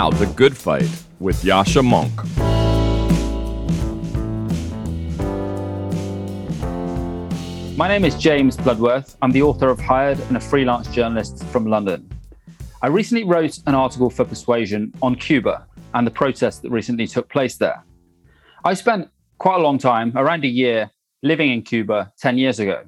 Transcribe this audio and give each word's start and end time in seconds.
now 0.00 0.08
The 0.08 0.24
Good 0.28 0.56
Fight 0.56 0.88
with 1.18 1.42
Yascha 1.42 1.82
Mounk. 1.84 2.16
My 7.76 7.86
name 7.86 8.06
is 8.06 8.14
James 8.14 8.56
Bloodworth. 8.56 9.18
I'm 9.20 9.30
the 9.30 9.42
author 9.42 9.68
of 9.68 9.78
Hired 9.78 10.18
and 10.20 10.38
a 10.38 10.40
freelance 10.40 10.88
journalist 10.88 11.44
from 11.52 11.66
London. 11.66 12.10
I 12.80 12.86
recently 12.86 13.24
wrote 13.24 13.58
an 13.66 13.74
article 13.74 14.08
for 14.08 14.24
Persuasion 14.24 14.90
on 15.02 15.16
Cuba 15.16 15.66
and 15.92 16.06
the 16.06 16.10
protests 16.10 16.60
that 16.60 16.70
recently 16.70 17.06
took 17.06 17.28
place 17.28 17.58
there. 17.58 17.84
I 18.64 18.72
spent 18.72 19.10
quite 19.36 19.56
a 19.56 19.62
long 19.62 19.76
time, 19.76 20.16
around 20.16 20.44
a 20.44 20.48
year, 20.48 20.90
living 21.22 21.52
in 21.52 21.60
Cuba 21.60 22.10
10 22.20 22.38
years 22.38 22.58
ago. 22.58 22.84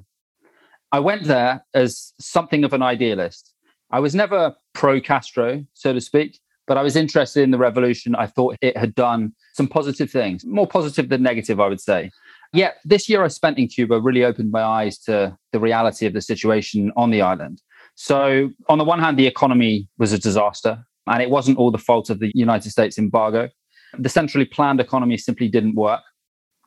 I 0.91 0.99
went 0.99 1.25
there 1.25 1.63
as 1.75 2.15
something 2.19 2.63
of 2.63 2.73
an 2.73 2.81
idealist. 2.81 3.53
I 3.91 3.99
was 3.99 4.15
never 4.15 4.55
pro 4.73 4.99
Castro, 4.99 5.63
so 5.75 5.93
to 5.93 6.01
speak, 6.01 6.39
but 6.67 6.77
I 6.77 6.81
was 6.81 6.95
interested 6.95 7.43
in 7.43 7.51
the 7.51 7.57
revolution. 7.57 8.15
I 8.15 8.27
thought 8.27 8.57
it 8.61 8.77
had 8.77 8.95
done 8.95 9.33
some 9.53 9.67
positive 9.67 10.09
things, 10.09 10.45
more 10.45 10.67
positive 10.67 11.09
than 11.09 11.21
negative, 11.21 11.59
I 11.59 11.67
would 11.67 11.81
say. 11.81 12.11
Yet 12.53 12.77
this 12.85 13.09
year 13.09 13.23
I 13.23 13.27
spent 13.27 13.57
in 13.57 13.67
Cuba 13.67 13.99
really 13.99 14.23
opened 14.23 14.51
my 14.51 14.63
eyes 14.63 14.97
to 14.99 15.35
the 15.51 15.59
reality 15.59 16.05
of 16.05 16.13
the 16.13 16.21
situation 16.21 16.91
on 16.95 17.09
the 17.11 17.21
island. 17.21 17.61
So, 17.95 18.49
on 18.69 18.77
the 18.77 18.83
one 18.83 18.99
hand, 18.99 19.17
the 19.17 19.27
economy 19.27 19.87
was 19.97 20.13
a 20.13 20.19
disaster, 20.19 20.83
and 21.07 21.21
it 21.21 21.29
wasn't 21.29 21.57
all 21.57 21.71
the 21.71 21.77
fault 21.77 22.09
of 22.09 22.19
the 22.19 22.31
United 22.33 22.71
States 22.71 22.97
embargo. 22.97 23.49
The 23.97 24.09
centrally 24.09 24.45
planned 24.45 24.79
economy 24.79 25.17
simply 25.17 25.47
didn't 25.47 25.75
work. 25.75 26.01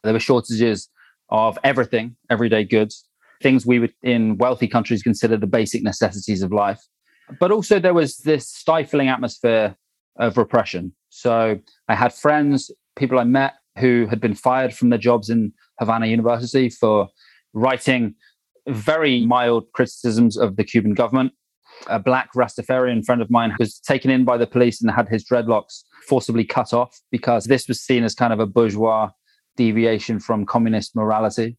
There 0.05 0.13
were 0.13 0.21
shortages 0.21 0.89
of 1.31 1.59
everything, 1.65 2.17
everyday 2.31 2.63
goods, 2.63 3.05
things 3.43 3.67
we 3.67 3.81
would 3.81 3.95
in 4.03 4.39
wealthy 4.39 4.69
countries 4.69 5.03
consider 5.03 5.37
the 5.37 5.49
basic 5.49 5.83
necessities 5.83 6.43
of 6.43 6.53
life. 6.53 6.81
But 7.41 7.51
also, 7.51 7.81
there 7.81 7.95
was 7.95 8.19
this 8.19 8.49
stifling 8.49 9.09
atmosphere 9.09 9.77
of 10.19 10.37
repression. 10.37 10.93
So, 11.11 11.59
I 11.89 11.95
had 11.95 12.13
friends, 12.13 12.71
people 12.97 13.19
I 13.19 13.25
met 13.25 13.55
who 13.79 14.07
had 14.09 14.21
been 14.21 14.35
fired 14.35 14.75
from 14.75 14.91
their 14.91 14.99
jobs 14.99 15.29
in 15.29 15.53
Havana 15.79 16.07
University 16.07 16.71
for 16.71 17.09
writing 17.53 18.15
very 18.69 19.25
mild 19.25 19.71
criticisms 19.73 20.37
of 20.37 20.57
the 20.57 20.65
Cuban 20.65 20.95
government. 20.95 21.33
A 21.89 21.99
black 21.99 22.31
Rastafarian 22.35 23.05
friend 23.05 23.21
of 23.21 23.31
mine 23.31 23.55
was 23.59 23.79
taken 23.81 24.11
in 24.11 24.25
by 24.25 24.39
the 24.39 24.47
police 24.47 24.81
and 24.81 24.91
had 24.91 25.09
his 25.09 25.25
dreadlocks 25.25 25.83
forcibly 26.09 26.45
cut 26.45 26.73
off 26.73 26.99
because 27.11 27.45
this 27.45 27.69
was 27.69 27.81
seen 27.81 28.03
as 28.03 28.15
kind 28.15 28.33
of 28.33 28.41
a 28.41 28.47
bourgeois 28.47 29.11
deviation 29.57 30.19
from 30.19 30.47
communist 30.47 30.97
morality. 30.97 31.57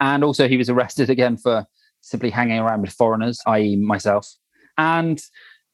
And 0.00 0.22
also, 0.22 0.48
he 0.48 0.56
was 0.56 0.68
arrested 0.68 1.08
again 1.08 1.36
for 1.36 1.64
simply 2.02 2.30
hanging 2.30 2.58
around 2.58 2.82
with 2.82 2.92
foreigners, 2.92 3.40
i.e., 3.46 3.76
myself. 3.76 4.28
And 4.76 5.20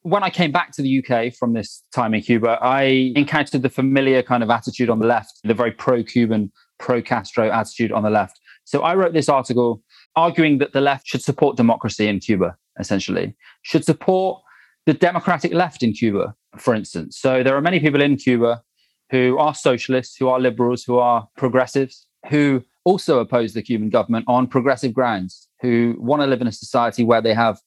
when 0.03 0.23
I 0.23 0.31
came 0.31 0.51
back 0.53 0.73
to 0.73 0.83
the 0.83 1.05
UK 1.05 1.35
from 1.35 1.53
this 1.53 1.83
time 1.93 2.15
in 2.15 2.23
Cuba, 2.23 2.59
I 2.63 3.13
encountered 3.15 3.63
the 3.63 3.69
familiar 3.69 4.23
kind 4.23 4.43
of 4.43 4.51
attitude 4.51 4.89
on 4.89 4.99
the 4.99 5.07
left, 5.07 5.41
the 5.45 5.55
very 5.55 5.73
pro 5.73 6.03
Cuban, 6.03 6.51
pro 6.79 7.03
Castro 7.03 7.51
attitude 7.51 7.93
on 7.93 8.03
the 8.03 8.11
left. 8.11 8.41
So 8.65 8.83
I 8.83 8.95
wrote 8.95 9.13
this 9.13 9.29
article 9.29 9.83
arguing 10.17 10.59
that 10.59 10.73
the 10.73 10.81
left 10.81 11.07
should 11.07 11.23
support 11.23 11.57
democracy 11.57 12.09
in 12.09 12.21
Cuba, 12.21 12.57
essentially, 12.79 13.37
should 13.63 13.85
support 13.85 14.43
the 14.87 14.95
democratic 14.95 15.53
left 15.53 15.83
in 15.83 15.93
Cuba, 15.93 16.35
for 16.57 16.75
instance. 16.75 17.19
So 17.19 17.43
there 17.43 17.57
are 17.57 17.61
many 17.61 17.81
people 17.81 18.01
in 18.01 18.17
Cuba 18.17 18.63
who 19.11 19.39
are 19.39 19.55
socialists, 19.55 20.17
who 20.17 20.29
are 20.29 20.41
liberals, 20.41 20.85
who 20.85 20.99
are 20.99 21.29
progressives, 21.37 22.07
who 22.29 22.63
also 22.85 23.19
oppose 23.19 23.53
the 23.53 23.63
Cuban 23.63 23.91
government 23.91 24.25
on 24.29 24.47
progressive 24.47 24.95
grounds, 24.95 25.49
who 25.61 25.97
want 25.99 26.23
to 26.23 26.27
live 26.27 26.41
in 26.41 26.47
a 26.47 26.53
society 26.53 27.05
where 27.05 27.21
they 27.21 27.35
have 27.35 27.61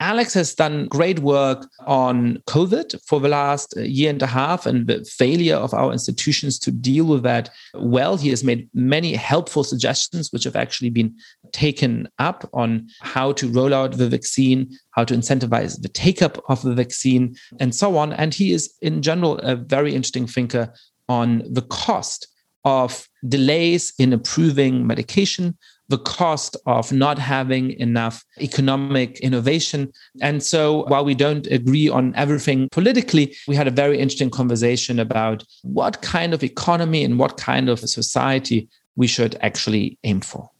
Alex 0.00 0.34
has 0.34 0.54
done 0.54 0.86
great 0.88 1.20
work 1.20 1.68
on 1.86 2.42
COVID 2.48 3.00
for 3.06 3.20
the 3.20 3.28
last 3.28 3.76
year 3.76 4.10
and 4.10 4.20
a 4.22 4.26
half 4.26 4.66
and 4.66 4.86
the 4.88 5.04
failure 5.04 5.54
of 5.54 5.72
our 5.72 5.92
institutions 5.92 6.58
to 6.58 6.72
deal 6.72 7.04
with 7.04 7.22
that 7.22 7.48
well. 7.74 8.16
He 8.16 8.30
has 8.30 8.42
made 8.42 8.68
many 8.74 9.14
helpful 9.14 9.62
suggestions, 9.62 10.32
which 10.32 10.44
have 10.44 10.56
actually 10.56 10.90
been 10.90 11.16
taken 11.52 12.08
up 12.18 12.48
on 12.52 12.88
how 13.00 13.32
to 13.32 13.48
roll 13.48 13.72
out 13.72 13.92
the 13.92 14.08
vaccine, 14.08 14.76
how 14.90 15.04
to 15.04 15.14
incentivize 15.14 15.80
the 15.80 15.88
take 15.88 16.22
up 16.22 16.42
of 16.48 16.62
the 16.62 16.74
vaccine, 16.74 17.36
and 17.60 17.74
so 17.74 17.96
on. 17.96 18.12
And 18.12 18.34
he 18.34 18.52
is, 18.52 18.74
in 18.82 19.00
general, 19.00 19.38
a 19.38 19.54
very 19.54 19.94
interesting 19.94 20.26
thinker 20.26 20.72
on 21.08 21.42
the 21.50 21.62
cost 21.62 22.28
of 22.64 23.08
delays 23.28 23.92
in 23.98 24.12
approving 24.12 24.86
medication, 24.86 25.56
the 25.88 25.98
cost 25.98 26.56
of 26.66 26.92
not 26.92 27.18
having 27.18 27.72
enough 27.72 28.24
economic 28.40 29.20
innovation. 29.20 29.92
And 30.20 30.42
so, 30.42 30.84
while 30.86 31.04
we 31.04 31.14
don't 31.14 31.46
agree 31.48 31.88
on 31.88 32.14
everything 32.14 32.68
politically, 32.70 33.36
we 33.46 33.54
had 33.54 33.68
a 33.68 33.70
very 33.70 33.98
interesting 33.98 34.30
conversation 34.30 34.98
about 34.98 35.44
what 35.62 36.00
kind 36.00 36.32
of 36.32 36.42
economy 36.42 37.04
and 37.04 37.18
what 37.18 37.36
kind 37.36 37.68
of 37.68 37.80
society 37.80 38.68
we 38.96 39.06
should 39.06 39.36
actually 39.42 39.98
aim 40.04 40.20
for. 40.20 40.50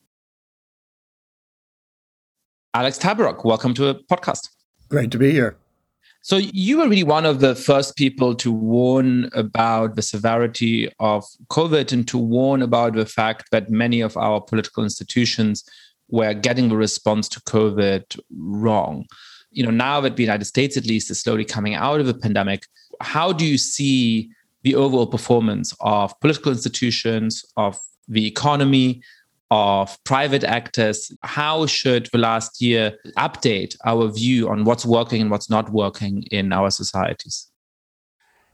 Alex 2.75 2.99
Tabarrok, 2.99 3.45
welcome 3.45 3.73
to 3.75 3.89
a 3.89 3.95
podcast. 3.95 4.51
Great 4.89 5.11
to 5.13 5.19
be 5.19 5.31
here. 5.31 5.57
So 6.25 6.39
you 6.39 6.79
were 6.79 6.89
really 6.89 7.03
one 7.03 7.27
of 7.27 7.41
the 7.41 7.55
first 7.55 7.97
people 7.97 8.35
to 8.37 8.51
warn 8.51 9.29
about 9.35 9.95
the 9.95 10.01
severity 10.01 10.91
of 10.99 11.23
COVID 11.49 11.93
and 11.93 12.09
to 12.09 12.17
warn 12.17 12.63
about 12.63 12.95
the 12.95 13.05
fact 13.05 13.51
that 13.51 13.69
many 13.69 14.01
of 14.01 14.17
our 14.17 14.41
political 14.41 14.85
institutions 14.85 15.65
were 16.09 16.33
getting 16.33 16.71
the 16.71 16.79
response 16.79 17.29
to 17.29 17.43
COVID 17.43 18.19
wrong. 18.39 19.05
You 19.51 19.65
know, 19.65 19.71
now 19.71 20.01
that 20.01 20.17
the 20.17 20.23
United 20.23 20.47
States 20.47 20.79
at 20.79 20.87
least 20.87 21.11
is 21.11 21.21
slowly 21.21 21.45
coming 21.45 21.75
out 21.75 22.01
of 22.01 22.07
the 22.07 22.15
pandemic, 22.15 22.65
how 23.03 23.31
do 23.31 23.45
you 23.45 23.59
see 23.59 24.31
the 24.63 24.77
overall 24.77 25.07
performance 25.07 25.77
of 25.81 26.19
political 26.21 26.53
institutions, 26.53 27.45
of 27.59 27.79
the 28.09 28.27
economy, 28.27 29.03
of 29.51 29.97
private 30.05 30.45
actors. 30.45 31.13
How 31.23 31.67
should 31.67 32.09
the 32.13 32.19
last 32.19 32.61
year 32.61 32.97
update 33.17 33.77
our 33.85 34.09
view 34.09 34.49
on 34.49 34.65
what's 34.65 34.85
working 34.85 35.21
and 35.23 35.31
what's 35.31 35.51
not 35.51 35.71
working 35.71 36.25
in 36.31 36.53
our 36.53 36.71
societies? 36.71 37.51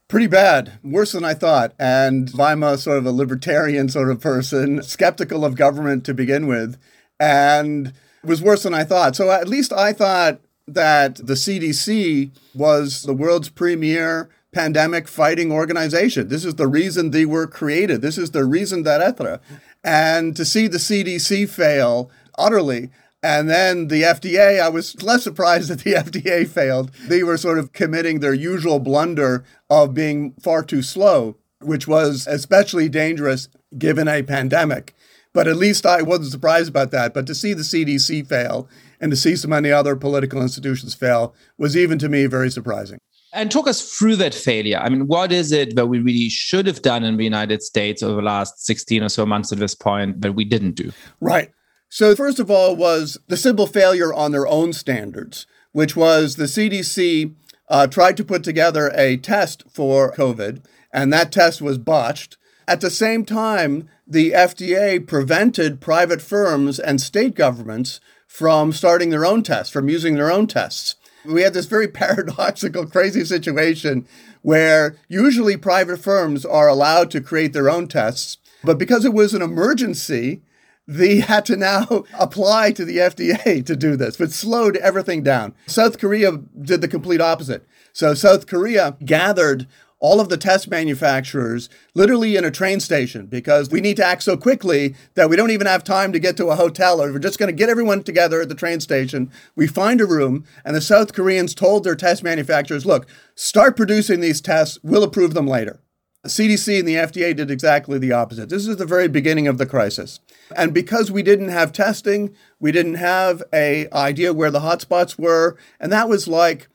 Pretty 0.08 0.26
bad, 0.26 0.72
worse 0.82 1.12
than 1.12 1.24
I 1.24 1.34
thought. 1.34 1.72
And 1.78 2.32
I'm 2.38 2.62
a 2.62 2.76
sort 2.76 2.98
of 2.98 3.06
a 3.06 3.12
libertarian 3.12 3.88
sort 3.88 4.10
of 4.10 4.20
person, 4.20 4.82
skeptical 4.82 5.44
of 5.44 5.54
government 5.54 6.04
to 6.06 6.14
begin 6.14 6.48
with, 6.48 6.76
and 7.20 7.88
it 7.88 8.28
was 8.28 8.42
worse 8.42 8.64
than 8.64 8.74
I 8.74 8.84
thought. 8.84 9.14
So 9.14 9.30
at 9.30 9.48
least 9.48 9.72
I 9.72 9.92
thought 9.92 10.40
that 10.66 11.16
the 11.16 11.34
CDC 11.34 12.30
was 12.54 13.02
the 13.02 13.14
world's 13.14 13.48
premier 13.48 14.28
pandemic 14.52 15.06
fighting 15.06 15.52
organization. 15.52 16.28
This 16.28 16.44
is 16.44 16.56
the 16.56 16.66
reason 16.66 17.10
they 17.10 17.24
were 17.24 17.46
created. 17.46 18.02
This 18.02 18.18
is 18.18 18.32
the 18.32 18.44
reason 18.44 18.82
that 18.82 19.00
etc. 19.00 19.40
And 19.82 20.36
to 20.36 20.44
see 20.44 20.66
the 20.66 20.78
CDC 20.78 21.48
fail 21.48 22.10
utterly, 22.38 22.90
and 23.22 23.48
then 23.50 23.88
the 23.88 24.02
FDA, 24.02 24.60
I 24.60 24.68
was 24.68 25.02
less 25.02 25.24
surprised 25.24 25.68
that 25.68 25.80
the 25.80 25.94
FDA 25.94 26.48
failed. 26.48 26.90
They 27.06 27.22
were 27.22 27.36
sort 27.36 27.58
of 27.58 27.72
committing 27.72 28.20
their 28.20 28.34
usual 28.34 28.78
blunder 28.78 29.44
of 29.68 29.94
being 29.94 30.32
far 30.42 30.62
too 30.62 30.82
slow, 30.82 31.36
which 31.60 31.86
was 31.86 32.26
especially 32.26 32.88
dangerous 32.88 33.48
given 33.76 34.08
a 34.08 34.22
pandemic. 34.22 34.94
But 35.32 35.46
at 35.46 35.56
least 35.56 35.86
I 35.86 36.02
wasn't 36.02 36.32
surprised 36.32 36.68
about 36.68 36.90
that. 36.90 37.14
But 37.14 37.26
to 37.26 37.34
see 37.34 37.54
the 37.54 37.62
CDC 37.62 38.26
fail 38.26 38.68
and 39.00 39.10
to 39.12 39.16
see 39.16 39.36
so 39.36 39.48
many 39.48 39.70
other 39.70 39.94
political 39.94 40.42
institutions 40.42 40.94
fail 40.94 41.34
was 41.56 41.76
even 41.76 41.98
to 42.00 42.08
me 42.08 42.26
very 42.26 42.50
surprising. 42.50 42.98
And 43.32 43.50
talk 43.50 43.68
us 43.68 43.96
through 43.96 44.16
that 44.16 44.34
failure. 44.34 44.78
I 44.78 44.88
mean, 44.88 45.06
what 45.06 45.30
is 45.30 45.52
it 45.52 45.76
that 45.76 45.86
we 45.86 46.00
really 46.00 46.28
should 46.28 46.66
have 46.66 46.82
done 46.82 47.04
in 47.04 47.16
the 47.16 47.24
United 47.24 47.62
States 47.62 48.02
over 48.02 48.16
the 48.16 48.22
last 48.26 48.66
16 48.66 49.04
or 49.04 49.08
so 49.08 49.24
months 49.24 49.52
at 49.52 49.58
this 49.58 49.74
point 49.74 50.20
that 50.22 50.32
we 50.32 50.44
didn't 50.44 50.72
do? 50.72 50.92
Right. 51.20 51.52
So, 51.88 52.14
first 52.16 52.38
of 52.38 52.50
all, 52.50 52.74
was 52.74 53.18
the 53.28 53.36
simple 53.36 53.66
failure 53.66 54.12
on 54.12 54.32
their 54.32 54.46
own 54.46 54.72
standards, 54.72 55.46
which 55.72 55.96
was 55.96 56.36
the 56.36 56.44
CDC 56.44 57.34
uh, 57.68 57.86
tried 57.86 58.16
to 58.16 58.24
put 58.24 58.42
together 58.42 58.92
a 58.94 59.16
test 59.16 59.64
for 59.70 60.12
COVID, 60.12 60.64
and 60.92 61.12
that 61.12 61.32
test 61.32 61.62
was 61.62 61.78
botched. 61.78 62.36
At 62.66 62.80
the 62.80 62.90
same 62.90 63.24
time, 63.24 63.88
the 64.06 64.32
FDA 64.32 65.04
prevented 65.04 65.80
private 65.80 66.20
firms 66.20 66.78
and 66.78 67.00
state 67.00 67.34
governments 67.34 68.00
from 68.26 68.72
starting 68.72 69.10
their 69.10 69.26
own 69.26 69.42
tests, 69.42 69.72
from 69.72 69.88
using 69.88 70.14
their 70.14 70.30
own 70.30 70.46
tests. 70.46 70.94
We 71.24 71.42
had 71.42 71.54
this 71.54 71.66
very 71.66 71.88
paradoxical, 72.02 72.86
crazy 72.86 73.24
situation 73.24 74.06
where 74.42 74.96
usually 75.08 75.56
private 75.56 75.98
firms 75.98 76.44
are 76.44 76.68
allowed 76.68 77.10
to 77.10 77.20
create 77.20 77.52
their 77.52 77.70
own 77.70 77.88
tests, 77.88 78.38
but 78.64 78.78
because 78.78 79.04
it 79.04 79.12
was 79.12 79.34
an 79.34 79.42
emergency, 79.42 80.42
they 80.86 81.20
had 81.20 81.46
to 81.46 81.56
now 81.56 82.04
apply 82.18 82.72
to 82.72 82.84
the 82.84 82.98
FDA 82.98 83.64
to 83.64 83.76
do 83.76 83.96
this, 83.96 84.18
which 84.18 84.30
slowed 84.30 84.76
everything 84.78 85.22
down. 85.22 85.54
South 85.66 85.98
Korea 85.98 86.38
did 86.60 86.80
the 86.80 86.88
complete 86.88 87.20
opposite. 87.20 87.66
So 87.92 88.14
South 88.14 88.46
Korea 88.46 88.96
gathered 89.04 89.66
all 90.00 90.18
of 90.18 90.30
the 90.30 90.36
test 90.36 90.68
manufacturers 90.68 91.68
literally 91.94 92.34
in 92.34 92.44
a 92.44 92.50
train 92.50 92.80
station 92.80 93.26
because 93.26 93.70
we 93.70 93.80
need 93.80 93.96
to 93.98 94.04
act 94.04 94.22
so 94.22 94.36
quickly 94.36 94.96
that 95.14 95.28
we 95.28 95.36
don't 95.36 95.50
even 95.50 95.66
have 95.66 95.84
time 95.84 96.12
to 96.12 96.18
get 96.18 96.36
to 96.38 96.46
a 96.46 96.56
hotel 96.56 97.00
or 97.00 97.12
we're 97.12 97.18
just 97.18 97.38
going 97.38 97.50
to 97.50 97.56
get 97.56 97.68
everyone 97.68 98.02
together 98.02 98.40
at 98.40 98.48
the 98.48 98.54
train 98.54 98.80
station. 98.80 99.30
We 99.54 99.66
find 99.66 100.00
a 100.00 100.06
room, 100.06 100.44
and 100.64 100.74
the 100.74 100.80
South 100.80 101.12
Koreans 101.12 101.54
told 101.54 101.84
their 101.84 101.94
test 101.94 102.24
manufacturers, 102.24 102.86
look, 102.86 103.06
start 103.34 103.76
producing 103.76 104.20
these 104.20 104.40
tests, 104.40 104.78
we'll 104.82 105.04
approve 105.04 105.34
them 105.34 105.46
later. 105.46 105.80
The 106.22 106.28
CDC 106.28 106.80
and 106.80 106.88
the 106.88 106.96
FDA 106.96 107.34
did 107.34 107.50
exactly 107.50 107.98
the 107.98 108.12
opposite. 108.12 108.50
This 108.50 108.66
is 108.66 108.76
the 108.76 108.84
very 108.84 109.08
beginning 109.08 109.48
of 109.48 109.56
the 109.56 109.64
crisis. 109.64 110.20
And 110.54 110.74
because 110.74 111.10
we 111.10 111.22
didn't 111.22 111.48
have 111.48 111.72
testing, 111.72 112.34
we 112.58 112.72
didn't 112.72 112.96
have 112.96 113.42
a 113.54 113.90
idea 113.90 114.34
where 114.34 114.50
the 114.50 114.60
hotspots 114.60 115.18
were, 115.18 115.56
and 115.78 115.90
that 115.92 116.10
was 116.10 116.28
like 116.28 116.68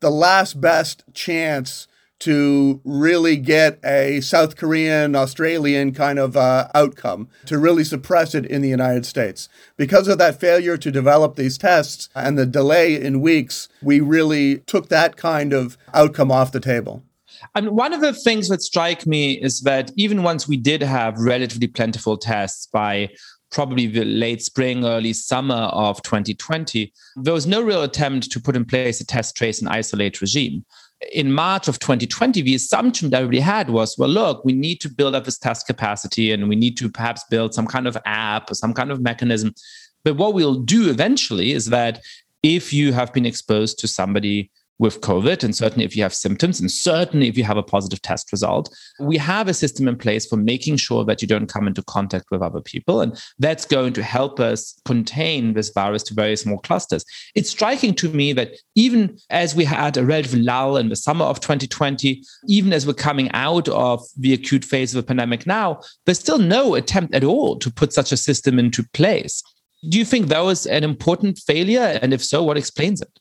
the 0.00 0.10
last 0.10 0.60
best 0.60 1.04
chance 1.12 1.88
to 2.20 2.80
really 2.84 3.36
get 3.36 3.78
a 3.84 4.20
South 4.20 4.56
Korean, 4.56 5.14
Australian 5.14 5.92
kind 5.92 6.18
of 6.18 6.36
uh, 6.36 6.68
outcome, 6.74 7.28
to 7.46 7.58
really 7.58 7.84
suppress 7.84 8.34
it 8.34 8.46
in 8.46 8.62
the 8.62 8.68
United 8.68 9.04
States. 9.04 9.48
Because 9.76 10.08
of 10.08 10.18
that 10.18 10.40
failure 10.40 10.76
to 10.76 10.90
develop 10.90 11.36
these 11.36 11.58
tests 11.58 12.08
and 12.14 12.38
the 12.38 12.46
delay 12.46 13.00
in 13.00 13.20
weeks, 13.20 13.68
we 13.82 14.00
really 14.00 14.58
took 14.60 14.88
that 14.88 15.16
kind 15.16 15.52
of 15.52 15.76
outcome 15.92 16.32
off 16.32 16.52
the 16.52 16.60
table. 16.60 17.02
And 17.54 17.70
one 17.70 17.92
of 17.92 18.00
the 18.00 18.14
things 18.14 18.48
that 18.48 18.62
strike 18.62 19.06
me 19.06 19.32
is 19.34 19.60
that 19.60 19.90
even 19.96 20.22
once 20.22 20.48
we 20.48 20.56
did 20.56 20.82
have 20.82 21.18
relatively 21.18 21.66
plentiful 21.68 22.16
tests 22.16 22.66
by 22.66 23.10
probably 23.50 23.86
the 23.86 24.04
late 24.04 24.42
spring, 24.42 24.84
early 24.84 25.12
summer 25.12 25.54
of 25.54 26.02
2020, 26.02 26.92
there 27.16 27.34
was 27.34 27.46
no 27.46 27.62
real 27.62 27.82
attempt 27.82 28.30
to 28.32 28.40
put 28.40 28.56
in 28.56 28.64
place 28.64 29.00
a 29.00 29.06
test, 29.06 29.36
trace, 29.36 29.60
and 29.60 29.68
isolate 29.68 30.20
regime 30.20 30.64
in 31.12 31.32
March 31.32 31.68
of 31.68 31.78
2020, 31.78 32.42
the 32.42 32.54
assumption 32.54 33.10
that 33.10 33.28
we 33.28 33.40
had 33.40 33.70
was, 33.70 33.96
well, 33.98 34.08
look, 34.08 34.44
we 34.44 34.52
need 34.52 34.80
to 34.80 34.88
build 34.88 35.14
up 35.14 35.24
this 35.24 35.38
test 35.38 35.66
capacity 35.66 36.32
and 36.32 36.48
we 36.48 36.56
need 36.56 36.76
to 36.78 36.88
perhaps 36.88 37.24
build 37.30 37.54
some 37.54 37.66
kind 37.66 37.86
of 37.86 37.98
app 38.06 38.50
or 38.50 38.54
some 38.54 38.72
kind 38.72 38.90
of 38.90 39.00
mechanism. 39.00 39.54
But 40.04 40.16
what 40.16 40.34
we'll 40.34 40.60
do 40.60 40.88
eventually 40.88 41.52
is 41.52 41.66
that 41.66 42.02
if 42.42 42.72
you 42.72 42.92
have 42.92 43.12
been 43.12 43.26
exposed 43.26 43.78
to 43.80 43.88
somebody 43.88 44.50
with 44.78 45.00
COVID, 45.00 45.42
and 45.42 45.54
certainly 45.54 45.84
if 45.84 45.96
you 45.96 46.02
have 46.02 46.14
symptoms, 46.14 46.60
and 46.60 46.70
certainly 46.70 47.28
if 47.28 47.36
you 47.36 47.44
have 47.44 47.56
a 47.56 47.62
positive 47.62 48.02
test 48.02 48.30
result, 48.32 48.74
we 49.00 49.16
have 49.16 49.48
a 49.48 49.54
system 49.54 49.88
in 49.88 49.96
place 49.96 50.26
for 50.26 50.36
making 50.36 50.76
sure 50.76 51.04
that 51.04 51.22
you 51.22 51.28
don't 51.28 51.46
come 51.46 51.66
into 51.66 51.82
contact 51.82 52.26
with 52.30 52.42
other 52.42 52.60
people. 52.60 53.00
And 53.00 53.18
that's 53.38 53.64
going 53.64 53.94
to 53.94 54.02
help 54.02 54.38
us 54.38 54.78
contain 54.84 55.54
this 55.54 55.70
virus 55.70 56.02
to 56.04 56.14
very 56.14 56.36
small 56.36 56.58
clusters. 56.58 57.04
It's 57.34 57.50
striking 57.50 57.94
to 57.94 58.10
me 58.10 58.32
that 58.34 58.52
even 58.74 59.16
as 59.30 59.54
we 59.54 59.64
had 59.64 59.96
a 59.96 60.04
relative 60.04 60.38
lull 60.38 60.76
in 60.76 60.88
the 60.88 60.96
summer 60.96 61.24
of 61.24 61.40
2020, 61.40 62.22
even 62.46 62.72
as 62.72 62.86
we're 62.86 62.94
coming 62.94 63.30
out 63.32 63.68
of 63.68 64.02
the 64.18 64.34
acute 64.34 64.64
phase 64.64 64.94
of 64.94 65.02
the 65.02 65.06
pandemic 65.06 65.46
now, 65.46 65.80
there's 66.04 66.20
still 66.20 66.38
no 66.38 66.74
attempt 66.74 67.14
at 67.14 67.24
all 67.24 67.58
to 67.58 67.70
put 67.70 67.92
such 67.92 68.12
a 68.12 68.16
system 68.16 68.58
into 68.58 68.82
place. 68.92 69.42
Do 69.88 69.98
you 69.98 70.04
think 70.04 70.26
that 70.26 70.40
was 70.40 70.66
an 70.66 70.84
important 70.84 71.38
failure? 71.38 71.98
And 72.02 72.12
if 72.12 72.24
so, 72.24 72.42
what 72.42 72.56
explains 72.56 73.00
it? 73.00 73.20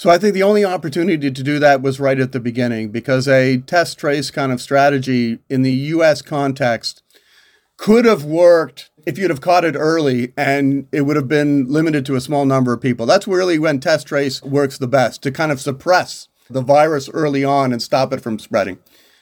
So 0.00 0.08
I 0.08 0.16
think 0.16 0.32
the 0.32 0.42
only 0.42 0.64
opportunity 0.64 1.30
to 1.30 1.42
do 1.42 1.58
that 1.58 1.82
was 1.82 2.00
right 2.00 2.18
at 2.18 2.32
the 2.32 2.40
beginning 2.40 2.88
because 2.88 3.28
a 3.28 3.58
test 3.58 3.98
trace 3.98 4.30
kind 4.30 4.50
of 4.50 4.62
strategy 4.62 5.40
in 5.50 5.60
the 5.60 5.74
US 5.92 6.22
context 6.22 7.02
could 7.76 8.06
have 8.06 8.24
worked 8.24 8.90
if 9.04 9.18
you'd 9.18 9.28
have 9.28 9.42
caught 9.42 9.62
it 9.62 9.76
early 9.76 10.32
and 10.38 10.86
it 10.90 11.02
would 11.02 11.16
have 11.16 11.28
been 11.28 11.66
limited 11.70 12.06
to 12.06 12.16
a 12.16 12.20
small 12.22 12.46
number 12.46 12.72
of 12.72 12.80
people. 12.80 13.04
That's 13.04 13.28
really 13.28 13.58
when 13.58 13.78
test 13.78 14.06
trace 14.06 14.42
works 14.42 14.78
the 14.78 14.88
best 14.88 15.22
to 15.24 15.30
kind 15.30 15.52
of 15.52 15.60
suppress 15.60 16.28
the 16.48 16.62
virus 16.62 17.10
early 17.10 17.44
on 17.44 17.70
and 17.70 17.82
stop 17.82 18.10
it 18.14 18.22
from 18.22 18.38
spreading. 18.38 18.78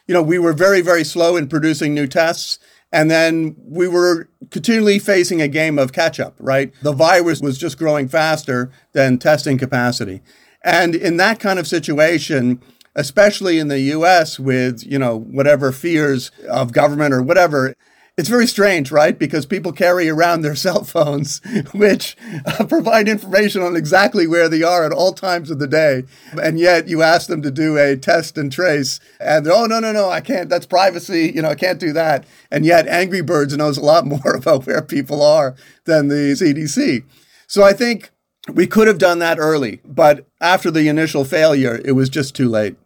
You 0.07 0.15
know, 0.15 0.23
we 0.23 0.39
were 0.39 0.53
very, 0.53 0.81
very 0.81 1.03
slow 1.03 1.37
in 1.37 1.49
producing 1.49 1.93
new 1.93 2.07
tests. 2.07 2.61
And 2.93 3.11
then 3.11 3.57
we 3.59 3.89
were 3.89 4.31
continually 4.51 4.99
facing 5.01 5.43
a 5.43 5.49
game 5.49 5.79
of 5.79 5.93
catch 5.93 6.19
up, 6.21 6.37
right? 6.39 6.73
The 6.83 6.93
virus 6.93 7.41
was 7.41 7.59
just 7.59 7.79
growing 7.79 8.09
faster 8.09 8.71
than 8.93 9.19
testing 9.19 9.59
capacity. 9.59 10.23
And 10.65 10.95
in 10.95 11.17
that 11.19 11.41
kind 11.41 11.59
of 11.59 11.67
situation, 11.67 12.61
especially 12.95 13.59
in 13.59 13.69
the 13.69 13.81
US 13.81 14.39
with, 14.39 14.85
you 14.85 14.99
know, 14.99 15.17
whatever 15.17 15.73
fears 15.73 16.31
of 16.49 16.73
government 16.73 17.15
or 17.15 17.23
whatever, 17.23 17.75
it's 18.19 18.29
very 18.29 18.49
strange, 18.49 18.91
right? 18.91 19.17
Because 19.17 19.47
people 19.47 19.71
carry 19.71 20.09
around 20.09 20.43
their 20.43 20.57
cell 20.67 20.83
phones, 20.83 21.41
which 21.73 22.17
uh, 22.45 22.65
provide 22.67 23.09
information 23.09 23.63
on 23.63 23.77
exactly 23.77 24.27
where 24.27 24.49
they 24.49 24.65
are 24.65 24.85
at 24.85 24.93
all 24.93 25.13
times 25.13 25.51
of 25.51 25.61
the 25.61 25.69
day. 25.69 26.03
And 26.43 26.59
yet 26.59 26.89
you 26.89 27.03
ask 27.03 27.29
them 27.29 27.41
to 27.43 27.53
do 27.53 27.79
a 27.79 27.97
test 27.97 28.37
and 28.37 28.51
trace, 28.51 28.99
and 29.21 29.47
oh, 29.47 29.67
no, 29.67 29.79
no, 29.79 29.93
no, 29.93 30.11
I 30.11 30.21
can't. 30.21 30.51
That's 30.51 30.67
privacy. 30.67 31.31
You 31.33 31.43
know, 31.43 31.51
I 31.51 31.55
can't 31.55 31.79
do 31.79 31.93
that. 31.93 32.27
And 32.51 32.67
yet 32.67 32.89
Angry 32.89 33.21
Birds 33.21 33.57
knows 33.57 33.79
a 33.79 33.85
lot 33.85 34.05
more 34.07 34.35
about 34.35 34.67
where 34.67 34.83
people 34.83 35.23
are 35.23 35.55
than 35.85 36.09
the 36.09 36.33
CDC. 36.33 37.05
So 37.47 37.63
I 37.63 37.73
think 37.73 38.11
we 38.53 38.67
could 38.67 38.89
have 38.89 38.99
done 38.99 39.21
that 39.21 39.39
early, 39.39 39.81
but 39.85 40.27
after 40.41 40.71
the 40.71 40.89
initial 40.89 41.25
failure, 41.25 41.81
it 41.85 41.93
was 41.93 42.09
just 42.09 42.35
too 42.35 42.49
late. 42.49 42.77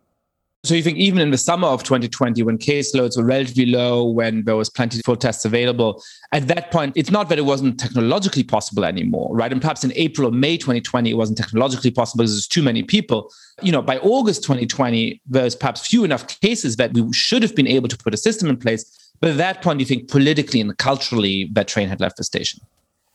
So 0.65 0.77
you 0.77 0.83
think 0.85 0.99
even 0.99 1.19
in 1.21 1.33
the 1.33 1.39
summer 1.39 1.67
of 1.67 1.83
2020, 1.83 2.41
when 2.45 2.57
caseloads 2.57 3.17
were 3.17 3.25
relatively 3.25 3.67
low, 3.67 4.05
when 4.05 4.45
there 4.45 4.55
was 4.55 4.71
plenty 4.71 5.01
of 5.05 5.19
tests 5.19 5.45
available, 5.45 6.01
at 6.31 6.47
that 6.47 6.71
point, 6.71 6.93
it's 6.97 7.11
not 7.11 7.29
that 7.31 7.39
it 7.39 7.43
wasn't 7.43 7.81
technologically 7.81 8.45
possible 8.45 8.85
anymore, 8.85 9.35
right? 9.35 9.51
And 9.51 9.61
perhaps 9.61 9.83
in 9.83 9.93
April 9.97 10.29
or 10.29 10.31
May 10.31 10.57
2020, 10.57 11.11
it 11.11 11.15
wasn't 11.15 11.39
technologically 11.39 11.91
possible 11.91 12.23
because 12.23 12.35
there's 12.35 12.47
too 12.47 12.63
many 12.63 12.85
people. 12.85 13.33
You 13.61 13.73
know, 13.73 13.83
by 13.83 13.99
August 13.99 14.45
2020, 14.45 15.21
there's 15.27 15.57
perhaps 15.57 15.85
few 15.85 16.05
enough 16.05 16.29
cases 16.41 16.77
that 16.77 16.93
we 16.95 17.13
should 17.13 17.43
have 17.43 17.57
been 17.57 17.67
able 17.67 17.89
to 17.89 17.99
put 17.99 18.15
a 18.15 18.17
system 18.17 18.49
in 18.49 18.57
place. 18.57 19.13
But 19.21 19.31
at 19.31 19.39
that 19.39 19.63
point, 19.63 19.81
you 19.81 19.87
think 19.87 20.09
politically 20.09 20.61
and 20.61 20.79
culturally, 20.79 21.51
that 21.55 21.67
train 21.67 21.89
had 21.89 22.01
left 22.01 22.19
the 22.19 22.25
station. 22.25 22.61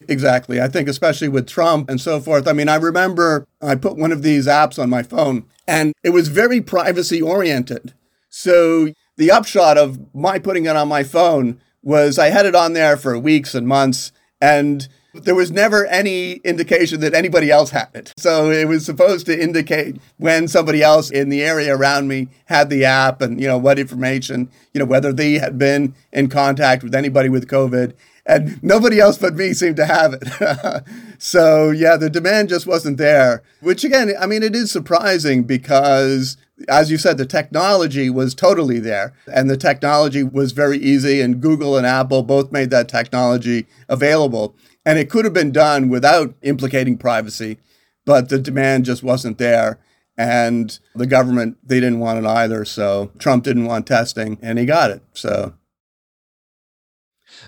Exactly. 0.07 0.61
I 0.61 0.67
think 0.67 0.87
especially 0.87 1.27
with 1.27 1.47
Trump 1.47 1.89
and 1.89 1.99
so 1.99 2.19
forth. 2.19 2.47
I 2.47 2.53
mean, 2.53 2.69
I 2.69 2.75
remember 2.75 3.45
I 3.61 3.75
put 3.75 3.97
one 3.97 4.11
of 4.11 4.23
these 4.23 4.47
apps 4.47 4.81
on 4.81 4.89
my 4.89 5.03
phone 5.03 5.45
and 5.67 5.93
it 6.03 6.11
was 6.11 6.29
very 6.29 6.61
privacy 6.61 7.21
oriented. 7.21 7.93
So 8.29 8.93
the 9.17 9.31
upshot 9.31 9.77
of 9.77 10.13
my 10.13 10.39
putting 10.39 10.65
it 10.65 10.75
on 10.75 10.87
my 10.87 11.03
phone 11.03 11.59
was 11.83 12.17
I 12.19 12.29
had 12.29 12.45
it 12.45 12.55
on 12.55 12.73
there 12.73 12.97
for 12.97 13.17
weeks 13.17 13.53
and 13.55 13.67
months 13.67 14.11
and 14.39 14.87
there 15.23 15.35
was 15.35 15.51
never 15.51 15.85
any 15.87 16.33
indication 16.43 16.99
that 16.99 17.13
anybody 17.13 17.49
else 17.49 17.71
had 17.71 17.89
it. 17.93 18.13
So 18.17 18.51
it 18.51 18.67
was 18.67 18.85
supposed 18.85 19.25
to 19.27 19.41
indicate 19.41 19.97
when 20.17 20.47
somebody 20.47 20.83
else 20.83 21.09
in 21.09 21.29
the 21.29 21.43
area 21.43 21.75
around 21.75 22.07
me 22.07 22.29
had 22.45 22.69
the 22.69 22.85
app 22.85 23.21
and, 23.21 23.39
you 23.41 23.47
know, 23.47 23.57
what 23.57 23.79
information, 23.79 24.49
you 24.73 24.79
know, 24.79 24.85
whether 24.85 25.11
they 25.11 25.33
had 25.33 25.57
been 25.57 25.95
in 26.11 26.29
contact 26.29 26.83
with 26.83 26.93
anybody 26.93 27.29
with 27.29 27.47
COVID 27.47 27.93
and 28.27 28.61
nobody 28.61 28.99
else 28.99 29.17
but 29.17 29.35
me 29.35 29.53
seemed 29.53 29.77
to 29.77 29.85
have 29.85 30.13
it. 30.13 30.83
so 31.17 31.71
yeah, 31.71 31.95
the 31.95 32.09
demand 32.09 32.49
just 32.49 32.67
wasn't 32.67 32.97
there. 32.97 33.41
Which 33.61 33.83
again, 33.83 34.13
I 34.19 34.25
mean, 34.25 34.43
it 34.43 34.55
is 34.55 34.69
surprising 34.69 35.43
because, 35.43 36.35
as 36.67 36.91
you 36.91 36.97
said, 36.97 37.17
the 37.17 37.25
technology 37.25 38.09
was 38.09 38.35
totally 38.35 38.79
there, 38.79 39.13
and 39.33 39.49
the 39.49 39.57
technology 39.57 40.23
was 40.23 40.51
very 40.51 40.77
easy. 40.77 41.21
And 41.21 41.41
Google 41.41 41.77
and 41.77 41.87
Apple 41.87 42.21
both 42.21 42.51
made 42.51 42.69
that 42.71 42.89
technology 42.89 43.65
available, 43.87 44.55
and 44.85 44.99
it 44.99 45.09
could 45.09 45.25
have 45.25 45.33
been 45.33 45.53
done 45.53 45.87
without 45.87 46.35
implicating 46.41 46.97
privacy, 46.97 47.57
but 48.05 48.27
the 48.27 48.39
demand 48.39 48.85
just 48.85 49.03
wasn't 49.03 49.37
there. 49.37 49.79
And 50.19 50.77
the 50.95 51.05
government, 51.05 51.59
they 51.63 51.79
didn't 51.79 51.99
want 51.99 52.17
it 52.17 52.25
either. 52.25 52.65
So 52.65 53.11
Trump 53.19 53.43
didn't 53.43 53.65
want 53.65 53.85
testing, 53.85 54.39
and 54.41 54.57
he 54.57 54.65
got 54.65 54.89
it. 54.89 55.03
So 55.13 55.53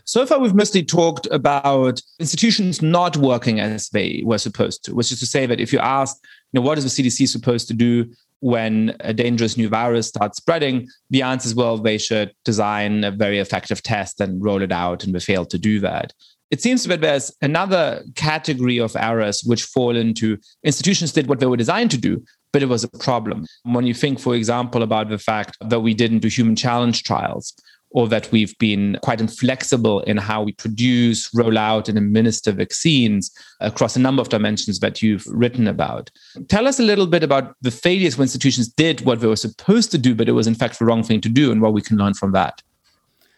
So 0.03 0.25
far, 0.25 0.39
we've 0.39 0.55
mostly 0.55 0.83
talked 0.83 1.27
about 1.31 2.01
institutions 2.19 2.81
not 2.81 3.17
working 3.17 3.59
as 3.59 3.89
they 3.89 4.21
were 4.25 4.37
supposed 4.37 4.83
to, 4.85 4.95
which 4.95 5.11
is 5.11 5.19
to 5.19 5.25
say 5.25 5.45
that 5.45 5.59
if 5.59 5.71
you 5.71 5.79
ask, 5.79 6.17
you 6.51 6.59
know, 6.59 6.65
what 6.65 6.77
is 6.77 6.95
the 6.95 7.03
CDC 7.03 7.27
supposed 7.27 7.67
to 7.67 7.73
do 7.73 8.11
when 8.41 8.95
a 9.01 9.13
dangerous 9.13 9.57
new 9.57 9.67
virus 9.67 10.07
starts 10.07 10.37
spreading, 10.37 10.87
the 11.09 11.21
answer 11.21 11.47
is, 11.47 11.55
well, 11.55 11.77
they 11.77 11.97
should 11.97 12.33
design 12.45 13.03
a 13.03 13.11
very 13.11 13.39
effective 13.39 13.83
test 13.83 14.21
and 14.21 14.43
roll 14.43 14.61
it 14.61 14.71
out, 14.71 15.03
and 15.03 15.13
they 15.13 15.19
failed 15.19 15.49
to 15.49 15.59
do 15.59 15.79
that. 15.79 16.13
It 16.51 16.61
seems 16.61 16.83
that 16.85 17.01
there's 17.01 17.31
another 17.41 18.03
category 18.15 18.79
of 18.79 18.95
errors 18.95 19.43
which 19.43 19.63
fall 19.63 19.95
into 19.95 20.37
institutions 20.63 21.11
did 21.11 21.27
what 21.27 21.39
they 21.39 21.45
were 21.45 21.57
designed 21.57 21.91
to 21.91 21.97
do, 21.97 22.23
but 22.51 22.63
it 22.63 22.69
was 22.69 22.83
a 22.83 22.87
problem. 22.87 23.45
When 23.63 23.85
you 23.85 23.93
think, 23.93 24.19
for 24.19 24.35
example, 24.35 24.81
about 24.81 25.09
the 25.09 25.19
fact 25.19 25.57
that 25.61 25.81
we 25.81 25.93
didn't 25.93 26.19
do 26.19 26.27
human 26.27 26.55
challenge 26.55 27.03
trials, 27.03 27.53
or 27.91 28.07
that 28.07 28.31
we've 28.31 28.57
been 28.59 28.97
quite 29.01 29.19
inflexible 29.19 30.01
in 30.01 30.17
how 30.17 30.43
we 30.43 30.51
produce, 30.53 31.29
roll 31.33 31.57
out, 31.57 31.89
and 31.89 31.97
administer 31.97 32.51
vaccines 32.51 33.31
across 33.59 33.95
a 33.95 33.99
number 33.99 34.21
of 34.21 34.29
dimensions 34.29 34.79
that 34.79 35.01
you've 35.01 35.25
written 35.27 35.67
about. 35.67 36.11
Tell 36.47 36.67
us 36.67 36.79
a 36.79 36.83
little 36.83 37.07
bit 37.07 37.23
about 37.23 37.55
the 37.61 37.71
failures 37.71 38.17
where 38.17 38.23
institutions 38.23 38.67
did 38.67 39.01
what 39.01 39.19
they 39.19 39.27
were 39.27 39.35
supposed 39.35 39.91
to 39.91 39.97
do, 39.97 40.13
but 40.13 40.29
it 40.29 40.33
was 40.33 40.47
in 40.47 40.55
fact 40.55 40.79
the 40.79 40.85
wrong 40.85 41.03
thing 41.03 41.21
to 41.21 41.29
do, 41.29 41.51
and 41.51 41.61
what 41.61 41.73
we 41.73 41.81
can 41.81 41.97
learn 41.97 42.13
from 42.13 42.31
that. 42.33 42.61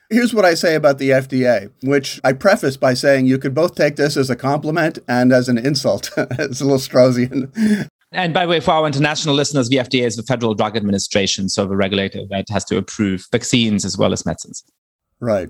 Here's 0.09 0.33
what 0.33 0.43
I 0.43 0.55
say 0.55 0.75
about 0.75 0.97
the 0.97 1.11
FDA, 1.11 1.71
which 1.83 2.19
I 2.21 2.33
preface 2.33 2.75
by 2.75 2.95
saying 2.95 3.27
you 3.27 3.37
could 3.37 3.53
both 3.53 3.75
take 3.75 3.95
this 3.95 4.17
as 4.17 4.29
a 4.29 4.35
compliment 4.35 4.99
and 5.07 5.31
as 5.31 5.47
an 5.47 5.57
insult. 5.57 6.11
it's 6.17 6.59
a 6.59 6.65
little 6.65 6.79
Straussian. 6.79 7.87
And 8.11 8.33
by 8.33 8.45
the 8.45 8.49
way, 8.49 8.59
for 8.59 8.71
our 8.71 8.85
international 8.85 9.35
listeners, 9.35 9.69
the 9.69 9.77
FDA 9.77 10.05
is 10.05 10.17
the 10.17 10.23
Federal 10.23 10.53
Drug 10.53 10.75
Administration, 10.75 11.47
so 11.47 11.65
the 11.65 11.77
regulator 11.77 12.21
that 12.29 12.49
has 12.49 12.65
to 12.65 12.77
approve 12.77 13.25
vaccines 13.31 13.85
as 13.85 13.97
well 13.97 14.11
as 14.11 14.25
medicines. 14.25 14.63
Right. 15.19 15.49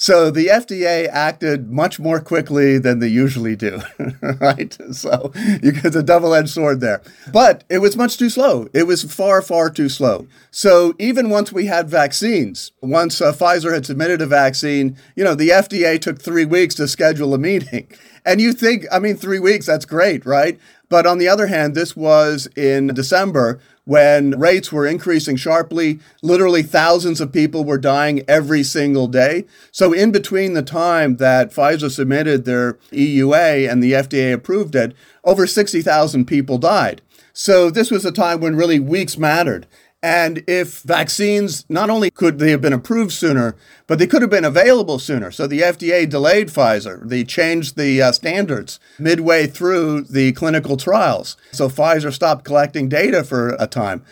So 0.00 0.30
the 0.30 0.46
FDA 0.46 1.08
acted 1.08 1.70
much 1.70 2.00
more 2.00 2.20
quickly 2.20 2.78
than 2.78 3.00
they 3.00 3.08
usually 3.08 3.54
do, 3.54 3.82
right? 4.40 4.74
So 4.92 5.30
you 5.62 5.72
get 5.72 5.94
a 5.94 6.02
double 6.02 6.32
edged 6.32 6.48
sword 6.48 6.80
there. 6.80 7.02
But 7.30 7.64
it 7.68 7.80
was 7.80 7.98
much 7.98 8.16
too 8.16 8.30
slow. 8.30 8.70
It 8.72 8.84
was 8.84 9.02
far, 9.02 9.42
far 9.42 9.68
too 9.68 9.90
slow. 9.90 10.26
So 10.50 10.94
even 10.98 11.28
once 11.28 11.52
we 11.52 11.66
had 11.66 11.90
vaccines, 11.90 12.72
once 12.80 13.20
uh, 13.20 13.30
Pfizer 13.30 13.74
had 13.74 13.84
submitted 13.84 14.22
a 14.22 14.26
vaccine, 14.26 14.96
you 15.16 15.22
know, 15.22 15.34
the 15.34 15.50
FDA 15.50 16.00
took 16.00 16.18
three 16.18 16.46
weeks 16.46 16.74
to 16.76 16.88
schedule 16.88 17.34
a 17.34 17.38
meeting. 17.38 17.92
And 18.24 18.40
you 18.40 18.52
think, 18.52 18.84
I 18.92 18.98
mean, 18.98 19.16
three 19.16 19.38
weeks, 19.38 19.66
that's 19.66 19.84
great, 19.84 20.24
right? 20.26 20.58
But 20.88 21.06
on 21.06 21.18
the 21.18 21.28
other 21.28 21.46
hand, 21.46 21.74
this 21.74 21.96
was 21.96 22.48
in 22.56 22.88
December 22.88 23.60
when 23.84 24.38
rates 24.38 24.72
were 24.72 24.86
increasing 24.86 25.36
sharply. 25.36 26.00
Literally 26.22 26.62
thousands 26.62 27.20
of 27.20 27.32
people 27.32 27.64
were 27.64 27.78
dying 27.78 28.22
every 28.28 28.62
single 28.62 29.06
day. 29.06 29.46
So, 29.70 29.92
in 29.92 30.10
between 30.10 30.54
the 30.54 30.62
time 30.62 31.16
that 31.16 31.52
Pfizer 31.52 31.90
submitted 31.90 32.44
their 32.44 32.74
EUA 32.92 33.70
and 33.70 33.82
the 33.82 33.92
FDA 33.92 34.32
approved 34.32 34.74
it, 34.74 34.94
over 35.24 35.46
60,000 35.46 36.24
people 36.24 36.58
died. 36.58 37.02
So, 37.32 37.70
this 37.70 37.90
was 37.90 38.04
a 38.04 38.12
time 38.12 38.40
when 38.40 38.56
really 38.56 38.80
weeks 38.80 39.16
mattered. 39.16 39.66
And 40.02 40.42
if 40.46 40.80
vaccines, 40.80 41.66
not 41.68 41.90
only 41.90 42.10
could 42.10 42.38
they 42.38 42.50
have 42.52 42.62
been 42.62 42.72
approved 42.72 43.12
sooner, 43.12 43.54
but 43.86 43.98
they 43.98 44.06
could 44.06 44.22
have 44.22 44.30
been 44.30 44.46
available 44.46 44.98
sooner. 44.98 45.30
So 45.30 45.46
the 45.46 45.60
FDA 45.60 46.08
delayed 46.08 46.48
Pfizer. 46.48 47.06
They 47.06 47.22
changed 47.22 47.76
the 47.76 48.00
uh, 48.00 48.12
standards 48.12 48.80
midway 48.98 49.46
through 49.46 50.02
the 50.02 50.32
clinical 50.32 50.78
trials. 50.78 51.36
So 51.52 51.68
Pfizer 51.68 52.12
stopped 52.12 52.46
collecting 52.46 52.88
data 52.88 53.24
for 53.24 53.56
a 53.58 53.66
time. 53.66 54.02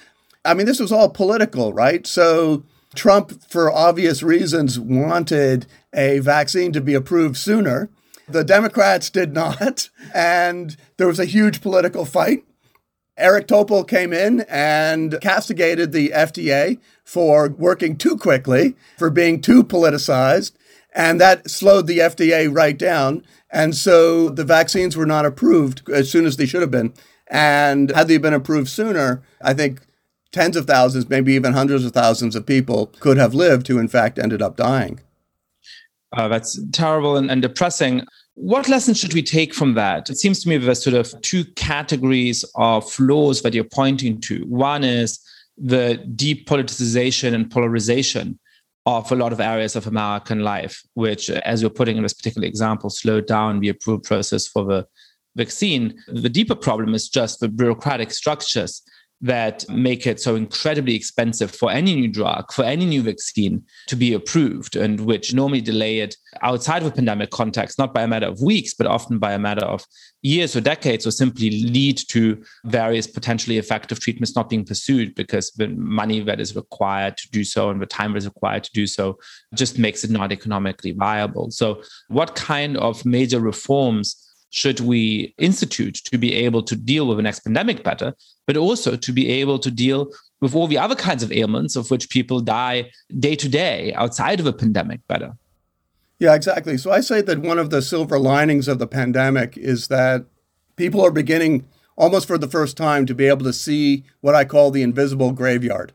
I 0.45 0.53
mean, 0.55 0.67
this 0.67 0.81
was 0.81 0.93
all 0.93 1.09
political, 1.09 1.73
right? 1.73 2.07
So 2.07 2.65
Trump, 2.95 3.43
for 3.49 3.73
obvious 3.73 4.23
reasons, 4.23 4.79
wanted 4.79 5.67
a 5.95 6.19
vaccine 6.19 6.73
to 6.73 6.83
be 6.83 6.95
approved 6.95 7.39
sooner. 7.39 7.89
The 8.29 8.45
Democrats 8.45 9.09
did 9.09 9.33
not. 9.33 9.89
And 10.15 10.77
there 10.97 11.07
was 11.07 11.21
a 11.21 11.27
huge 11.27 11.61
political 11.61 12.07
fight. 12.07 12.45
Eric 13.19 13.49
Topol 13.49 13.87
came 13.87 14.13
in 14.13 14.41
and 14.49 15.21
castigated 15.21 15.93
the 15.93 16.11
FDA 16.11 16.79
for 17.05 17.49
working 17.49 17.97
too 17.97 18.17
quickly, 18.17 18.77
for 18.97 19.11
being 19.11 19.41
too 19.41 19.65
politicized, 19.65 20.53
and 20.95 21.21
that 21.21 21.51
slowed 21.51 21.87
the 21.87 21.99
FDA 21.99 22.49
right 22.55 22.79
down. 22.79 23.25
And 23.51 23.75
so 23.75 24.29
the 24.29 24.45
vaccines 24.45 24.97
were 24.97 25.07
not 25.07 25.27
approved 25.27 25.89
as 25.91 26.11
soon 26.11 26.27
as 26.27 26.37
they 26.37 26.47
should 26.47 26.61
have 26.61 26.71
been. 26.71 26.95
And 27.27 27.91
had 27.91 28.09
they 28.09 28.19
been 28.19 28.35
approved 28.35 28.69
sooner, 28.69 29.23
I 29.43 29.53
think 29.53 29.81
tens 30.33 30.57
of 30.57 30.67
thousands, 30.67 31.09
maybe 31.09 31.33
even 31.35 31.53
hundreds 31.53 31.85
of 31.85 31.93
thousands 31.93 32.37
of 32.37 32.47
people 32.47 32.87
could 33.01 33.17
have 33.17 33.35
lived 33.35 33.69
who, 33.69 33.79
in 33.79 33.89
fact, 33.89 34.19
ended 34.19 34.43
up 34.43 34.57
dying. 34.57 35.01
Uh, 36.13 36.29
that's 36.29 36.59
terrible 36.73 37.17
and, 37.17 37.31
and 37.31 37.43
depressing. 37.43 38.03
What 38.41 38.69
lessons 38.69 39.01
should 39.01 39.15
we 39.15 39.23
take 39.23 39.53
from 39.53 39.75
that? 39.75 40.09
It 40.09 40.17
seems 40.17 40.41
to 40.41 40.49
me 40.49 40.59
there's 40.59 40.83
sort 40.83 40.95
of 40.95 41.21
two 41.23 41.45
categories 41.57 42.45
of 42.55 42.89
flaws 42.89 43.43
that 43.43 43.53
you're 43.53 43.65
pointing 43.65 44.21
to. 44.23 44.45
One 44.47 44.85
is 44.85 45.19
the 45.57 45.97
deep 46.15 46.49
politicization 46.49 47.35
and 47.35 47.51
polarization 47.51 48.39
of 48.87 49.11
a 49.11 49.17
lot 49.17 49.33
of 49.33 49.41
areas 49.41 49.75
of 49.75 49.89
American 49.89 50.45
life, 50.45 50.81
which, 50.95 51.29
as 51.31 51.61
you're 51.61 51.69
putting 51.69 51.97
in 51.97 52.05
this 52.05 52.15
particular 52.15 52.47
example, 52.47 52.91
slowed 52.91 53.27
down 53.27 53.59
the 53.59 53.71
approval 53.71 54.01
process 54.01 54.47
for 54.47 54.65
the 54.65 54.87
vaccine. 55.35 56.01
The 56.07 56.29
deeper 56.29 56.55
problem 56.55 56.95
is 56.95 57.09
just 57.09 57.41
the 57.41 57.49
bureaucratic 57.49 58.13
structures 58.13 58.83
that 59.21 59.69
make 59.69 60.07
it 60.07 60.21
so 60.21 60.37
incredibly 60.37 60.95
expensive 60.95 61.51
for 61.51 61.71
any 61.71 61.95
new 61.95 62.09
drug, 62.09 62.53
for 62.53 62.65
any 62.65 62.87
new 62.87 63.03
vaccine 63.03 63.63
to 63.89 63.97
be 63.97 64.13
approved, 64.13 64.77
and 64.77 65.01
which 65.01 65.35
normally 65.35 65.61
delay 65.61 65.99
it 65.99 66.15
outside 66.43 66.83
of 66.83 66.89
a 66.89 66.93
pandemic 66.93 67.31
context, 67.31 67.79
not 67.79 67.93
by 67.93 68.03
a 68.03 68.09
matter 68.09 68.27
of 68.27 68.41
weeks, 68.41 68.75
but 68.75 68.87
often 68.87 69.19
by 69.19 69.33
a 69.33 69.39
matter 69.39 69.65
of 69.65 69.85
years 70.23 70.55
or 70.55 70.61
decades, 70.61 71.07
or 71.07 71.11
simply 71.11 71.51
lead 71.51 71.99
to 72.09 72.41
various 72.67 73.07
potentially 73.07 73.59
effective 73.59 73.99
treatments 73.99 74.37
not 74.37 74.49
being 74.49 74.65
pursued 74.65 75.15
because 75.17 75.51
the 75.53 75.69
money 75.69 76.21
that 76.21 76.41
is 76.41 76.55
required 76.55 77.17
to 77.17 77.29
do 77.31 77.43
so 77.43 77.71
and 77.71 77.83
the 77.83 77.87
time 77.87 78.13
that 78.13 78.19
is 78.19 78.27
required 78.27 78.63
to 78.63 78.71
do 78.73 78.87
so 78.87 79.19
just 79.55 79.79
makes 79.79 80.05
it 80.05 80.11
not 80.11 80.31
economically 80.31 80.93
viable. 80.93 81.51
So, 81.51 81.83
what 82.09 82.37
kind 82.37 82.77
of 82.77 83.05
major 83.05 83.41
reforms? 83.41 84.25
Should 84.51 84.81
we 84.81 85.35
institute 85.39 85.95
to 85.95 86.19
be 86.19 86.35
able 86.35 86.63
to 86.63 86.75
deal 86.75 87.07
with 87.07 87.19
the 87.19 87.23
next 87.23 87.41
pandemic 87.41 87.85
better, 87.85 88.15
but 88.47 88.57
also 88.57 88.97
to 88.97 89.13
be 89.13 89.29
able 89.29 89.59
to 89.59 89.71
deal 89.71 90.11
with 90.41 90.55
all 90.55 90.67
the 90.67 90.79
other 90.79 90.95
kinds 90.95 91.23
of 91.23 91.33
ailments 91.33 91.77
of 91.77 91.91
which 91.91 92.11
people 92.11 92.41
die 92.41 92.91
day 93.19 93.35
to 93.37 93.49
day 93.49 93.93
outside 93.95 94.41
of 94.41 94.47
a 94.47 94.53
pandemic 94.53 95.07
better? 95.09 95.37
Yeah, 96.19 96.35
exactly. 96.35 96.79
So 96.79 96.91
I 96.91 97.01
say 97.01 97.21
that 97.23 97.41
one 97.41 97.59
of 97.59 97.71
the 97.71 97.83
silver 97.83 98.19
linings 98.19 98.69
of 98.69 98.79
the 98.79 98.87
pandemic 98.87 99.57
is 99.57 99.89
that 99.89 100.25
people 100.77 101.05
are 101.05 101.11
beginning 101.11 101.67
almost 101.97 102.27
for 102.27 102.39
the 102.39 102.49
first 102.49 102.77
time 102.77 103.07
to 103.07 103.15
be 103.15 103.27
able 103.27 103.45
to 103.45 103.53
see 103.53 104.05
what 104.21 104.35
I 104.35 104.45
call 104.45 104.71
the 104.71 104.83
invisible 104.83 105.33
graveyard. 105.33 105.93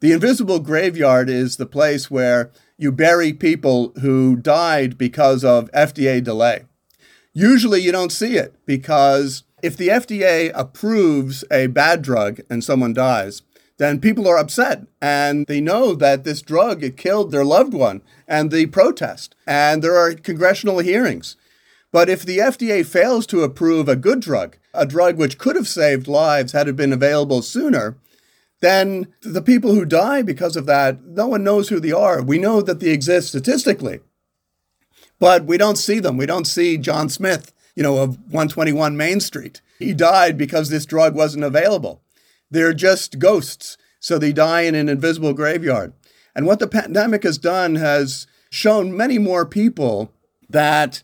The 0.00 0.12
invisible 0.12 0.60
graveyard 0.60 1.28
is 1.28 1.56
the 1.56 1.66
place 1.66 2.10
where 2.10 2.50
you 2.78 2.90
bury 2.90 3.34
people 3.34 3.92
who 4.00 4.36
died 4.36 4.96
because 4.96 5.44
of 5.44 5.70
FDA 5.72 6.24
delay. 6.24 6.64
Usually 7.32 7.80
you 7.80 7.92
don't 7.92 8.10
see 8.10 8.36
it 8.36 8.54
because 8.66 9.44
if 9.62 9.76
the 9.76 9.88
FDA 9.88 10.50
approves 10.52 11.44
a 11.50 11.68
bad 11.68 12.02
drug 12.02 12.40
and 12.50 12.64
someone 12.64 12.92
dies, 12.92 13.42
then 13.78 14.00
people 14.00 14.26
are 14.26 14.36
upset 14.36 14.86
and 15.00 15.46
they 15.46 15.60
know 15.60 15.94
that 15.94 16.24
this 16.24 16.42
drug 16.42 16.84
killed 16.96 17.30
their 17.30 17.44
loved 17.44 17.72
one 17.72 18.02
and 18.26 18.50
the 18.50 18.66
protest 18.66 19.36
and 19.46 19.82
there 19.82 19.96
are 19.96 20.14
congressional 20.14 20.80
hearings. 20.80 21.36
But 21.92 22.08
if 22.08 22.24
the 22.24 22.38
FDA 22.38 22.84
fails 22.84 23.26
to 23.28 23.42
approve 23.42 23.88
a 23.88 23.96
good 23.96 24.20
drug, 24.20 24.56
a 24.74 24.84
drug 24.84 25.16
which 25.16 25.38
could 25.38 25.56
have 25.56 25.68
saved 25.68 26.08
lives 26.08 26.52
had 26.52 26.68
it 26.68 26.76
been 26.76 26.92
available 26.92 27.42
sooner, 27.42 27.96
then 28.60 29.06
the 29.22 29.42
people 29.42 29.74
who 29.74 29.84
die 29.84 30.22
because 30.22 30.56
of 30.56 30.66
that, 30.66 31.02
no 31.04 31.28
one 31.28 31.44
knows 31.44 31.68
who 31.68 31.80
they 31.80 31.92
are. 31.92 32.22
We 32.22 32.38
know 32.38 32.60
that 32.62 32.80
they 32.80 32.90
exist 32.90 33.28
statistically 33.28 34.00
but 35.20 35.44
we 35.44 35.56
don't 35.56 35.76
see 35.76 36.00
them. 36.00 36.16
We 36.16 36.26
don't 36.26 36.46
see 36.46 36.76
John 36.76 37.08
Smith, 37.08 37.52
you 37.76 37.84
know, 37.84 37.98
of 37.98 38.16
121 38.24 38.96
Main 38.96 39.20
Street. 39.20 39.60
He 39.78 39.92
died 39.92 40.36
because 40.36 40.68
this 40.68 40.86
drug 40.86 41.14
wasn't 41.14 41.44
available. 41.44 42.02
They're 42.50 42.74
just 42.74 43.20
ghosts. 43.20 43.76
So 44.00 44.18
they 44.18 44.32
die 44.32 44.62
in 44.62 44.74
an 44.74 44.88
invisible 44.88 45.34
graveyard. 45.34 45.92
And 46.34 46.46
what 46.46 46.58
the 46.58 46.66
pandemic 46.66 47.22
has 47.22 47.38
done 47.38 47.76
has 47.76 48.26
shown 48.50 48.96
many 48.96 49.18
more 49.18 49.44
people 49.44 50.10
that 50.48 51.02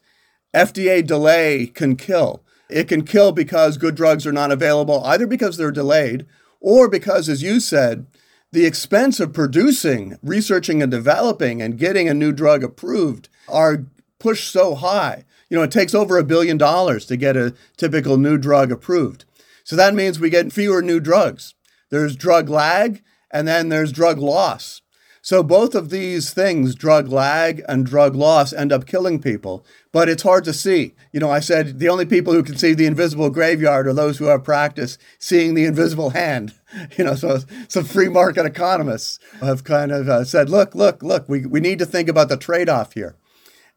FDA 0.55 1.07
delay 1.07 1.67
can 1.67 1.97
kill. 1.97 2.43
It 2.71 2.89
can 2.89 3.05
kill 3.05 3.33
because 3.33 3.77
good 3.77 3.95
drugs 3.95 4.27
are 4.27 4.33
not 4.33 4.51
available, 4.51 5.05
either 5.05 5.27
because 5.27 5.57
they're 5.57 5.71
delayed 5.71 6.27
or 6.61 6.89
because, 6.89 7.29
as 7.29 7.43
you 7.43 7.61
said, 7.61 8.07
the 8.51 8.65
expense 8.65 9.21
of 9.21 9.35
producing, 9.35 10.19
researching, 10.23 10.83
and 10.83 10.91
developing 10.91 11.61
and 11.61 11.79
getting 11.79 12.09
a 12.09 12.15
new 12.15 12.33
drug 12.33 12.65
approved 12.65 13.29
are 13.49 13.85
pushed 14.19 14.51
so 14.51 14.75
high. 14.75 15.25
You 15.49 15.57
know, 15.57 15.63
it 15.63 15.71
takes 15.71 15.95
over 15.95 16.19
a 16.19 16.25
billion 16.25 16.59
dollars 16.59 17.07
to 17.07 17.17
get 17.17 17.37
a 17.37 17.55
typical 17.77 18.17
new 18.17 18.39
drug 18.39 18.73
approved. 18.73 19.25
So 19.65 19.77
that 19.77 19.95
means 19.95 20.19
we 20.19 20.31
get 20.31 20.53
fewer 20.53 20.83
new 20.83 21.01
drugs. 21.01 21.55
There's 21.91 22.17
drug 22.17 22.49
lag 22.49 23.03
and 23.31 23.47
then 23.47 23.69
there's 23.69 23.93
drug 23.93 24.19
loss. 24.19 24.83
So 25.27 25.43
both 25.43 25.75
of 25.75 25.91
these 25.91 26.33
things, 26.33 26.77
drug 26.77 27.09
lag 27.09 27.61
and 27.69 27.85
drug 27.85 28.15
loss, 28.15 28.53
end 28.53 28.73
up 28.73 28.87
killing 28.87 29.21
people. 29.21 29.67
But 29.91 30.09
it's 30.09 30.23
hard 30.23 30.45
to 30.45 30.53
see. 30.53 30.95
You 31.13 31.19
know, 31.19 31.33
I 31.33 31.41
said 31.41 31.81
the 31.81 31.89
only 31.89 32.07
people 32.07 32.33
who 32.33 32.45
can 32.45 32.57
see 32.57 32.75
the 32.75 32.87
invisible 32.87 33.31
graveyard 33.31 33.89
are 33.89 33.93
those 33.93 34.19
who 34.19 34.27
have 34.27 34.45
practice 34.45 34.99
seeing 35.19 35.55
the 35.55 35.65
invisible 35.65 36.11
hand. 36.11 36.55
You 36.99 37.05
know, 37.05 37.15
so 37.15 37.39
some 37.69 37.85
free 37.85 38.09
market 38.09 38.45
economists 38.45 39.19
have 39.41 39.65
kind 39.65 39.91
of 39.93 40.09
uh, 40.09 40.25
said, 40.25 40.51
look, 40.51 40.75
look, 40.75 41.03
look, 41.03 41.27
we, 41.27 41.47
we 41.47 41.59
need 41.59 41.79
to 41.79 41.87
think 41.87 42.09
about 42.09 42.29
the 42.29 42.37
trade 42.37 42.69
off 42.69 42.93
here. 42.93 43.17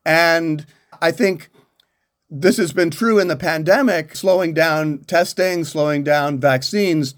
And 0.06 0.66
I 1.02 1.12
think 1.12 1.50
this 2.30 2.58
has 2.58 2.74
been 2.74 2.92
true 2.92 3.20
in 3.20 3.28
the 3.28 3.36
pandemic, 3.36 4.16
slowing 4.16 4.54
down 4.54 5.00
testing, 5.00 5.64
slowing 5.64 6.04
down 6.04 6.40
vaccines 6.40 7.16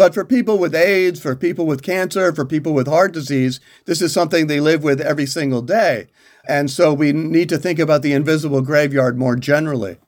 but 0.00 0.14
for 0.14 0.24
people 0.24 0.56
with 0.56 0.74
AIDS, 0.74 1.20
for 1.20 1.36
people 1.36 1.66
with 1.66 1.82
cancer, 1.82 2.34
for 2.34 2.46
people 2.46 2.72
with 2.72 2.86
heart 2.86 3.12
disease, 3.12 3.60
this 3.84 4.00
is 4.00 4.14
something 4.14 4.46
they 4.46 4.58
live 4.58 4.82
with 4.82 4.98
every 4.98 5.26
single 5.26 5.60
day. 5.60 6.06
And 6.48 6.70
so 6.70 6.94
we 6.94 7.12
need 7.12 7.50
to 7.50 7.58
think 7.58 7.78
about 7.78 8.00
the 8.00 8.14
invisible 8.14 8.62
graveyard 8.62 9.18
more 9.18 9.36
generally. 9.36 9.98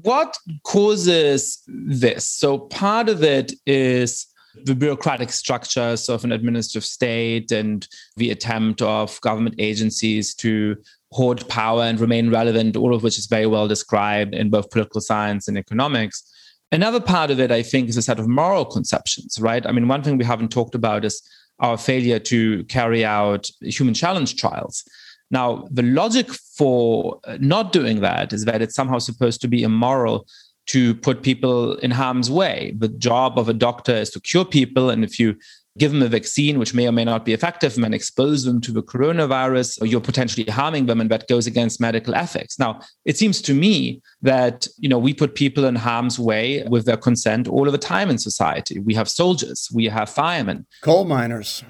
What 0.00 0.38
causes 0.64 1.62
this? 1.66 2.26
So 2.26 2.60
part 2.60 3.10
of 3.10 3.22
it 3.22 3.52
is 3.66 4.26
the 4.64 4.74
bureaucratic 4.74 5.30
structures 5.30 6.08
of 6.08 6.24
an 6.24 6.32
administrative 6.32 6.86
state 6.86 7.52
and 7.52 7.86
the 8.16 8.30
attempt 8.30 8.80
of 8.80 9.20
government 9.20 9.56
agencies 9.58 10.34
to 10.36 10.78
hoard 11.12 11.46
power 11.48 11.82
and 11.82 12.00
remain 12.00 12.30
relevant, 12.30 12.76
all 12.76 12.94
of 12.94 13.02
which 13.02 13.18
is 13.18 13.26
very 13.26 13.46
well 13.46 13.68
described 13.68 14.34
in 14.34 14.50
both 14.50 14.70
political 14.70 15.00
science 15.00 15.48
and 15.48 15.56
economics. 15.56 16.22
Another 16.72 17.00
part 17.00 17.30
of 17.30 17.38
it, 17.38 17.50
I 17.50 17.62
think, 17.62 17.88
is 17.88 17.98
a 17.98 18.02
set 18.02 18.18
of 18.18 18.26
moral 18.26 18.64
conceptions, 18.64 19.38
right? 19.38 19.66
I 19.66 19.72
mean, 19.72 19.88
one 19.88 20.02
thing 20.02 20.16
we 20.16 20.24
haven't 20.24 20.50
talked 20.50 20.74
about 20.74 21.04
is 21.04 21.22
our 21.58 21.76
failure 21.76 22.18
to 22.18 22.64
carry 22.64 23.04
out 23.04 23.48
human 23.60 23.94
challenge 23.94 24.36
trials. 24.36 24.82
Now, 25.30 25.66
the 25.70 25.82
logic 25.82 26.30
for 26.30 27.20
uh, 27.24 27.38
not 27.40 27.72
doing 27.72 28.00
that 28.00 28.32
is 28.32 28.44
that 28.46 28.62
it's 28.62 28.74
somehow 28.74 28.98
supposed 28.98 29.40
to 29.42 29.48
be 29.48 29.62
immoral 29.62 30.26
to 30.66 30.94
put 30.94 31.22
people 31.22 31.74
in 31.78 31.90
harm's 31.90 32.30
way. 32.30 32.74
The 32.78 32.88
job 32.88 33.38
of 33.38 33.48
a 33.48 33.54
doctor 33.54 33.94
is 33.94 34.10
to 34.10 34.20
cure 34.20 34.44
people. 34.44 34.90
And 34.90 35.04
if 35.04 35.18
you 35.18 35.36
give 35.78 35.92
them 35.92 36.02
a 36.02 36.08
vaccine 36.08 36.58
which 36.58 36.74
may 36.74 36.86
or 36.86 36.92
may 36.92 37.04
not 37.04 37.24
be 37.24 37.32
effective 37.32 37.76
and 37.78 37.94
expose 37.94 38.44
them 38.44 38.60
to 38.60 38.72
the 38.72 38.82
coronavirus 38.82 39.80
or 39.80 39.86
you're 39.86 40.00
potentially 40.00 40.44
harming 40.44 40.86
them 40.86 41.00
and 41.00 41.10
that 41.10 41.28
goes 41.28 41.46
against 41.46 41.80
medical 41.80 42.14
ethics. 42.14 42.58
Now 42.58 42.80
it 43.04 43.16
seems 43.16 43.40
to 43.42 43.54
me 43.54 44.02
that 44.20 44.66
you 44.78 44.88
know 44.88 44.98
we 44.98 45.14
put 45.14 45.34
people 45.34 45.64
in 45.64 45.74
harm's 45.74 46.18
way 46.18 46.62
with 46.68 46.84
their 46.84 46.96
consent 46.96 47.48
all 47.48 47.66
of 47.66 47.72
the 47.72 47.78
time 47.78 48.10
in 48.10 48.18
society. 48.18 48.80
We 48.80 48.94
have 48.94 49.08
soldiers 49.08 49.68
we 49.72 49.86
have 49.86 50.10
firemen. 50.10 50.66
Coal 50.82 51.04
miners. 51.04 51.64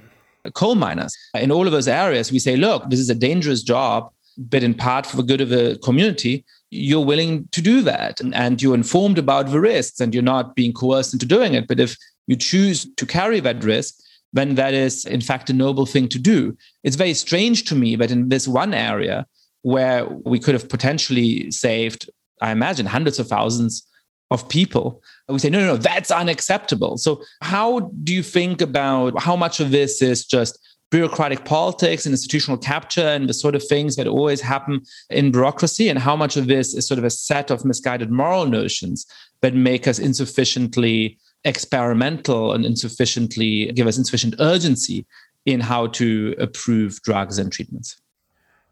Coal 0.55 0.75
miners. 0.75 1.17
In 1.35 1.53
all 1.53 1.67
of 1.67 1.73
those 1.73 1.89
areas 1.89 2.33
we 2.33 2.41
say 2.41 2.57
look 2.57 2.91
this 2.91 3.01
is 3.01 3.11
a 3.11 3.15
dangerous 3.15 3.63
job 3.63 4.11
but 4.37 4.63
in 4.63 4.75
part 4.75 5.07
for 5.07 5.17
the 5.17 5.23
good 5.23 5.41
of 5.41 5.51
the 5.51 5.79
community. 5.85 6.45
You're 6.71 7.05
willing 7.05 7.49
to 7.53 7.61
do 7.61 7.83
that 7.83 8.21
and, 8.21 8.35
and 8.35 8.63
you're 8.63 8.75
informed 8.75 9.19
about 9.19 9.51
the 9.51 9.61
risks 9.61 10.01
and 10.01 10.15
you're 10.15 10.23
not 10.23 10.57
being 10.57 10.73
coerced 10.73 11.13
into 11.13 11.27
doing 11.27 11.53
it. 11.53 11.69
But 11.69 11.79
if 11.79 11.97
you 12.27 12.37
choose 12.37 12.87
to 12.97 13.07
carry 13.07 13.41
that 13.41 13.65
risk, 13.65 13.95
when 14.33 14.55
that 14.55 14.75
is, 14.75 15.05
in 15.05 15.21
fact, 15.21 15.51
a 15.51 15.53
noble 15.53 15.87
thing 15.87 16.09
to 16.09 16.19
do. 16.19 16.57
It's 16.85 16.97
very 16.97 17.15
strange 17.15 17.65
to 17.65 17.75
me 17.75 17.97
that 17.97 18.11
in 18.11 18.29
this 18.31 18.49
one 18.49 18.75
area 18.75 19.27
where 19.63 20.07
we 20.07 20.39
could 20.39 20.55
have 20.55 20.69
potentially 20.69 21.51
saved, 21.51 22.11
I 22.41 22.51
imagine, 22.51 22.87
hundreds 22.87 23.19
of 23.19 23.29
thousands 23.29 23.87
of 24.31 24.49
people, 24.49 25.03
we 25.29 25.39
say, 25.39 25.51
no, 25.51 25.61
no, 25.61 25.67
no, 25.67 25.77
that's 25.77 26.11
unacceptable. 26.11 26.97
So, 26.97 27.23
how 27.43 27.93
do 28.03 28.15
you 28.15 28.23
think 28.23 28.61
about 28.63 29.21
how 29.21 29.37
much 29.37 29.61
of 29.61 29.71
this 29.71 30.01
is 30.01 30.25
just 30.25 30.59
bureaucratic 30.91 31.45
politics 31.45 32.05
and 32.05 32.13
institutional 32.13 32.59
capture 32.59 33.07
and 33.07 33.29
the 33.29 33.35
sort 33.35 33.55
of 33.55 33.67
things 33.67 33.97
that 33.97 34.07
always 34.07 34.41
happen 34.41 34.83
in 35.11 35.31
bureaucracy, 35.31 35.89
and 35.89 35.99
how 35.99 36.17
much 36.17 36.37
of 36.37 36.47
this 36.47 36.75
is 36.75 36.87
sort 36.87 36.99
of 36.99 37.05
a 37.05 37.11
set 37.11 37.51
of 37.51 37.65
misguided 37.65 38.11
moral 38.11 38.47
notions 38.47 39.07
that 39.43 39.55
make 39.55 39.87
us 39.87 39.99
insufficiently 39.99 41.19
experimental 41.45 42.53
and 42.53 42.65
insufficiently 42.65 43.73
give 43.73 43.87
us 43.87 43.99
insufficient 43.99 44.35
urgency 44.39 45.07
in 45.45 45.61
how 45.61 45.89
to 45.89 46.35
approve 46.39 47.03
drugs 47.03 47.39
and 47.39 47.53
treatments. 47.53 48.01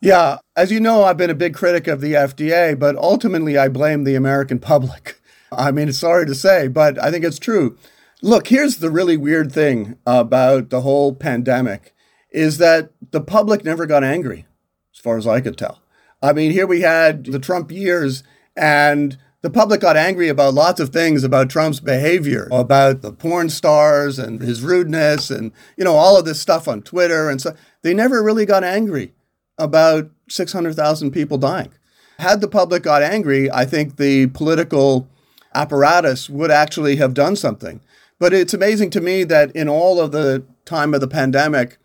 Yeah, 0.01 0.39
as 0.57 0.73
you 0.73 0.81
know, 0.81 1.05
I've 1.05 1.19
been 1.19 1.31
a 1.31 1.35
big 1.35 1.55
critic 1.55 1.87
of 1.87 2.01
the 2.01 2.15
FDA, 2.15 2.79
but 2.79 2.97
ultimately 2.97 3.59
I 3.59 3.69
blame 3.69 4.05
the 4.05 4.15
American 4.15 4.59
public. 4.59 5.21
I 5.53 5.73
mean, 5.73 5.93
sorry 5.93 6.27
to 6.27 6.35
say, 6.35 6.69
but 6.69 6.99
I 7.03 7.11
think 7.11 7.25
it's 7.25 7.39
true. 7.39 7.77
Look, 8.23 8.49
here's 8.49 8.77
the 8.77 8.91
really 8.91 9.17
weird 9.17 9.53
thing 9.53 9.97
about 10.07 10.71
the 10.71 10.83
whole 10.83 11.15
pandemic 11.15 11.95
is 12.31 12.59
that 12.59 12.91
the 13.11 13.21
public 13.21 13.65
never 13.65 13.87
got 13.87 14.05
angry, 14.05 14.47
as 14.95 15.01
far 15.01 15.19
as 15.19 15.27
I 15.27 15.41
could 15.41 15.59
tell. 15.59 15.83
I 16.23 16.33
mean, 16.33 16.53
here 16.53 16.67
we 16.67 16.83
had 16.83 17.27
the 17.27 17.39
Trump 17.39 17.73
years, 17.73 18.23
and 18.57 19.19
the 19.43 19.51
public 19.51 19.81
got 19.81 19.97
angry 19.97 20.29
about 20.29 20.55
lots 20.55 20.81
of 20.81 20.91
things 20.91 21.25
about 21.25 21.49
Trump's 21.49 21.81
behavior, 21.81 22.49
about 22.53 23.01
the 23.01 23.13
porn 23.13 23.49
stars 23.49 24.19
and 24.19 24.41
his 24.41 24.63
rudeness 24.63 25.31
and, 25.31 25.53
you 25.77 25.85
know, 25.85 25.95
all 25.95 26.19
of 26.19 26.27
this 26.27 26.41
stuff 26.41 26.69
on 26.69 26.83
Twitter. 26.83 27.31
And 27.31 27.41
so 27.41 27.55
they 27.83 27.95
never 27.95 28.23
really 28.23 28.45
got 28.45 28.65
angry 28.65 29.15
about 29.57 30.11
600,000 30.29 31.11
people 31.11 31.39
dying. 31.39 31.73
Had 32.19 32.43
the 32.43 32.49
public 32.49 32.83
got 32.83 33.03
angry, 33.03 33.51
I 33.51 33.65
think 33.65 33.97
the 33.97 34.27
political 34.29 35.09
apparatus 35.55 36.29
would 36.29 36.51
actually 36.51 36.97
have 36.97 37.15
done 37.15 37.35
something. 37.35 37.81
But 38.19 38.35
it's 38.35 38.53
amazing 38.53 38.91
to 38.91 39.01
me 39.01 39.25
that 39.25 39.51
in 39.53 39.69
all 39.69 39.99
of 39.99 40.13
the 40.13 40.45
time 40.67 40.93
of 40.93 41.01
the 41.01 41.09
pandemic, 41.09 41.79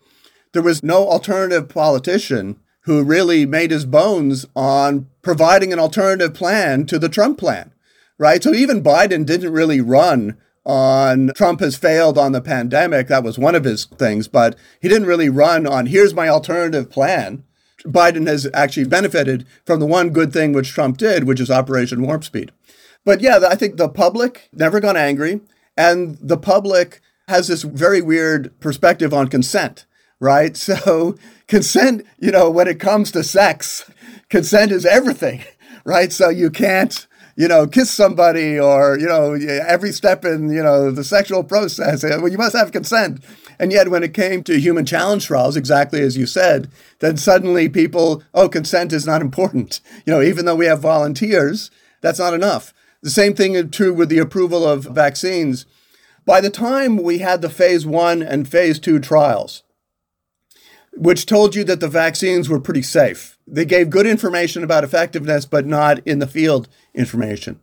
there 0.52 0.62
was 0.62 0.82
no 0.82 1.08
alternative 1.08 1.70
politician 1.70 2.60
who 2.86 3.02
really 3.02 3.44
made 3.44 3.72
his 3.72 3.84
bones 3.84 4.46
on 4.54 5.08
providing 5.20 5.72
an 5.72 5.78
alternative 5.78 6.32
plan 6.32 6.86
to 6.86 6.98
the 6.98 7.08
Trump 7.08 7.36
plan, 7.36 7.72
right? 8.16 8.42
So 8.42 8.54
even 8.54 8.82
Biden 8.82 9.26
didn't 9.26 9.52
really 9.52 9.80
run 9.80 10.38
on 10.64 11.32
Trump 11.36 11.60
has 11.60 11.76
failed 11.76 12.16
on 12.16 12.32
the 12.32 12.40
pandemic. 12.40 13.08
That 13.08 13.24
was 13.24 13.38
one 13.38 13.56
of 13.56 13.64
his 13.64 13.84
things, 13.84 14.28
but 14.28 14.56
he 14.80 14.88
didn't 14.88 15.08
really 15.08 15.28
run 15.28 15.66
on 15.66 15.86
here's 15.86 16.14
my 16.14 16.28
alternative 16.28 16.88
plan. 16.88 17.44
Biden 17.84 18.26
has 18.28 18.48
actually 18.54 18.86
benefited 18.86 19.46
from 19.64 19.80
the 19.80 19.86
one 19.86 20.10
good 20.10 20.32
thing 20.32 20.52
which 20.52 20.70
Trump 20.70 20.96
did, 20.96 21.24
which 21.24 21.40
is 21.40 21.50
Operation 21.50 22.02
Warp 22.02 22.24
Speed. 22.24 22.52
But 23.04 23.20
yeah, 23.20 23.40
I 23.48 23.56
think 23.56 23.76
the 23.76 23.88
public 23.88 24.48
never 24.52 24.80
got 24.80 24.96
angry, 24.96 25.40
and 25.76 26.18
the 26.20 26.38
public 26.38 27.00
has 27.28 27.48
this 27.48 27.62
very 27.62 28.00
weird 28.00 28.58
perspective 28.60 29.12
on 29.12 29.28
consent 29.28 29.86
right? 30.20 30.56
So 30.76 31.16
consent, 31.46 32.04
you 32.18 32.30
know, 32.30 32.50
when 32.50 32.68
it 32.68 32.80
comes 32.80 33.12
to 33.12 33.22
sex, 33.22 33.88
consent 34.28 34.72
is 34.72 34.84
everything, 34.84 35.44
right? 35.84 36.12
So 36.12 36.28
you 36.28 36.50
can't, 36.50 37.06
you 37.36 37.48
know, 37.48 37.66
kiss 37.66 37.90
somebody 37.90 38.58
or, 38.58 38.98
you 38.98 39.06
know, 39.06 39.34
every 39.34 39.92
step 39.92 40.24
in, 40.24 40.50
you 40.50 40.62
know, 40.62 40.90
the 40.90 41.04
sexual 41.04 41.44
process. 41.44 42.02
Uh, 42.02 42.18
well, 42.20 42.32
you 42.32 42.38
must 42.38 42.56
have 42.56 42.72
consent. 42.72 43.22
And 43.58 43.72
yet, 43.72 43.90
when 43.90 44.02
it 44.02 44.12
came 44.12 44.42
to 44.44 44.60
human 44.60 44.84
challenge 44.84 45.26
trials, 45.26 45.56
exactly 45.56 46.00
as 46.02 46.16
you 46.16 46.26
said, 46.26 46.70
then 46.98 47.16
suddenly 47.16 47.68
people, 47.68 48.22
oh, 48.34 48.48
consent 48.48 48.92
is 48.92 49.06
not 49.06 49.22
important. 49.22 49.80
You 50.04 50.12
know, 50.12 50.22
even 50.22 50.44
though 50.44 50.56
we 50.56 50.66
have 50.66 50.80
volunteers, 50.80 51.70
that's 52.00 52.18
not 52.18 52.34
enough. 52.34 52.74
The 53.02 53.10
same 53.10 53.34
thing 53.34 53.54
is 53.54 53.70
true 53.70 53.94
with 53.94 54.08
the 54.08 54.18
approval 54.18 54.66
of 54.66 54.84
vaccines. 54.84 55.64
By 56.24 56.40
the 56.40 56.50
time 56.50 56.96
we 56.96 57.18
had 57.18 57.40
the 57.40 57.48
phase 57.48 57.86
one 57.86 58.22
and 58.22 58.48
phase 58.48 58.78
two 58.78 58.98
trials, 58.98 59.62
which 60.96 61.26
told 61.26 61.54
you 61.54 61.62
that 61.64 61.80
the 61.80 61.88
vaccines 61.88 62.48
were 62.48 62.60
pretty 62.60 62.82
safe. 62.82 63.38
They 63.46 63.64
gave 63.64 63.90
good 63.90 64.06
information 64.06 64.64
about 64.64 64.84
effectiveness, 64.84 65.44
but 65.44 65.66
not 65.66 66.00
in 66.06 66.18
the 66.18 66.26
field 66.26 66.68
information. 66.94 67.60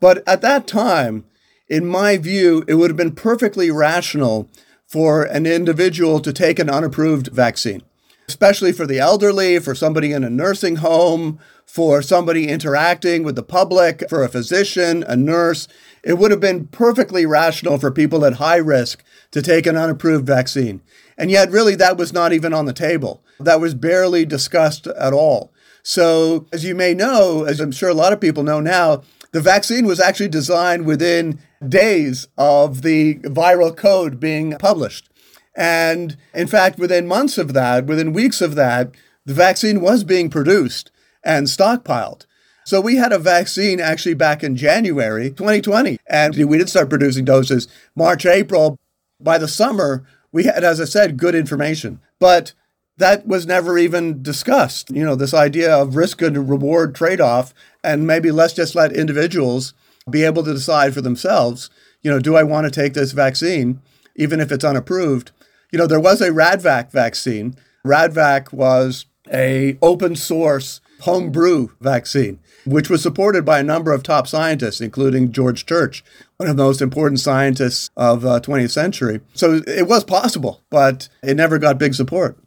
But 0.00 0.26
at 0.26 0.40
that 0.42 0.66
time, 0.66 1.24
in 1.68 1.86
my 1.86 2.16
view, 2.16 2.64
it 2.68 2.74
would 2.74 2.90
have 2.90 2.96
been 2.96 3.14
perfectly 3.14 3.70
rational 3.70 4.48
for 4.86 5.24
an 5.24 5.46
individual 5.46 6.20
to 6.20 6.32
take 6.32 6.58
an 6.58 6.70
unapproved 6.70 7.28
vaccine, 7.28 7.82
especially 8.28 8.72
for 8.72 8.86
the 8.86 9.00
elderly, 9.00 9.58
for 9.58 9.74
somebody 9.74 10.12
in 10.12 10.22
a 10.22 10.30
nursing 10.30 10.76
home, 10.76 11.40
for 11.64 12.00
somebody 12.02 12.48
interacting 12.48 13.24
with 13.24 13.34
the 13.34 13.42
public, 13.42 14.08
for 14.08 14.22
a 14.22 14.28
physician, 14.28 15.04
a 15.08 15.16
nurse. 15.16 15.66
It 16.04 16.18
would 16.18 16.30
have 16.30 16.40
been 16.40 16.68
perfectly 16.68 17.26
rational 17.26 17.78
for 17.78 17.90
people 17.90 18.24
at 18.24 18.34
high 18.34 18.56
risk 18.56 19.02
to 19.32 19.42
take 19.42 19.66
an 19.66 19.76
unapproved 19.76 20.24
vaccine. 20.24 20.80
And 21.18 21.30
yet, 21.30 21.50
really, 21.50 21.74
that 21.76 21.96
was 21.96 22.12
not 22.12 22.32
even 22.32 22.52
on 22.52 22.66
the 22.66 22.72
table. 22.72 23.22
That 23.40 23.60
was 23.60 23.74
barely 23.74 24.24
discussed 24.24 24.86
at 24.86 25.12
all. 25.12 25.52
So, 25.82 26.46
as 26.52 26.64
you 26.64 26.74
may 26.74 26.94
know, 26.94 27.44
as 27.44 27.60
I'm 27.60 27.72
sure 27.72 27.88
a 27.88 27.94
lot 27.94 28.12
of 28.12 28.20
people 28.20 28.42
know 28.42 28.60
now, 28.60 29.02
the 29.32 29.40
vaccine 29.40 29.86
was 29.86 30.00
actually 30.00 30.28
designed 30.28 30.86
within 30.86 31.38
days 31.66 32.26
of 32.36 32.82
the 32.82 33.16
viral 33.20 33.76
code 33.76 34.18
being 34.18 34.56
published. 34.58 35.08
And 35.54 36.16
in 36.34 36.46
fact, 36.46 36.78
within 36.78 37.06
months 37.06 37.38
of 37.38 37.54
that, 37.54 37.86
within 37.86 38.12
weeks 38.12 38.40
of 38.40 38.54
that, 38.56 38.90
the 39.24 39.34
vaccine 39.34 39.80
was 39.80 40.04
being 40.04 40.28
produced 40.28 40.90
and 41.24 41.46
stockpiled. 41.46 42.26
So 42.64 42.80
we 42.80 42.96
had 42.96 43.12
a 43.12 43.18
vaccine 43.18 43.80
actually 43.80 44.14
back 44.14 44.42
in 44.42 44.56
January 44.56 45.30
2020, 45.30 45.98
and 46.08 46.34
we 46.34 46.58
did 46.58 46.68
start 46.68 46.90
producing 46.90 47.24
doses 47.24 47.68
March, 47.94 48.26
April. 48.26 48.78
By 49.20 49.38
the 49.38 49.48
summer, 49.48 50.04
we 50.32 50.44
had, 50.44 50.64
as 50.64 50.80
I 50.80 50.84
said, 50.84 51.16
good 51.16 51.34
information. 51.34 52.00
But 52.18 52.52
that 52.98 53.26
was 53.26 53.46
never 53.46 53.78
even 53.78 54.22
discussed. 54.22 54.90
You 54.90 55.04
know, 55.04 55.14
this 55.14 55.34
idea 55.34 55.74
of 55.74 55.96
risk 55.96 56.22
and 56.22 56.48
reward 56.48 56.94
trade 56.94 57.20
off, 57.20 57.52
and 57.84 58.06
maybe 58.06 58.30
let's 58.30 58.54
just 58.54 58.74
let 58.74 58.92
individuals 58.92 59.74
be 60.10 60.24
able 60.24 60.44
to 60.44 60.54
decide 60.54 60.94
for 60.94 61.00
themselves, 61.00 61.68
you 62.02 62.10
know, 62.10 62.20
do 62.20 62.36
I 62.36 62.42
want 62.42 62.64
to 62.64 62.70
take 62.70 62.94
this 62.94 63.12
vaccine, 63.12 63.80
even 64.14 64.40
if 64.40 64.52
it's 64.52 64.64
unapproved? 64.64 65.32
You 65.72 65.78
know, 65.78 65.86
there 65.86 66.00
was 66.00 66.20
a 66.20 66.30
Radvac 66.30 66.90
vaccine. 66.92 67.56
Radvac 67.84 68.52
was 68.52 69.06
a 69.32 69.76
open 69.82 70.14
source 70.14 70.80
homebrew 71.00 71.68
vaccine, 71.80 72.38
which 72.64 72.88
was 72.88 73.02
supported 73.02 73.44
by 73.44 73.58
a 73.58 73.64
number 73.64 73.92
of 73.92 74.02
top 74.02 74.26
scientists, 74.26 74.80
including 74.80 75.32
George 75.32 75.66
Church, 75.66 76.04
one 76.38 76.48
of 76.50 76.56
the 76.56 76.62
most 76.62 76.82
important 76.82 77.20
scientists 77.20 77.90
of 77.96 78.22
the 78.22 78.30
uh, 78.30 78.40
20th 78.40 78.70
century. 78.70 79.20
So 79.34 79.62
it 79.66 79.88
was 79.88 80.04
possible, 80.04 80.62
but 80.70 81.08
it 81.22 81.34
never 81.34 81.58
got 81.58 81.78
big 81.78 81.94
support. 81.94 82.38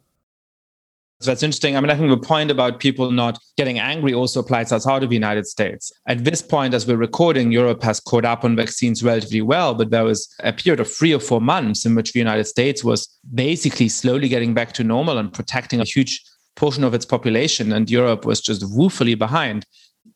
So 1.20 1.30
that's 1.30 1.42
interesting. 1.42 1.76
I 1.76 1.80
mean, 1.80 1.90
I 1.90 1.96
think 1.96 2.08
the 2.08 2.26
point 2.26 2.50
about 2.50 2.80
people 2.80 3.10
not 3.10 3.38
getting 3.58 3.78
angry 3.78 4.14
also 4.14 4.40
applies 4.40 4.72
outside 4.72 5.02
of 5.02 5.10
the 5.10 5.16
United 5.16 5.46
States. 5.46 5.92
At 6.06 6.24
this 6.24 6.40
point, 6.40 6.72
as 6.72 6.86
we're 6.86 6.96
recording, 6.96 7.52
Europe 7.52 7.82
has 7.82 8.00
caught 8.00 8.24
up 8.24 8.42
on 8.42 8.56
vaccines 8.56 9.02
relatively 9.04 9.42
well, 9.42 9.74
but 9.74 9.90
there 9.90 10.04
was 10.04 10.34
a 10.42 10.52
period 10.54 10.80
of 10.80 10.90
three 10.90 11.12
or 11.12 11.20
four 11.20 11.42
months 11.42 11.84
in 11.84 11.94
which 11.94 12.14
the 12.14 12.18
United 12.18 12.44
States 12.44 12.82
was 12.82 13.06
basically 13.34 13.90
slowly 13.90 14.28
getting 14.28 14.54
back 14.54 14.72
to 14.72 14.84
normal 14.84 15.18
and 15.18 15.30
protecting 15.30 15.78
a 15.78 15.84
huge 15.84 16.24
portion 16.56 16.84
of 16.84 16.94
its 16.94 17.04
population. 17.04 17.70
And 17.70 17.90
Europe 17.90 18.24
was 18.24 18.40
just 18.40 18.64
woefully 18.74 19.14
behind. 19.14 19.66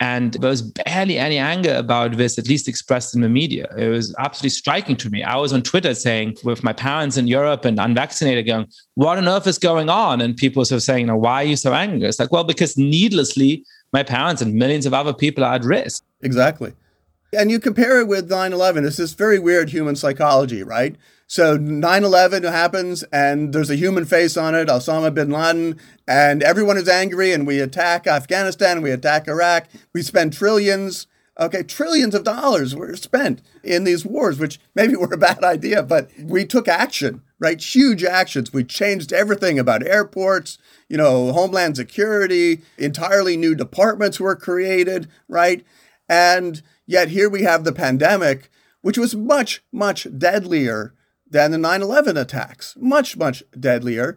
And 0.01 0.35
there 0.35 0.51
was 0.51 0.63
barely 0.63 1.19
any 1.19 1.39
anger 1.39 1.75
about 1.75 2.17
this, 2.17 2.39
at 2.39 2.49
least 2.49 2.69
expressed 2.69 3.15
in 3.15 3.21
the 3.21 3.29
media. 3.29 3.67
It 3.77 3.89
was 3.89 4.15
absolutely 4.19 4.51
striking 4.51 4.97
to 4.97 5.11
me. 5.11 5.23
I 5.23 5.37
was 5.37 5.53
on 5.53 5.63
Twitter 5.63 5.95
saying, 5.95 6.37
with 6.45 6.65
my 6.65 6.73
parents 6.73 7.17
in 7.17 7.27
Europe 7.27 7.65
and 7.65 7.79
unvaccinated, 7.79 8.47
going, 8.47 8.67
What 8.95 9.19
on 9.19 9.29
earth 9.29 9.47
is 9.47 9.59
going 9.59 9.89
on? 9.89 10.21
And 10.21 10.37
people 10.37 10.65
sort 10.65 10.79
of 10.79 10.83
saying, 10.83 11.09
Why 11.09 11.43
are 11.43 11.47
you 11.47 11.57
so 11.57 11.73
angry? 11.73 12.09
It's 12.09 12.19
like, 12.19 12.33
Well, 12.33 12.45
because 12.45 12.77
needlessly, 12.77 13.65
my 13.93 14.03
parents 14.03 14.43
and 14.43 14.55
millions 14.55 14.87
of 14.87 14.95
other 14.95 15.15
people 15.15 15.45
are 15.45 15.55
at 15.55 15.65
risk. 15.65 16.03
Exactly. 16.23 16.73
And 17.33 17.51
you 17.51 17.59
compare 17.59 18.01
it 18.01 18.09
with 18.09 18.31
9 18.31 18.53
11. 18.53 18.85
It's 18.85 18.97
this 18.97 19.13
very 19.13 19.39
weird 19.39 19.71
human 19.71 19.97
psychology, 19.97 20.63
right? 20.63 20.97
So 21.27 21.57
9 21.57 22.05
11 22.05 22.43
happens, 22.43 23.03
and 23.05 23.53
there's 23.53 23.71
a 23.71 23.77
human 23.77 24.05
face 24.05 24.37
on 24.37 24.55
it, 24.55 24.69
Osama 24.69 25.13
bin 25.13 25.31
Laden, 25.31 25.79
and 26.07 26.43
everyone 26.43 26.77
is 26.77 26.89
angry, 26.89 27.33
and 27.33 27.47
we 27.47 27.61
attack 27.61 28.07
Afghanistan, 28.07 28.83
we 28.83 28.91
attack 28.91 29.27
Iraq, 29.27 29.69
we 29.93 30.03
spend 30.03 30.33
trillions. 30.33 31.07
Okay, 31.41 31.65
trillions 31.65 32.15
of 32.15 32.23
dollars 32.23 32.77
were 32.77 32.95
spent 32.95 33.43
in 33.65 33.83
these 33.83 34.07
wars, 34.07 34.39
which 34.39 34.61
maybe 34.75 34.95
were 34.97 35.13
a 35.13 35.19
bad 35.19 35.43
idea, 35.43 35.83
but 35.83 36.11
we 36.23 36.45
took 36.45 36.69
action, 36.69 37.23
right? 37.41 37.61
Huge 37.61 38.05
actions. 38.05 38.53
We 38.53 38.63
changed 38.63 39.13
everything 39.13 39.59
about 39.59 39.85
airports, 39.85 40.59
you 40.89 40.97
know, 40.97 41.33
homeland 41.33 41.77
security, 41.77 42.61
entirely 42.79 43.37
new 43.37 43.55
departments 43.57 44.21
were 44.21 44.37
created, 44.37 45.09
right? 45.27 45.65
And 46.09 46.63
yet 46.87 47.09
here 47.09 47.31
we 47.31 47.43
have 47.43 47.65
the 47.65 47.73
pandemic, 47.73 48.51
which 48.83 48.99
was 48.99 49.17
much, 49.17 49.65
much 49.73 50.07
deadlier 50.17 50.95
than 51.35 51.51
the 51.51 51.59
9 51.59 51.83
11 51.83 52.17
attacks. 52.17 52.77
Much, 52.79 53.17
much 53.17 53.43
deadlier. 53.59 54.17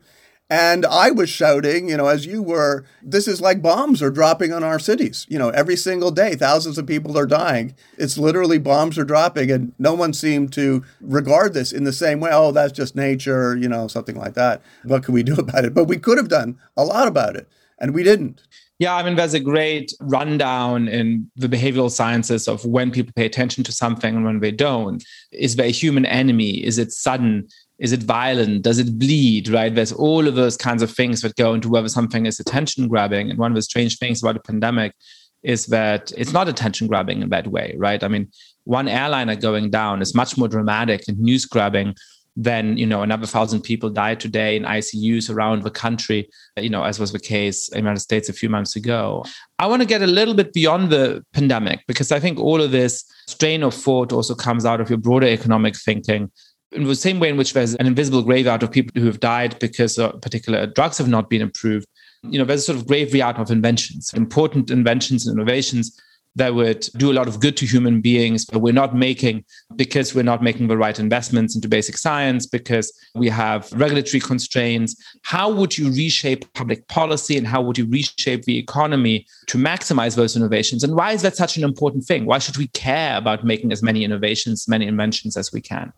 And 0.51 0.85
I 0.85 1.09
was 1.09 1.29
shouting, 1.29 1.89
you 1.89 1.97
know, 1.97 2.05
as 2.05 2.27
you 2.27 2.43
were, 2.43 2.85
this 3.01 3.27
is 3.27 3.41
like 3.41 3.61
bombs 3.61 4.03
are 4.03 4.11
dropping 4.11 4.53
on 4.53 4.63
our 4.63 4.77
cities. 4.77 5.25
You 5.27 5.39
know, 5.39 5.49
every 5.49 5.75
single 5.75 6.11
day, 6.11 6.35
thousands 6.35 6.77
of 6.77 6.85
people 6.85 7.17
are 7.17 7.25
dying. 7.25 7.75
It's 7.97 8.19
literally 8.19 8.59
bombs 8.59 8.99
are 8.99 9.03
dropping, 9.03 9.49
and 9.51 9.73
no 9.79 9.95
one 9.95 10.13
seemed 10.13 10.53
to 10.53 10.85
regard 11.01 11.53
this 11.53 11.73
in 11.73 11.83
the 11.85 11.91
same 11.91 12.19
way. 12.19 12.29
Oh, 12.31 12.51
that's 12.51 12.71
just 12.71 12.95
nature, 12.95 13.57
you 13.57 13.67
know, 13.67 13.87
something 13.87 14.15
like 14.15 14.35
that. 14.35 14.61
What 14.83 15.03
can 15.03 15.15
we 15.15 15.23
do 15.23 15.33
about 15.37 15.65
it? 15.65 15.73
But 15.73 15.85
we 15.85 15.97
could 15.97 16.19
have 16.19 16.29
done 16.29 16.59
a 16.77 16.85
lot 16.85 17.07
about 17.07 17.35
it, 17.35 17.49
and 17.79 17.95
we 17.95 18.03
didn't. 18.03 18.41
Yeah, 18.79 18.95
I 18.95 19.01
mean, 19.01 19.15
there's 19.15 19.33
a 19.33 19.39
great 19.39 19.91
rundown 20.01 20.87
in 20.87 21.31
the 21.35 21.47
behavioral 21.47 21.89
sciences 21.89 22.47
of 22.47 22.63
when 22.63 22.91
people 22.91 23.11
pay 23.15 23.25
attention 23.25 23.63
to 23.63 23.71
something 23.71 24.15
and 24.15 24.23
when 24.23 24.39
they 24.39 24.51
don't. 24.51 25.03
Is 25.31 25.55
there 25.55 25.65
a 25.65 25.71
human 25.71 26.05
enemy? 26.05 26.63
Is 26.63 26.77
it 26.77 26.91
sudden? 26.91 27.47
Is 27.79 27.91
it 27.91 28.03
violent? 28.03 28.61
Does 28.61 28.77
it 28.77 28.99
bleed? 28.99 29.49
Right? 29.49 29.73
There's 29.73 29.91
all 29.91 30.27
of 30.27 30.35
those 30.35 30.57
kinds 30.57 30.83
of 30.83 30.91
things 30.91 31.21
that 31.21 31.35
go 31.35 31.55
into 31.55 31.69
whether 31.69 31.89
something 31.89 32.27
is 32.27 32.39
attention 32.39 32.87
grabbing. 32.87 33.31
And 33.31 33.39
one 33.39 33.51
of 33.51 33.55
the 33.55 33.63
strange 33.63 33.97
things 33.97 34.21
about 34.21 34.35
the 34.35 34.41
pandemic 34.41 34.93
is 35.41 35.67
that 35.67 36.11
it's 36.15 36.33
not 36.33 36.47
attention 36.47 36.87
grabbing 36.87 37.23
in 37.23 37.29
that 37.29 37.47
way, 37.47 37.73
right? 37.77 38.03
I 38.03 38.07
mean, 38.07 38.29
one 38.65 38.87
airliner 38.87 39.35
going 39.35 39.71
down 39.71 40.01
is 40.01 40.13
much 40.13 40.37
more 40.37 40.47
dramatic 40.47 41.07
and 41.07 41.17
news 41.17 41.45
grabbing 41.45 41.95
then 42.39 42.77
you 42.77 42.85
know 42.85 43.01
another 43.01 43.25
thousand 43.25 43.61
people 43.61 43.89
died 43.89 44.19
today 44.19 44.55
in 44.55 44.63
ICUs 44.63 45.33
around 45.33 45.63
the 45.63 45.71
country, 45.71 46.29
you 46.55 46.69
know, 46.69 46.83
as 46.83 46.99
was 46.99 47.11
the 47.11 47.19
case 47.19 47.67
in 47.69 47.77
the 47.77 47.79
United 47.79 47.99
States 47.99 48.29
a 48.29 48.33
few 48.33 48.47
months 48.47 48.75
ago. 48.75 49.25
I 49.57 49.65
want 49.65 49.81
to 49.81 49.87
get 49.87 50.03
a 50.03 50.07
little 50.07 50.35
bit 50.35 50.53
beyond 50.53 50.91
the 50.91 51.25
pandemic 51.33 51.81
because 51.87 52.11
I 52.11 52.19
think 52.19 52.39
all 52.39 52.61
of 52.61 52.71
this 52.71 53.03
strain 53.25 53.63
of 53.63 53.73
thought 53.73 54.13
also 54.13 54.35
comes 54.35 54.65
out 54.65 54.79
of 54.79 54.89
your 54.89 54.99
broader 54.99 55.27
economic 55.27 55.75
thinking. 55.75 56.31
In 56.73 56.83
the 56.83 56.95
same 56.95 57.19
way 57.19 57.29
in 57.29 57.37
which 57.37 57.53
there's 57.53 57.73
an 57.75 57.87
invisible 57.87 58.21
graveyard 58.21 58.61
of 58.61 58.71
people 58.71 59.01
who 59.01 59.07
have 59.07 59.19
died 59.19 59.57
because 59.59 59.97
uh, 59.97 60.11
particular 60.11 60.67
drugs 60.67 60.99
have 60.99 61.07
not 61.07 61.29
been 61.29 61.41
approved, 61.41 61.87
you 62.23 62.37
know, 62.37 62.45
there's 62.45 62.61
a 62.61 62.65
sort 62.65 62.77
of 62.77 62.87
graveyard 62.87 63.37
of 63.37 63.49
inventions, 63.49 64.13
important 64.13 64.69
inventions 64.69 65.25
and 65.25 65.39
innovations 65.39 65.99
that 66.37 66.53
would 66.55 66.87
do 66.97 67.11
a 67.11 67.15
lot 67.19 67.27
of 67.27 67.39
good 67.39 67.57
to 67.57 67.65
human 67.65 67.99
beings, 67.99 68.45
but 68.45 68.59
we're 68.59 68.73
not 68.73 68.95
making 68.95 69.43
because 69.75 70.15
we're 70.15 70.23
not 70.23 70.41
making 70.41 70.67
the 70.67 70.77
right 70.77 70.97
investments 70.99 71.55
into 71.55 71.67
basic 71.67 71.97
science, 71.97 72.45
because 72.45 72.91
we 73.15 73.27
have 73.29 73.71
regulatory 73.73 74.21
constraints. 74.21 74.95
How 75.23 75.51
would 75.51 75.77
you 75.77 75.89
reshape 75.89 76.51
public 76.53 76.87
policy 76.87 77.37
and 77.37 77.47
how 77.47 77.61
would 77.61 77.77
you 77.77 77.87
reshape 77.87 78.43
the 78.43 78.57
economy 78.57 79.25
to 79.47 79.57
maximize 79.57 80.15
those 80.15 80.35
innovations? 80.35 80.83
And 80.83 80.95
why 80.95 81.13
is 81.13 81.23
that 81.23 81.35
such 81.35 81.57
an 81.57 81.63
important 81.63 82.05
thing? 82.05 82.25
Why 82.25 82.39
should 82.39 82.57
we 82.57 82.67
care 82.67 83.17
about 83.17 83.43
making 83.43 83.71
as 83.71 83.81
many 83.81 84.03
innovations, 84.03 84.67
many 84.67 84.85
inventions 84.87 85.37
as 85.37 85.51
we 85.51 85.61
can? 85.61 85.91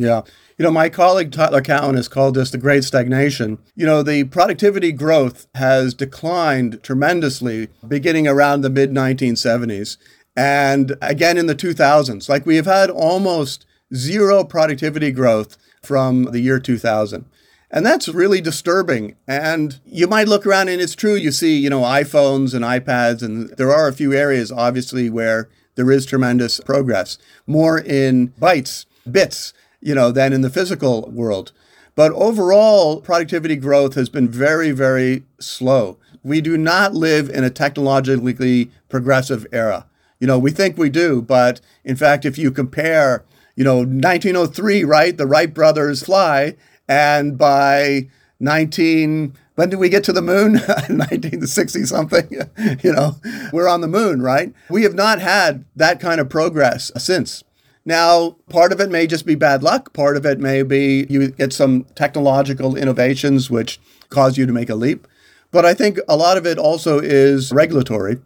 Yeah. 0.00 0.22
You 0.56 0.64
know, 0.64 0.70
my 0.70 0.88
colleague 0.88 1.30
Tyler 1.30 1.60
Cowen 1.60 1.94
has 1.94 2.08
called 2.08 2.34
this 2.34 2.50
the 2.50 2.56
great 2.56 2.84
stagnation. 2.84 3.58
You 3.76 3.84
know, 3.84 4.02
the 4.02 4.24
productivity 4.24 4.92
growth 4.92 5.46
has 5.54 5.92
declined 5.92 6.82
tremendously 6.82 7.68
beginning 7.86 8.26
around 8.26 8.62
the 8.62 8.70
mid 8.70 8.92
1970s 8.92 9.98
and 10.34 10.96
again 11.02 11.36
in 11.36 11.48
the 11.48 11.54
2000s. 11.54 12.30
Like 12.30 12.46
we 12.46 12.56
have 12.56 12.64
had 12.64 12.88
almost 12.88 13.66
zero 13.94 14.42
productivity 14.42 15.10
growth 15.10 15.58
from 15.82 16.24
the 16.24 16.40
year 16.40 16.58
2000. 16.58 17.26
And 17.70 17.84
that's 17.84 18.08
really 18.08 18.40
disturbing. 18.40 19.16
And 19.28 19.80
you 19.84 20.06
might 20.06 20.28
look 20.28 20.46
around 20.46 20.70
and 20.70 20.80
it's 20.80 20.94
true, 20.94 21.14
you 21.14 21.30
see, 21.30 21.58
you 21.58 21.68
know, 21.68 21.82
iPhones 21.82 22.54
and 22.54 22.64
iPads, 22.64 23.22
and 23.22 23.50
there 23.58 23.70
are 23.70 23.86
a 23.86 23.92
few 23.92 24.14
areas, 24.14 24.50
obviously, 24.50 25.10
where 25.10 25.50
there 25.74 25.92
is 25.92 26.06
tremendous 26.06 26.58
progress, 26.60 27.18
more 27.46 27.78
in 27.78 28.28
bytes, 28.40 28.86
bits 29.10 29.52
you 29.80 29.94
know, 29.94 30.10
than 30.10 30.32
in 30.32 30.40
the 30.40 30.50
physical 30.50 31.10
world. 31.10 31.52
But 31.94 32.12
overall, 32.12 33.00
productivity 33.00 33.56
growth 33.56 33.94
has 33.94 34.08
been 34.08 34.28
very, 34.28 34.70
very 34.70 35.24
slow. 35.38 35.98
We 36.22 36.40
do 36.40 36.56
not 36.56 36.94
live 36.94 37.28
in 37.28 37.44
a 37.44 37.50
technologically 37.50 38.70
progressive 38.88 39.46
era. 39.52 39.86
You 40.18 40.26
know, 40.26 40.38
we 40.38 40.50
think 40.50 40.76
we 40.76 40.90
do, 40.90 41.22
but 41.22 41.60
in 41.84 41.96
fact, 41.96 42.24
if 42.24 42.36
you 42.36 42.50
compare, 42.50 43.24
you 43.56 43.64
know, 43.64 43.78
1903, 43.78 44.84
right, 44.84 45.16
the 45.16 45.26
Wright 45.26 45.52
brothers 45.52 46.02
fly, 46.02 46.56
and 46.88 47.38
by 47.38 48.08
19, 48.38 49.34
when 49.54 49.70
did 49.70 49.78
we 49.78 49.88
get 49.88 50.04
to 50.04 50.12
the 50.12 50.22
moon? 50.22 50.52
1960 50.58 51.84
something, 51.84 52.28
you 52.82 52.92
know, 52.92 53.16
we're 53.52 53.68
on 53.68 53.80
the 53.80 53.88
moon, 53.88 54.20
right? 54.20 54.52
We 54.68 54.82
have 54.82 54.94
not 54.94 55.20
had 55.20 55.64
that 55.76 56.00
kind 56.00 56.20
of 56.20 56.28
progress 56.28 56.90
since. 56.98 57.44
Now, 57.84 58.36
part 58.48 58.72
of 58.72 58.80
it 58.80 58.90
may 58.90 59.06
just 59.06 59.24
be 59.24 59.34
bad 59.34 59.62
luck. 59.62 59.92
Part 59.92 60.16
of 60.16 60.26
it 60.26 60.38
may 60.38 60.62
be 60.62 61.06
you 61.08 61.28
get 61.28 61.52
some 61.52 61.84
technological 61.94 62.76
innovations 62.76 63.50
which 63.50 63.80
cause 64.10 64.36
you 64.36 64.46
to 64.46 64.52
make 64.52 64.68
a 64.68 64.74
leap. 64.74 65.06
But 65.50 65.64
I 65.64 65.74
think 65.74 65.98
a 66.08 66.16
lot 66.16 66.36
of 66.36 66.46
it 66.46 66.58
also 66.58 67.00
is 67.00 67.52
regulatory. 67.52 68.18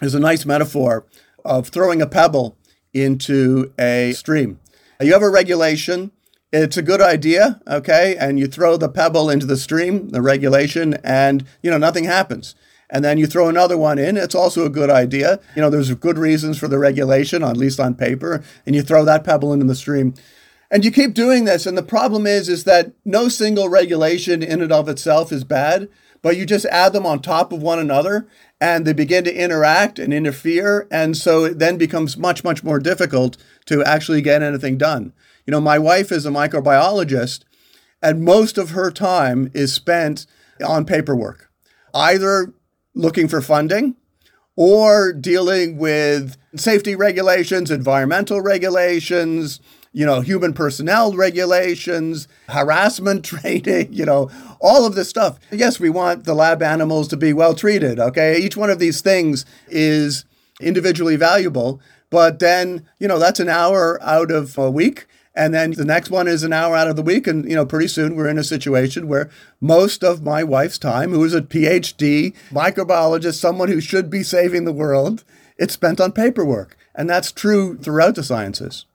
There's 0.00 0.14
a 0.14 0.20
nice 0.20 0.44
metaphor 0.44 1.06
of 1.44 1.68
throwing 1.68 2.02
a 2.02 2.06
pebble 2.06 2.56
into 2.92 3.72
a 3.78 4.12
stream. 4.12 4.58
You 5.00 5.12
have 5.12 5.22
a 5.22 5.30
regulation, 5.30 6.10
it's 6.52 6.76
a 6.76 6.82
good 6.82 7.00
idea, 7.00 7.60
okay? 7.68 8.16
And 8.16 8.38
you 8.38 8.46
throw 8.46 8.76
the 8.76 8.88
pebble 8.88 9.30
into 9.30 9.46
the 9.46 9.56
stream, 9.56 10.08
the 10.08 10.22
regulation, 10.22 10.94
and 11.04 11.44
you 11.62 11.70
know 11.70 11.78
nothing 11.78 12.04
happens 12.04 12.54
and 12.90 13.04
then 13.04 13.18
you 13.18 13.26
throw 13.26 13.48
another 13.48 13.76
one 13.76 13.98
in, 13.98 14.16
it's 14.16 14.34
also 14.34 14.64
a 14.64 14.70
good 14.70 14.90
idea. 14.90 15.40
You 15.54 15.62
know, 15.62 15.70
there's 15.70 15.92
good 15.94 16.18
reasons 16.18 16.58
for 16.58 16.68
the 16.68 16.78
regulation, 16.78 17.42
at 17.42 17.56
least 17.56 17.80
on 17.80 17.94
paper, 17.94 18.42
and 18.64 18.74
you 18.74 18.82
throw 18.82 19.04
that 19.04 19.24
pebble 19.24 19.52
into 19.52 19.66
the 19.66 19.74
stream. 19.74 20.14
And 20.70 20.84
you 20.84 20.90
keep 20.90 21.14
doing 21.14 21.44
this, 21.44 21.66
and 21.66 21.78
the 21.78 21.82
problem 21.82 22.26
is, 22.26 22.48
is 22.48 22.64
that 22.64 22.92
no 23.04 23.28
single 23.28 23.68
regulation 23.68 24.42
in 24.42 24.60
and 24.60 24.72
of 24.72 24.88
itself 24.88 25.30
is 25.30 25.44
bad, 25.44 25.88
but 26.22 26.36
you 26.36 26.44
just 26.44 26.64
add 26.66 26.92
them 26.92 27.06
on 27.06 27.20
top 27.20 27.52
of 27.52 27.62
one 27.62 27.78
another, 27.78 28.26
and 28.60 28.84
they 28.84 28.92
begin 28.92 29.22
to 29.24 29.34
interact 29.34 30.00
and 30.00 30.12
interfere, 30.12 30.88
and 30.90 31.16
so 31.16 31.44
it 31.44 31.60
then 31.60 31.76
becomes 31.76 32.16
much, 32.16 32.42
much 32.42 32.64
more 32.64 32.80
difficult 32.80 33.36
to 33.66 33.84
actually 33.84 34.20
get 34.22 34.42
anything 34.42 34.76
done. 34.76 35.12
You 35.46 35.52
know, 35.52 35.60
my 35.60 35.78
wife 35.78 36.10
is 36.10 36.26
a 36.26 36.30
microbiologist, 36.30 37.44
And 38.02 38.24
most 38.24 38.58
of 38.58 38.70
her 38.70 38.90
time 38.90 39.50
is 39.54 39.72
spent 39.72 40.26
on 40.64 40.84
paperwork, 40.84 41.50
either 41.94 42.52
looking 42.96 43.28
for 43.28 43.40
funding 43.40 43.94
or 44.56 45.12
dealing 45.12 45.76
with 45.76 46.36
safety 46.56 46.96
regulations, 46.96 47.70
environmental 47.70 48.40
regulations, 48.40 49.60
you 49.92 50.04
know, 50.04 50.22
human 50.22 50.52
personnel 50.52 51.14
regulations, 51.14 52.26
harassment 52.48 53.24
training, 53.24 53.92
you 53.92 54.04
know, 54.04 54.30
all 54.60 54.86
of 54.86 54.94
this 54.94 55.08
stuff. 55.08 55.38
Yes, 55.52 55.78
we 55.78 55.90
want 55.90 56.24
the 56.24 56.34
lab 56.34 56.62
animals 56.62 57.06
to 57.08 57.16
be 57.16 57.32
well 57.32 57.54
treated, 57.54 58.00
okay? 58.00 58.38
Each 58.38 58.56
one 58.56 58.70
of 58.70 58.78
these 58.78 59.02
things 59.02 59.44
is 59.68 60.24
individually 60.60 61.16
valuable, 61.16 61.80
but 62.10 62.38
then, 62.38 62.86
you 62.98 63.06
know, 63.06 63.18
that's 63.18 63.40
an 63.40 63.48
hour 63.48 64.02
out 64.02 64.30
of 64.30 64.56
a 64.56 64.70
week. 64.70 65.06
And 65.36 65.52
then 65.52 65.72
the 65.72 65.84
next 65.84 66.10
one 66.10 66.26
is 66.26 66.42
an 66.42 66.54
hour 66.54 66.74
out 66.74 66.88
of 66.88 66.96
the 66.96 67.02
week. 67.02 67.26
And, 67.26 67.48
you 67.48 67.54
know, 67.54 67.66
pretty 67.66 67.88
soon 67.88 68.16
we're 68.16 68.28
in 68.28 68.38
a 68.38 68.44
situation 68.44 69.06
where 69.06 69.28
most 69.60 70.02
of 70.02 70.22
my 70.22 70.42
wife's 70.42 70.78
time, 70.78 71.10
who 71.10 71.22
is 71.24 71.34
a 71.34 71.42
PhD, 71.42 72.34
microbiologist, 72.50 73.34
someone 73.34 73.68
who 73.68 73.80
should 73.80 74.08
be 74.08 74.22
saving 74.22 74.64
the 74.64 74.72
world, 74.72 75.24
it's 75.58 75.74
spent 75.74 76.00
on 76.00 76.12
paperwork. 76.12 76.76
And 76.94 77.08
that's 77.08 77.30
true 77.30 77.76
throughout 77.76 78.14
the 78.14 78.22
sciences. 78.22 78.86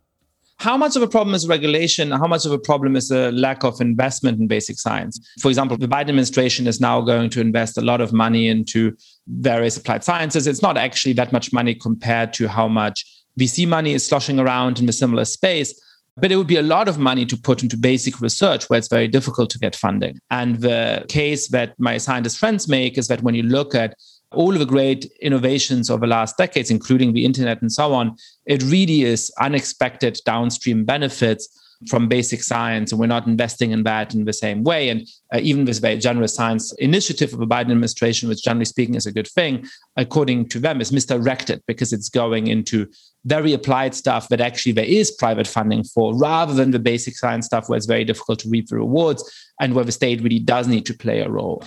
How 0.57 0.77
much 0.77 0.95
of 0.95 1.01
a 1.01 1.07
problem 1.07 1.33
is 1.33 1.47
regulation? 1.47 2.11
How 2.11 2.27
much 2.27 2.45
of 2.45 2.51
a 2.51 2.59
problem 2.59 2.95
is 2.95 3.09
a 3.09 3.31
lack 3.31 3.63
of 3.63 3.81
investment 3.81 4.39
in 4.39 4.47
basic 4.47 4.77
science? 4.77 5.19
For 5.39 5.49
example, 5.49 5.75
the 5.75 5.87
Biden 5.87 6.09
administration 6.09 6.67
is 6.67 6.79
now 6.79 7.01
going 7.01 7.31
to 7.31 7.41
invest 7.41 7.79
a 7.79 7.81
lot 7.81 7.99
of 7.99 8.13
money 8.13 8.47
into 8.47 8.95
various 9.27 9.77
applied 9.77 10.03
sciences. 10.03 10.45
It's 10.45 10.61
not 10.61 10.77
actually 10.77 11.13
that 11.13 11.31
much 11.31 11.51
money 11.51 11.73
compared 11.73 12.33
to 12.33 12.47
how 12.47 12.67
much 12.67 13.05
VC 13.39 13.67
money 13.67 13.93
is 13.93 14.05
sloshing 14.05 14.39
around 14.39 14.79
in 14.79 14.85
the 14.85 14.93
similar 14.93 15.25
space. 15.25 15.73
But 16.21 16.31
it 16.31 16.37
would 16.37 16.47
be 16.47 16.57
a 16.57 16.61
lot 16.61 16.87
of 16.87 16.99
money 16.99 17.25
to 17.25 17.35
put 17.35 17.63
into 17.63 17.75
basic 17.75 18.21
research 18.21 18.69
where 18.69 18.77
it's 18.77 18.87
very 18.87 19.07
difficult 19.07 19.49
to 19.49 19.59
get 19.59 19.75
funding. 19.75 20.19
And 20.29 20.61
the 20.61 21.03
case 21.09 21.49
that 21.49 21.73
my 21.79 21.97
scientist 21.97 22.37
friends 22.37 22.67
make 22.67 22.97
is 22.97 23.07
that 23.07 23.23
when 23.23 23.35
you 23.35 23.43
look 23.43 23.73
at 23.73 23.95
all 24.31 24.53
of 24.53 24.59
the 24.59 24.65
great 24.65 25.11
innovations 25.21 25.89
of 25.89 25.99
the 25.99 26.07
last 26.07 26.37
decades, 26.37 26.71
including 26.71 27.13
the 27.13 27.25
internet 27.25 27.61
and 27.61 27.71
so 27.71 27.93
on, 27.93 28.15
it 28.45 28.63
really 28.63 29.01
is 29.01 29.31
unexpected 29.39 30.19
downstream 30.23 30.85
benefits 30.85 31.49
from 31.87 32.07
basic 32.07 32.43
science, 32.43 32.91
and 32.91 32.99
we're 32.99 33.07
not 33.07 33.27
investing 33.27 33.71
in 33.71 33.83
that 33.83 34.13
in 34.13 34.25
the 34.25 34.33
same 34.33 34.63
way. 34.63 34.89
And 34.89 35.07
uh, 35.33 35.39
even 35.41 35.65
this 35.65 35.79
very 35.79 35.97
generous 35.97 36.35
science 36.35 36.73
initiative 36.73 37.33
of 37.33 37.39
the 37.39 37.47
Biden 37.47 37.71
administration, 37.71 38.29
which 38.29 38.43
generally 38.43 38.65
speaking 38.65 38.95
is 38.95 39.05
a 39.05 39.11
good 39.11 39.27
thing, 39.27 39.65
according 39.97 40.49
to 40.49 40.59
them, 40.59 40.81
is 40.81 40.91
misdirected 40.91 41.63
because 41.67 41.93
it's 41.93 42.09
going 42.09 42.47
into 42.47 42.87
very 43.25 43.53
applied 43.53 43.93
stuff 43.93 44.29
that 44.29 44.41
actually 44.41 44.71
there 44.71 44.85
is 44.85 45.11
private 45.11 45.47
funding 45.47 45.83
for, 45.83 46.15
rather 46.17 46.53
than 46.53 46.71
the 46.71 46.79
basic 46.79 47.15
science 47.15 47.45
stuff 47.45 47.69
where 47.69 47.77
it's 47.77 47.85
very 47.85 48.03
difficult 48.03 48.39
to 48.39 48.49
reap 48.49 48.67
the 48.67 48.75
rewards 48.75 49.50
and 49.61 49.75
where 49.75 49.85
the 49.85 49.91
state 49.91 50.21
really 50.21 50.39
does 50.39 50.67
need 50.67 50.87
to 50.87 50.93
play 50.93 51.19
a 51.21 51.29
role. 51.29 51.63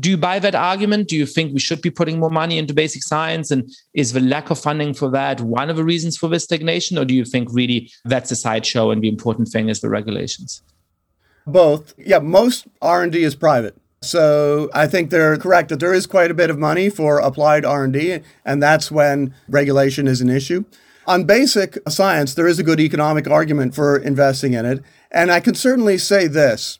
Do 0.00 0.08
you 0.08 0.16
buy 0.16 0.38
that 0.38 0.54
argument? 0.54 1.08
Do 1.08 1.16
you 1.16 1.26
think 1.26 1.52
we 1.52 1.60
should 1.60 1.82
be 1.82 1.90
putting 1.90 2.18
more 2.18 2.30
money 2.30 2.56
into 2.56 2.72
basic 2.72 3.02
science? 3.02 3.50
And 3.50 3.70
is 3.92 4.14
the 4.14 4.20
lack 4.20 4.50
of 4.50 4.58
funding 4.58 4.94
for 4.94 5.10
that 5.10 5.42
one 5.42 5.68
of 5.68 5.76
the 5.76 5.84
reasons 5.84 6.16
for 6.16 6.28
this 6.28 6.44
stagnation? 6.44 6.96
Or 6.96 7.04
do 7.04 7.14
you 7.14 7.26
think 7.26 7.50
really 7.52 7.90
that's 8.06 8.30
a 8.30 8.36
sideshow 8.36 8.90
and 8.90 9.02
the 9.02 9.08
important 9.08 9.48
thing 9.48 9.68
is 9.68 9.82
the 9.82 9.90
regulations? 9.90 10.62
Both. 11.46 11.94
Yeah, 11.98 12.20
most 12.20 12.66
R&D 12.80 13.22
is 13.22 13.36
private. 13.36 13.76
So 14.00 14.70
I 14.72 14.86
think 14.86 15.10
they're 15.10 15.36
correct 15.36 15.68
that 15.68 15.80
there 15.80 15.92
is 15.92 16.06
quite 16.06 16.30
a 16.30 16.34
bit 16.34 16.48
of 16.48 16.58
money 16.58 16.88
for 16.88 17.18
applied 17.18 17.66
R&D 17.66 18.20
and 18.46 18.62
that's 18.62 18.90
when 18.90 19.34
regulation 19.46 20.08
is 20.08 20.22
an 20.22 20.30
issue. 20.30 20.64
On 21.06 21.24
basic 21.24 21.78
science, 21.88 22.34
there 22.34 22.48
is 22.48 22.58
a 22.58 22.64
good 22.64 22.80
economic 22.80 23.28
argument 23.28 23.74
for 23.74 23.96
investing 23.96 24.54
in 24.54 24.64
it. 24.64 24.82
And 25.10 25.30
I 25.30 25.40
can 25.40 25.54
certainly 25.54 25.98
say 25.98 26.26
this 26.26 26.78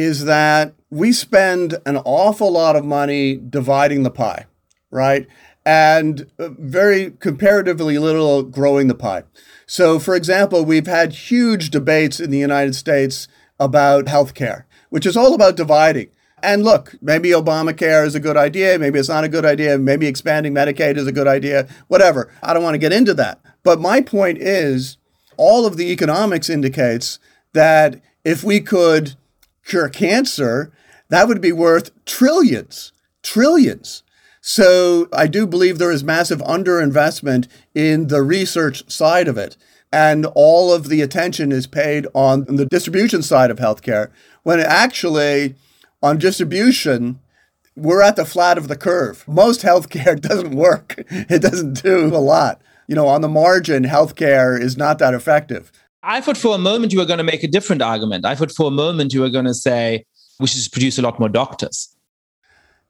is 0.00 0.24
that 0.24 0.72
we 0.88 1.12
spend 1.12 1.74
an 1.84 1.98
awful 1.98 2.50
lot 2.50 2.74
of 2.74 2.86
money 2.86 3.36
dividing 3.36 4.02
the 4.02 4.10
pie, 4.10 4.46
right? 4.90 5.26
And 5.66 6.26
uh, 6.38 6.48
very 6.58 7.10
comparatively 7.10 7.98
little 7.98 8.42
growing 8.42 8.88
the 8.88 8.94
pie. 8.94 9.24
So, 9.66 9.98
for 9.98 10.14
example, 10.16 10.64
we've 10.64 10.86
had 10.86 11.12
huge 11.12 11.68
debates 11.68 12.18
in 12.18 12.30
the 12.30 12.38
United 12.38 12.74
States 12.74 13.28
about 13.58 14.06
healthcare, 14.06 14.64
which 14.88 15.04
is 15.04 15.18
all 15.18 15.34
about 15.34 15.54
dividing. 15.56 16.08
And 16.42 16.64
look, 16.64 16.94
maybe 17.02 17.28
Obamacare 17.28 18.06
is 18.06 18.14
a 18.14 18.20
good 18.20 18.38
idea. 18.38 18.78
Maybe 18.78 18.98
it's 18.98 19.10
not 19.10 19.24
a 19.24 19.28
good 19.28 19.44
idea. 19.44 19.76
Maybe 19.76 20.06
expanding 20.06 20.54
Medicaid 20.54 20.96
is 20.96 21.06
a 21.06 21.12
good 21.12 21.28
idea. 21.28 21.68
Whatever. 21.88 22.32
I 22.42 22.54
don't 22.54 22.62
want 22.62 22.72
to 22.72 22.78
get 22.78 22.94
into 22.94 23.12
that. 23.14 23.38
But 23.62 23.82
my 23.82 24.00
point 24.00 24.38
is 24.38 24.96
all 25.36 25.66
of 25.66 25.76
the 25.76 25.92
economics 25.92 26.48
indicates 26.48 27.18
that 27.52 28.00
if 28.24 28.42
we 28.42 28.60
could 28.60 29.16
cure 29.64 29.88
cancer, 29.88 30.72
that 31.08 31.28
would 31.28 31.40
be 31.40 31.52
worth 31.52 31.90
trillions, 32.04 32.92
trillions. 33.22 34.02
So 34.40 35.08
I 35.12 35.26
do 35.26 35.46
believe 35.46 35.78
there 35.78 35.90
is 35.90 36.02
massive 36.02 36.40
underinvestment 36.40 37.48
in 37.74 38.08
the 38.08 38.22
research 38.22 38.90
side 38.90 39.28
of 39.28 39.36
it. 39.36 39.56
And 39.92 40.24
all 40.34 40.72
of 40.72 40.88
the 40.88 41.02
attention 41.02 41.50
is 41.50 41.66
paid 41.66 42.06
on 42.14 42.44
the 42.44 42.66
distribution 42.66 43.22
side 43.22 43.50
of 43.50 43.58
healthcare, 43.58 44.10
when 44.44 44.60
actually 44.60 45.56
on 46.02 46.16
distribution, 46.16 47.18
we're 47.76 48.02
at 48.02 48.16
the 48.16 48.24
flat 48.24 48.56
of 48.56 48.68
the 48.68 48.76
curve. 48.76 49.24
Most 49.26 49.62
healthcare 49.62 50.18
doesn't 50.20 50.54
work. 50.54 51.04
It 51.10 51.42
doesn't 51.42 51.82
do 51.82 52.06
a 52.06 52.18
lot 52.18 52.62
you 52.90 52.96
know, 52.96 53.06
on 53.06 53.20
the 53.20 53.28
margin, 53.28 53.84
healthcare 53.84 54.60
is 54.60 54.76
not 54.76 54.98
that 54.98 55.14
effective. 55.14 55.70
I 56.02 56.20
thought 56.20 56.36
for 56.36 56.54
a 56.54 56.58
moment 56.58 56.92
you 56.92 56.98
were 56.98 57.06
going 57.06 57.18
to 57.18 57.24
make 57.24 57.42
a 57.42 57.48
different 57.48 57.82
argument. 57.82 58.24
I 58.24 58.34
thought 58.34 58.52
for 58.52 58.68
a 58.68 58.70
moment 58.70 59.12
you 59.12 59.20
were 59.20 59.28
going 59.28 59.44
to 59.44 59.54
say 59.54 60.06
we 60.38 60.46
should 60.46 60.72
produce 60.72 60.98
a 60.98 61.02
lot 61.02 61.18
more 61.18 61.28
doctors. 61.28 61.94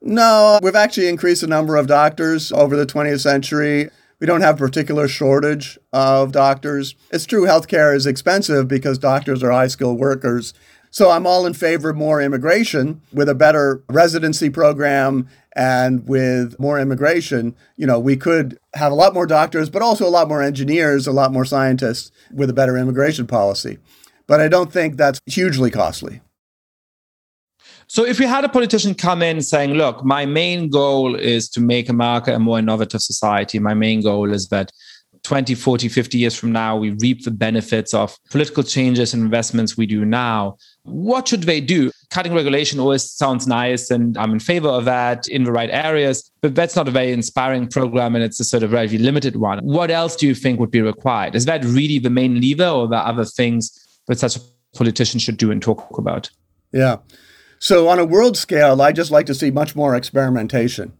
No, 0.01 0.59
we've 0.63 0.75
actually 0.75 1.09
increased 1.09 1.41
the 1.41 1.47
number 1.47 1.75
of 1.75 1.87
doctors 1.87 2.51
over 2.53 2.75
the 2.75 2.85
20th 2.85 3.21
century. 3.21 3.89
We 4.19 4.27
don't 4.27 4.41
have 4.41 4.55
a 4.55 4.59
particular 4.59 5.07
shortage 5.07 5.77
of 5.91 6.31
doctors. 6.31 6.95
It's 7.11 7.25
true, 7.25 7.45
healthcare 7.45 7.95
is 7.95 8.05
expensive 8.05 8.67
because 8.67 8.97
doctors 8.97 9.43
are 9.43 9.51
high 9.51 9.67
skilled 9.67 9.99
workers. 9.99 10.53
So 10.91 11.09
I'm 11.09 11.25
all 11.25 11.45
in 11.45 11.53
favor 11.53 11.89
of 11.89 11.95
more 11.95 12.21
immigration 12.21 13.01
with 13.13 13.29
a 13.29 13.35
better 13.35 13.81
residency 13.89 14.49
program 14.49 15.27
and 15.55 16.07
with 16.07 16.59
more 16.59 16.79
immigration, 16.79 17.55
you 17.77 17.87
know, 17.87 17.99
we 17.99 18.17
could 18.17 18.59
have 18.73 18.91
a 18.91 18.95
lot 18.95 19.13
more 19.13 19.25
doctors, 19.25 19.69
but 19.69 19.81
also 19.81 20.05
a 20.05 20.09
lot 20.09 20.27
more 20.27 20.41
engineers, 20.41 21.07
a 21.07 21.11
lot 21.13 21.31
more 21.31 21.45
scientists 21.45 22.11
with 22.33 22.49
a 22.49 22.53
better 22.53 22.77
immigration 22.77 23.25
policy. 23.25 23.77
But 24.27 24.41
I 24.41 24.49
don't 24.49 24.71
think 24.71 24.97
that's 24.97 25.21
hugely 25.25 25.71
costly. 25.71 26.21
So 27.87 28.05
if 28.05 28.19
we 28.19 28.25
had 28.25 28.45
a 28.45 28.49
politician 28.49 28.93
come 28.93 29.21
in 29.21 29.41
saying, 29.41 29.73
look, 29.73 30.03
my 30.05 30.25
main 30.25 30.69
goal 30.69 31.15
is 31.15 31.49
to 31.49 31.59
make 31.59 31.89
America 31.89 32.33
a 32.33 32.39
more 32.39 32.59
innovative 32.59 33.01
society, 33.01 33.59
my 33.59 33.73
main 33.73 34.01
goal 34.01 34.31
is 34.31 34.47
that 34.47 34.71
20, 35.23 35.53
40, 35.55 35.87
50 35.87 36.17
years 36.17 36.35
from 36.35 36.51
now, 36.51 36.75
we 36.75 36.91
reap 36.91 37.23
the 37.23 37.31
benefits 37.31 37.93
of 37.93 38.17
political 38.31 38.63
changes 38.63 39.13
and 39.13 39.23
investments 39.23 39.77
we 39.77 39.85
do 39.85 40.03
now. 40.03 40.57
What 40.83 41.27
should 41.27 41.43
they 41.43 41.61
do? 41.61 41.91
Cutting 42.09 42.33
regulation 42.33 42.79
always 42.79 43.09
sounds 43.09 43.45
nice, 43.45 43.91
and 43.91 44.17
I'm 44.17 44.31
in 44.31 44.39
favor 44.39 44.67
of 44.67 44.85
that 44.85 45.27
in 45.27 45.43
the 45.43 45.51
right 45.51 45.69
areas, 45.69 46.29
but 46.41 46.55
that's 46.55 46.75
not 46.75 46.87
a 46.87 46.91
very 46.91 47.11
inspiring 47.11 47.67
program 47.67 48.15
and 48.15 48.23
it's 48.23 48.39
a 48.39 48.43
sort 48.43 48.63
of 48.63 48.71
very 48.71 48.87
limited 48.97 49.35
one. 49.35 49.59
What 49.59 49.91
else 49.91 50.15
do 50.15 50.27
you 50.27 50.33
think 50.33 50.59
would 50.59 50.71
be 50.71 50.81
required? 50.81 51.35
Is 51.35 51.45
that 51.45 51.63
really 51.65 51.99
the 51.99 52.09
main 52.09 52.41
lever, 52.41 52.65
or 52.65 52.85
are 52.85 52.89
there 52.89 52.99
other 52.99 53.25
things 53.25 53.71
that 54.07 54.17
such 54.17 54.37
a 54.37 54.41
politician 54.75 55.19
should 55.19 55.37
do 55.37 55.51
and 55.51 55.61
talk 55.61 55.97
about? 55.97 56.29
Yeah. 56.71 56.97
So, 57.59 57.89
on 57.89 57.99
a 57.99 58.05
world 58.05 58.37
scale, 58.37 58.81
I 58.81 58.91
just 58.91 59.11
like 59.11 59.27
to 59.27 59.35
see 59.35 59.51
much 59.51 59.75
more 59.75 59.95
experimentation. 59.95 60.93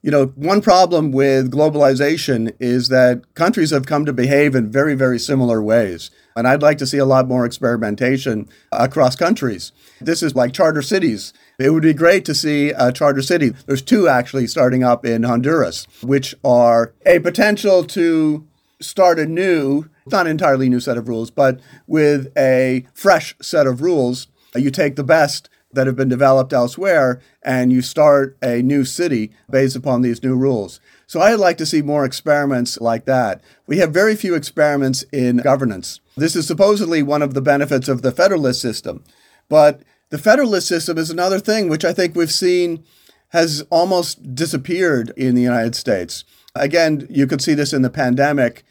You 0.00 0.12
know, 0.12 0.26
one 0.36 0.60
problem 0.60 1.10
with 1.10 1.50
globalization 1.50 2.54
is 2.60 2.88
that 2.88 3.34
countries 3.34 3.72
have 3.72 3.86
come 3.86 4.04
to 4.04 4.12
behave 4.12 4.54
in 4.54 4.70
very, 4.70 4.94
very 4.94 5.18
similar 5.18 5.60
ways. 5.60 6.12
And 6.36 6.46
I'd 6.46 6.62
like 6.62 6.78
to 6.78 6.86
see 6.86 6.98
a 6.98 7.04
lot 7.04 7.26
more 7.26 7.44
experimentation 7.44 8.48
across 8.70 9.16
countries. 9.16 9.72
This 10.00 10.22
is 10.22 10.36
like 10.36 10.52
charter 10.52 10.82
cities. 10.82 11.32
It 11.58 11.70
would 11.70 11.82
be 11.82 11.94
great 11.94 12.24
to 12.26 12.34
see 12.34 12.70
a 12.70 12.92
charter 12.92 13.22
city. 13.22 13.50
There's 13.66 13.82
two 13.82 14.06
actually 14.08 14.46
starting 14.46 14.84
up 14.84 15.04
in 15.04 15.24
Honduras, 15.24 15.88
which 16.00 16.32
are 16.44 16.94
a 17.04 17.18
potential 17.18 17.82
to 17.86 18.46
start 18.80 19.18
a 19.18 19.26
new, 19.26 19.90
not 20.06 20.28
entirely 20.28 20.68
new 20.68 20.78
set 20.78 20.96
of 20.96 21.08
rules, 21.08 21.32
but 21.32 21.58
with 21.88 22.32
a 22.36 22.86
fresh 22.94 23.34
set 23.42 23.66
of 23.66 23.82
rules. 23.82 24.28
You 24.54 24.70
take 24.70 24.94
the 24.94 25.02
best 25.02 25.50
that 25.72 25.86
have 25.86 25.96
been 25.96 26.08
developed 26.08 26.52
elsewhere 26.52 27.20
and 27.42 27.72
you 27.72 27.82
start 27.82 28.36
a 28.42 28.62
new 28.62 28.84
city 28.84 29.30
based 29.50 29.76
upon 29.76 30.02
these 30.02 30.22
new 30.22 30.34
rules. 30.34 30.80
So 31.06 31.20
I'd 31.20 31.34
like 31.34 31.58
to 31.58 31.66
see 31.66 31.82
more 31.82 32.04
experiments 32.04 32.80
like 32.80 33.04
that. 33.04 33.42
We 33.66 33.78
have 33.78 33.92
very 33.92 34.16
few 34.16 34.34
experiments 34.34 35.02
in 35.12 35.38
governance. 35.38 36.00
This 36.16 36.36
is 36.36 36.46
supposedly 36.46 37.02
one 37.02 37.22
of 37.22 37.34
the 37.34 37.42
benefits 37.42 37.88
of 37.88 38.02
the 38.02 38.12
Federalist 38.12 38.60
system. 38.60 39.04
But 39.48 39.82
the 40.10 40.18
Federalist 40.18 40.68
system 40.68 40.98
is 40.98 41.10
another 41.10 41.38
thing 41.38 41.68
which 41.68 41.84
I 41.84 41.92
think 41.92 42.14
we've 42.14 42.32
seen 42.32 42.84
has 43.28 43.62
almost 43.70 44.34
disappeared 44.34 45.12
in 45.16 45.34
the 45.34 45.42
United 45.42 45.74
States. 45.74 46.24
Again, 46.54 47.06
you 47.10 47.26
could 47.26 47.42
see 47.42 47.54
this 47.54 47.74
in 47.74 47.82
the 47.82 47.90
pandemic 47.90 48.64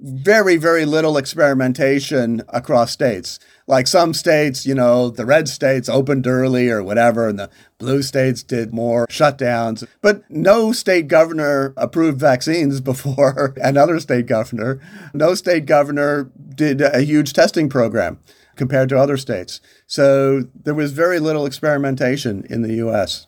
very, 0.00 0.56
very 0.56 0.84
little 0.84 1.16
experimentation 1.16 2.42
across 2.48 2.92
states. 2.92 3.38
Like 3.68 3.86
some 3.86 4.14
states, 4.14 4.64
you 4.64 4.74
know, 4.74 5.10
the 5.10 5.26
red 5.26 5.46
states 5.46 5.90
opened 5.90 6.26
early 6.26 6.70
or 6.70 6.82
whatever, 6.82 7.28
and 7.28 7.38
the 7.38 7.50
blue 7.76 8.02
states 8.02 8.42
did 8.42 8.72
more 8.72 9.06
shutdowns. 9.08 9.86
But 10.00 10.28
no 10.30 10.72
state 10.72 11.06
governor 11.06 11.74
approved 11.76 12.18
vaccines 12.18 12.80
before 12.92 13.54
another 13.58 14.00
state 14.00 14.26
governor. 14.26 14.80
No 15.12 15.34
state 15.34 15.66
governor 15.66 16.30
did 16.54 16.80
a 16.80 17.02
huge 17.02 17.34
testing 17.34 17.68
program 17.68 18.18
compared 18.56 18.88
to 18.88 18.98
other 18.98 19.16
states. 19.16 19.60
So 19.86 20.44
there 20.54 20.74
was 20.74 20.92
very 20.92 21.20
little 21.20 21.46
experimentation 21.46 22.44
in 22.50 22.62
the 22.62 22.74
US. 22.86 23.27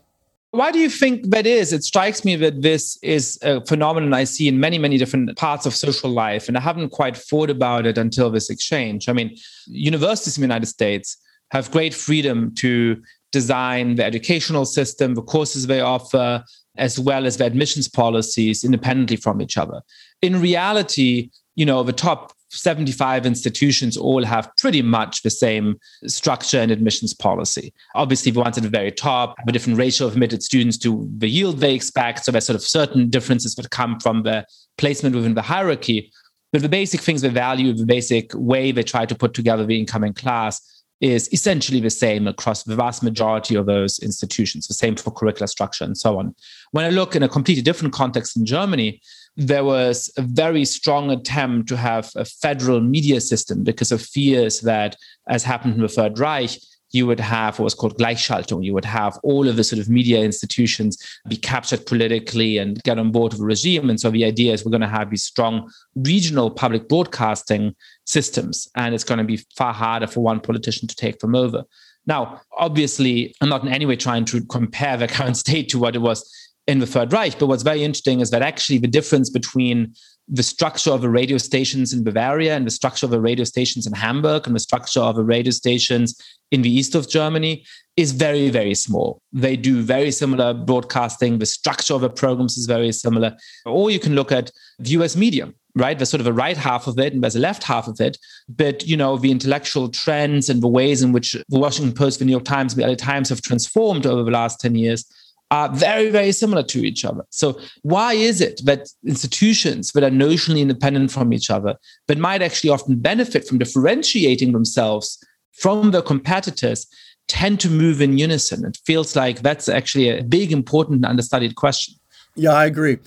Why 0.52 0.72
do 0.72 0.80
you 0.80 0.90
think 0.90 1.30
that 1.30 1.46
is? 1.46 1.72
It 1.72 1.84
strikes 1.84 2.24
me 2.24 2.34
that 2.36 2.62
this 2.62 2.98
is 3.02 3.38
a 3.42 3.64
phenomenon 3.66 4.12
I 4.12 4.24
see 4.24 4.48
in 4.48 4.58
many, 4.58 4.78
many 4.78 4.98
different 4.98 5.36
parts 5.36 5.64
of 5.64 5.76
social 5.76 6.10
life. 6.10 6.48
And 6.48 6.56
I 6.56 6.60
haven't 6.60 6.90
quite 6.90 7.16
thought 7.16 7.50
about 7.50 7.86
it 7.86 7.96
until 7.96 8.30
this 8.30 8.50
exchange. 8.50 9.08
I 9.08 9.12
mean, 9.12 9.36
universities 9.66 10.36
in 10.36 10.40
the 10.40 10.46
United 10.46 10.66
States 10.66 11.16
have 11.52 11.70
great 11.70 11.94
freedom 11.94 12.52
to 12.56 13.00
design 13.30 13.94
the 13.94 14.04
educational 14.04 14.64
system, 14.64 15.14
the 15.14 15.22
courses 15.22 15.68
they 15.68 15.80
offer, 15.80 16.44
as 16.76 16.98
well 16.98 17.26
as 17.26 17.36
the 17.36 17.44
admissions 17.44 17.88
policies 17.88 18.64
independently 18.64 19.16
from 19.16 19.40
each 19.40 19.56
other. 19.56 19.82
In 20.20 20.40
reality, 20.40 21.30
you 21.54 21.64
know, 21.64 21.84
the 21.84 21.92
top 21.92 22.32
75 22.50 23.26
institutions 23.26 23.96
all 23.96 24.24
have 24.24 24.50
pretty 24.56 24.82
much 24.82 25.22
the 25.22 25.30
same 25.30 25.78
structure 26.06 26.58
and 26.58 26.70
admissions 26.70 27.14
policy. 27.14 27.72
Obviously, 27.94 28.32
the 28.32 28.40
ones 28.40 28.56
at 28.56 28.64
the 28.64 28.68
very 28.68 28.90
top 28.90 29.36
have 29.38 29.48
a 29.48 29.52
different 29.52 29.78
ratio 29.78 30.06
of 30.06 30.14
admitted 30.14 30.42
students 30.42 30.76
to 30.78 31.08
the 31.18 31.28
yield 31.28 31.58
they 31.58 31.74
expect. 31.74 32.24
So 32.24 32.32
there's 32.32 32.46
sort 32.46 32.56
of 32.56 32.62
certain 32.62 33.08
differences 33.08 33.54
that 33.54 33.70
come 33.70 34.00
from 34.00 34.24
the 34.24 34.44
placement 34.78 35.14
within 35.14 35.34
the 35.34 35.42
hierarchy. 35.42 36.12
But 36.52 36.62
the 36.62 36.68
basic 36.68 37.00
things 37.00 37.22
they 37.22 37.28
value, 37.28 37.72
the 37.72 37.86
basic 37.86 38.32
way 38.34 38.72
they 38.72 38.82
try 38.82 39.06
to 39.06 39.14
put 39.14 39.34
together 39.34 39.64
the 39.64 39.78
incoming 39.78 40.14
class 40.14 40.60
is 41.00 41.32
essentially 41.32 41.80
the 41.80 41.90
same 41.90 42.26
across 42.26 42.64
the 42.64 42.74
vast 42.74 43.02
majority 43.02 43.54
of 43.54 43.66
those 43.66 43.98
institutions, 44.00 44.66
the 44.66 44.74
same 44.74 44.96
for 44.96 45.10
curricular 45.10 45.48
structure 45.48 45.84
and 45.84 45.96
so 45.96 46.18
on. 46.18 46.34
When 46.72 46.84
I 46.84 46.90
look 46.90 47.16
in 47.16 47.22
a 47.22 47.28
completely 47.28 47.62
different 47.62 47.94
context 47.94 48.36
in 48.36 48.44
Germany, 48.44 49.00
there 49.36 49.64
was 49.64 50.12
a 50.16 50.22
very 50.22 50.64
strong 50.64 51.10
attempt 51.10 51.68
to 51.68 51.76
have 51.76 52.10
a 52.16 52.24
federal 52.24 52.80
media 52.80 53.20
system 53.20 53.64
because 53.64 53.92
of 53.92 54.02
fears 54.02 54.60
that, 54.60 54.96
as 55.28 55.44
happened 55.44 55.74
in 55.74 55.80
the 55.80 55.88
Third 55.88 56.18
Reich, 56.18 56.58
you 56.92 57.06
would 57.06 57.20
have 57.20 57.58
what 57.58 57.64
was 57.64 57.74
called 57.74 57.96
Gleichschaltung. 57.98 58.64
You 58.64 58.74
would 58.74 58.84
have 58.84 59.18
all 59.22 59.48
of 59.48 59.56
the 59.56 59.64
sort 59.64 59.80
of 59.80 59.88
media 59.88 60.20
institutions 60.20 60.98
be 61.28 61.36
captured 61.36 61.86
politically 61.86 62.58
and 62.58 62.82
get 62.82 62.98
on 62.98 63.12
board 63.12 63.32
with 63.32 63.40
the 63.40 63.46
regime. 63.46 63.88
And 63.88 64.00
so 64.00 64.10
the 64.10 64.24
idea 64.24 64.52
is 64.52 64.64
we're 64.64 64.72
going 64.72 64.80
to 64.80 64.88
have 64.88 65.10
these 65.10 65.22
strong 65.22 65.70
regional 65.94 66.50
public 66.50 66.88
broadcasting 66.88 67.76
systems, 68.06 68.68
and 68.74 68.94
it's 68.94 69.04
going 69.04 69.18
to 69.18 69.24
be 69.24 69.38
far 69.56 69.72
harder 69.72 70.06
for 70.06 70.20
one 70.20 70.40
politician 70.40 70.88
to 70.88 70.96
take 70.96 71.20
them 71.20 71.34
over. 71.34 71.64
Now, 72.06 72.40
obviously, 72.56 73.34
I'm 73.40 73.48
not 73.48 73.62
in 73.62 73.68
any 73.68 73.86
way 73.86 73.94
trying 73.94 74.24
to 74.26 74.44
compare 74.46 74.96
the 74.96 75.06
current 75.16 75.36
state 75.36 75.68
to 75.70 75.78
what 75.78 75.94
it 75.94 76.00
was 76.00 76.28
in 76.66 76.78
the 76.78 76.86
Third 76.86 77.12
Reich. 77.12 77.38
But 77.38 77.46
what's 77.46 77.62
very 77.62 77.82
interesting 77.82 78.20
is 78.20 78.30
that 78.30 78.42
actually 78.42 78.78
the 78.78 78.86
difference 78.88 79.30
between 79.30 79.94
the 80.32 80.42
structure 80.44 80.92
of 80.92 81.00
the 81.00 81.10
radio 81.10 81.36
stations 81.38 81.92
in 81.92 82.04
Bavaria 82.04 82.54
and 82.54 82.64
the 82.64 82.70
structure 82.70 83.04
of 83.04 83.10
the 83.10 83.20
radio 83.20 83.44
stations 83.44 83.86
in 83.86 83.92
Hamburg 83.92 84.46
and 84.46 84.54
the 84.54 84.60
structure 84.60 85.00
of 85.00 85.16
the 85.16 85.24
radio 85.24 85.50
stations 85.50 86.14
in 86.52 86.62
the 86.62 86.70
east 86.70 86.94
of 86.94 87.08
Germany 87.08 87.64
is 87.96 88.12
very, 88.12 88.48
very 88.48 88.74
small. 88.74 89.20
They 89.32 89.56
do 89.56 89.82
very 89.82 90.12
similar 90.12 90.54
broadcasting. 90.54 91.38
The 91.38 91.46
structure 91.46 91.94
of 91.94 92.02
the 92.02 92.10
programs 92.10 92.56
is 92.56 92.66
very 92.66 92.92
similar. 92.92 93.36
Or 93.66 93.90
you 93.90 93.98
can 93.98 94.14
look 94.14 94.30
at 94.30 94.52
the 94.78 94.90
US 94.90 95.16
medium, 95.16 95.54
right? 95.74 95.98
There's 95.98 96.10
sort 96.10 96.20
of 96.20 96.28
a 96.28 96.32
right 96.32 96.56
half 96.56 96.86
of 96.86 96.96
it 97.00 97.12
and 97.12 97.24
there's 97.24 97.36
a 97.36 97.40
left 97.40 97.64
half 97.64 97.88
of 97.88 98.00
it. 98.00 98.16
But, 98.48 98.86
you 98.86 98.96
know, 98.96 99.16
the 99.16 99.32
intellectual 99.32 99.88
trends 99.88 100.48
and 100.48 100.62
the 100.62 100.68
ways 100.68 101.02
in 101.02 101.10
which 101.10 101.32
the 101.32 101.58
Washington 101.58 101.92
Post, 101.92 102.20
the 102.20 102.24
New 102.24 102.32
York 102.32 102.44
Times, 102.44 102.76
the 102.76 102.86
LA 102.86 102.94
Times 102.94 103.28
have 103.30 103.42
transformed 103.42 104.06
over 104.06 104.22
the 104.22 104.30
last 104.30 104.60
10 104.60 104.76
years 104.76 105.04
are 105.50 105.68
very, 105.68 106.10
very 106.10 106.32
similar 106.32 106.62
to 106.62 106.84
each 106.84 107.04
other. 107.04 107.24
So, 107.30 107.60
why 107.82 108.14
is 108.14 108.40
it 108.40 108.60
that 108.64 108.88
institutions 109.04 109.92
that 109.92 110.04
are 110.04 110.10
notionally 110.10 110.60
independent 110.60 111.10
from 111.10 111.32
each 111.32 111.50
other, 111.50 111.76
but 112.06 112.18
might 112.18 112.42
actually 112.42 112.70
often 112.70 113.00
benefit 113.00 113.46
from 113.46 113.58
differentiating 113.58 114.52
themselves 114.52 115.18
from 115.52 115.90
their 115.90 116.02
competitors, 116.02 116.86
tend 117.26 117.60
to 117.60 117.70
move 117.70 118.00
in 118.00 118.18
unison? 118.18 118.64
It 118.64 118.78
feels 118.84 119.16
like 119.16 119.42
that's 119.42 119.68
actually 119.68 120.08
a 120.08 120.22
big, 120.22 120.52
important, 120.52 121.04
understudied 121.04 121.56
question. 121.56 121.94
Yeah, 122.36 122.52
I 122.52 122.66
agree. 122.66 122.98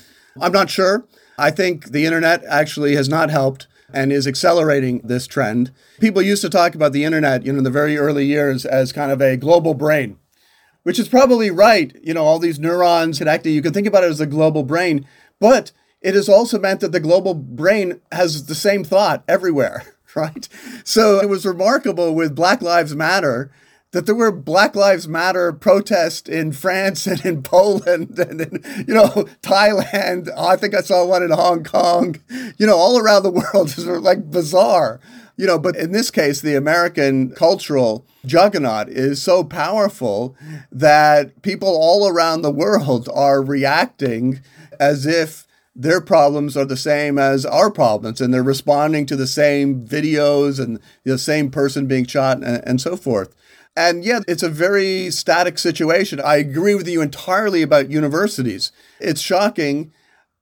I'm 0.41 0.51
not 0.51 0.69
sure. 0.69 1.07
I 1.37 1.49
think 1.49 1.91
the 1.91 2.05
internet 2.05 2.43
actually 2.45 2.95
has 2.95 3.07
not 3.07 3.29
helped 3.29 3.67
and 3.93 4.11
is 4.11 4.27
accelerating 4.27 5.01
this 5.03 5.27
trend. 5.27 5.71
People 5.99 6.21
used 6.21 6.41
to 6.41 6.49
talk 6.49 6.75
about 6.75 6.93
the 6.93 7.03
internet, 7.03 7.45
you 7.45 7.53
know, 7.53 7.59
in 7.59 7.63
the 7.63 7.69
very 7.69 7.97
early 7.97 8.25
years 8.25 8.65
as 8.65 8.91
kind 8.91 9.11
of 9.11 9.21
a 9.21 9.37
global 9.37 9.75
brain 9.75 10.17
which 10.83 10.99
is 10.99 11.09
probably 11.09 11.49
right. 11.49 11.95
You 12.03 12.13
know, 12.13 12.23
all 12.23 12.39
these 12.39 12.59
neurons 12.59 13.17
connecting, 13.17 13.53
you 13.53 13.61
can 13.61 13.73
think 13.73 13.87
about 13.87 14.03
it 14.03 14.11
as 14.11 14.21
a 14.21 14.27
global 14.27 14.63
brain, 14.63 15.05
but 15.39 15.71
it 16.01 16.15
has 16.15 16.29
also 16.29 16.59
meant 16.59 16.81
that 16.81 16.91
the 16.91 16.99
global 16.99 17.33
brain 17.33 18.01
has 18.11 18.45
the 18.45 18.55
same 18.55 18.83
thought 18.83 19.23
everywhere, 19.27 19.95
right? 20.15 20.47
So 20.83 21.19
it 21.19 21.29
was 21.29 21.45
remarkable 21.45 22.13
with 22.13 22.35
Black 22.35 22.61
Lives 22.61 22.95
Matter 22.95 23.51
that 23.91 24.07
there 24.07 24.15
were 24.15 24.31
Black 24.31 24.75
Lives 24.75 25.07
Matter 25.07 25.53
protests 25.53 26.27
in 26.27 26.51
France 26.51 27.07
and 27.07 27.25
in 27.25 27.41
Poland 27.41 28.19
and 28.19 28.41
in, 28.41 28.85
you 28.87 28.93
know, 28.93 29.07
Thailand. 29.41 30.29
Oh, 30.35 30.47
I 30.47 30.57
think 30.57 30.75
I 30.75 30.81
saw 30.81 31.05
one 31.05 31.23
in 31.23 31.31
Hong 31.31 31.63
Kong, 31.63 32.17
you 32.57 32.67
know, 32.67 32.75
all 32.75 32.99
around 32.99 33.23
the 33.23 33.31
world. 33.31 33.69
It's 33.69 33.77
like 33.85 34.29
bizarre 34.29 34.99
you 35.35 35.47
know, 35.47 35.57
but 35.57 35.75
in 35.75 35.91
this 35.91 36.11
case, 36.11 36.41
the 36.41 36.55
American 36.55 37.31
cultural 37.31 38.05
juggernaut 38.25 38.89
is 38.89 39.21
so 39.21 39.43
powerful 39.43 40.35
that 40.71 41.41
people 41.41 41.69
all 41.69 42.07
around 42.07 42.41
the 42.41 42.51
world 42.51 43.09
are 43.13 43.41
reacting 43.41 44.41
as 44.79 45.05
if 45.05 45.47
their 45.75 46.01
problems 46.01 46.55
are 46.55 46.65
the 46.65 46.77
same 46.77 47.17
as 47.17 47.45
our 47.45 47.71
problems 47.71 48.21
and 48.21 48.31
they're 48.31 48.43
responding 48.43 49.07
to 49.07 49.15
the 49.15 49.25
same 49.25 49.85
videos 49.85 50.63
and 50.63 50.79
the 51.03 51.17
same 51.17 51.49
person 51.49 51.87
being 51.87 52.05
shot 52.05 52.37
and, 52.37 52.61
and 52.65 52.79
so 52.79 52.95
forth. 52.95 53.35
And 53.75 54.05
yet, 54.05 54.23
it's 54.27 54.43
a 54.43 54.49
very 54.49 55.09
static 55.09 55.57
situation. 55.57 56.21
I 56.21 56.35
agree 56.35 56.75
with 56.75 56.87
you 56.87 57.01
entirely 57.01 57.63
about 57.63 57.89
universities. 57.89 58.71
It's 58.99 59.19
shocking 59.19 59.91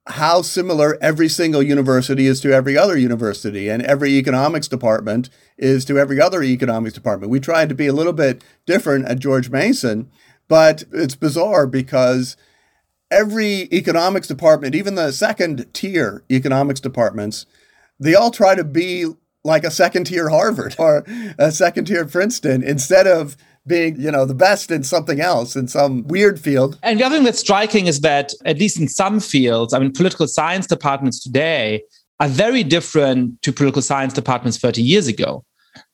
how 0.08 0.42
similar 0.42 0.98
every 1.02 1.30
single 1.30 1.62
university 1.62 2.26
is 2.26 2.42
to 2.42 2.52
every 2.52 2.76
other 2.76 2.98
university 2.98 3.70
and 3.70 3.84
every 3.84 4.12
economics 4.12 4.68
department 4.68 5.30
is 5.58 5.86
to 5.86 6.00
every 6.00 6.20
other 6.20 6.42
economics 6.42 6.96
department. 6.96 7.30
We 7.30 7.40
tried 7.40 7.70
to 7.70 7.76
be 7.76 7.88
a 7.88 7.94
little 7.94 8.14
bit 8.14 8.44
different 8.66 9.06
at 9.06 9.20
George 9.20 9.52
Mason, 9.52 10.10
but 10.48 10.84
it's 10.92 11.16
bizarre 11.16 11.68
because 11.68 12.36
every 13.12 13.70
economics 13.72 14.28
department, 14.28 14.74
even 14.74 14.96
the 14.96 15.12
second 15.12 15.72
tier 15.74 16.24
economics 16.32 16.80
departments, 16.80 17.46
they 18.00 18.16
all 18.16 18.32
try 18.32 18.56
to 18.56 18.64
be 18.64 19.06
like 19.44 19.64
a 19.64 19.72
second 19.72 20.06
tier 20.06 20.30
Harvard 20.30 20.76
or 20.80 21.06
a 21.38 21.52
second 21.52 21.86
tier 21.86 22.06
Princeton 22.06 22.64
instead 22.64 23.06
of 23.06 23.38
being, 23.68 24.00
you 24.00 24.12
know, 24.12 24.26
the 24.26 24.34
best 24.34 24.72
in 24.72 24.84
something 24.84 25.22
else 25.22 25.56
in 25.56 25.68
some 25.68 26.04
weird 26.08 26.40
field. 26.40 26.80
And 26.82 27.00
the 27.00 27.04
other 27.04 27.16
thing 27.16 27.26
that's 27.26 27.40
striking 27.40 27.88
is 27.88 28.02
that, 28.02 28.34
at 28.46 28.58
least 28.58 28.80
in 28.80 28.88
some 28.88 29.20
fields, 29.20 29.74
I 29.74 29.80
mean, 29.80 29.92
political 29.92 30.28
science 30.28 30.68
departments 30.68 31.20
today 31.20 31.84
are 32.20 32.28
very 32.28 32.64
different 32.64 33.42
to 33.44 33.52
political 33.54 33.82
science 33.82 34.14
departments 34.14 34.58
30 34.58 34.82
years 34.82 35.08
ago. 35.08 35.44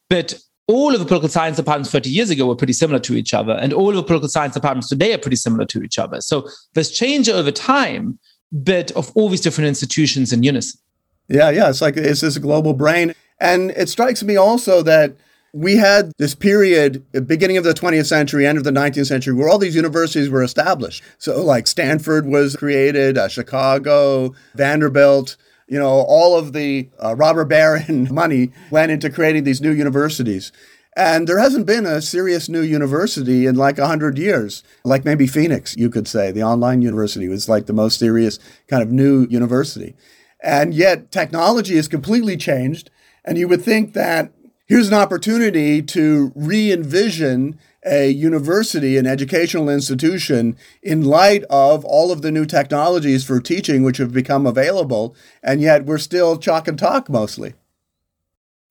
But 0.10 0.40
all 0.68 0.94
of 0.94 1.00
the 1.00 1.06
political 1.06 1.30
science 1.30 1.58
departments 1.58 1.92
30 1.92 2.10
years 2.10 2.30
ago 2.30 2.46
were 2.46 2.56
pretty 2.56 2.74
similar 2.74 3.00
to 3.00 3.16
each 3.16 3.34
other, 3.34 3.54
and 3.54 3.74
all 3.74 3.90
of 3.90 3.96
the 3.96 4.04
political 4.04 4.30
science 4.30 4.54
departments 4.54 4.90
today 4.90 5.14
are 5.14 5.18
pretty 5.18 5.38
similar 5.38 5.66
to 5.66 5.82
each 5.82 5.98
other. 5.98 6.20
So 6.22 6.48
there's 6.74 6.92
change 6.92 7.30
over 7.30 7.52
time, 7.52 8.20
but 8.52 8.92
of 8.92 9.12
all 9.16 9.30
these 9.30 9.42
different 9.42 9.70
institutions 9.70 10.34
in 10.34 10.44
unison. 10.44 10.80
Yeah, 11.30 11.50
yeah. 11.50 11.70
It's 11.70 11.82
like 11.82 11.98
it's 11.98 12.22
this 12.22 12.38
global 12.38 12.74
brain. 12.74 13.14
And 13.40 13.72
it 13.72 13.90
strikes 13.90 14.24
me 14.24 14.36
also 14.36 14.82
that 14.84 15.16
we 15.54 15.78
had 15.78 16.12
this 16.18 16.36
period, 16.36 17.06
beginning 17.26 17.58
of 17.58 17.64
the 17.64 17.74
20th 17.74 18.08
century, 18.08 18.46
end 18.46 18.58
of 18.58 18.64
the 18.64 18.72
19th 18.72 19.08
century, 19.08 19.34
where 19.34 19.50
all 19.50 19.58
these 19.58 19.76
universities 19.76 20.30
were 20.30 20.44
established. 20.44 21.04
So, 21.18 21.42
like 21.42 21.68
Stanford 21.68 22.28
was 22.28 22.56
created, 22.56 23.18
uh, 23.18 23.28
Chicago, 23.28 24.34
Vanderbilt, 24.56 25.38
you 25.68 25.80
know, 25.80 25.90
all 26.08 26.38
of 26.38 26.54
the 26.54 26.90
uh, 27.04 27.16
robber 27.16 27.46
baron 27.46 28.08
money 28.14 28.52
went 28.72 28.92
into 28.92 29.10
creating 29.10 29.44
these 29.44 29.62
new 29.62 29.72
universities. 29.72 30.52
And 30.96 31.28
there 31.28 31.38
hasn't 31.38 31.68
been 31.68 31.86
a 31.86 32.02
serious 32.02 32.50
new 32.50 32.62
university 32.62 33.46
in 33.46 33.56
like 33.56 33.78
100 33.78 34.18
years. 34.18 34.64
Like 34.84 35.06
maybe 35.06 35.28
Phoenix, 35.28 35.76
you 35.78 35.92
could 35.92 36.08
say. 36.08 36.32
The 36.32 36.42
online 36.42 36.82
university 36.82 37.28
was 37.28 37.48
like 37.48 37.68
the 37.68 37.74
most 37.74 38.00
serious 38.00 38.40
kind 38.68 38.82
of 38.82 38.92
new 38.92 39.28
university. 39.30 39.96
And 40.42 40.74
yet 40.74 41.12
technology 41.12 41.76
has 41.76 41.88
completely 41.88 42.36
changed. 42.36 42.90
And 43.24 43.38
you 43.38 43.48
would 43.48 43.62
think 43.62 43.94
that 43.94 44.32
here's 44.68 44.90
an 44.90 44.94
opportunity 44.94 45.82
to 45.82 46.32
re 46.36 46.72
envision 46.72 47.58
a 47.86 48.10
university, 48.10 48.98
an 48.98 49.08
educational 49.08 49.70
institution, 49.70 50.58
in 50.84 51.06
light 51.06 51.44
of 51.50 51.86
all 51.86 52.12
of 52.12 52.22
the 52.22 52.32
new 52.32 52.46
technologies 52.46 53.24
for 53.24 53.40
teaching 53.40 53.82
which 53.82 53.98
have 53.98 54.12
become 54.12 54.46
available, 54.46 55.16
and 55.42 55.62
yet 55.62 55.86
we're 55.86 55.98
still 55.98 56.38
chalk 56.38 56.68
and 56.68 56.78
talk 56.78 57.10
mostly. 57.10 57.54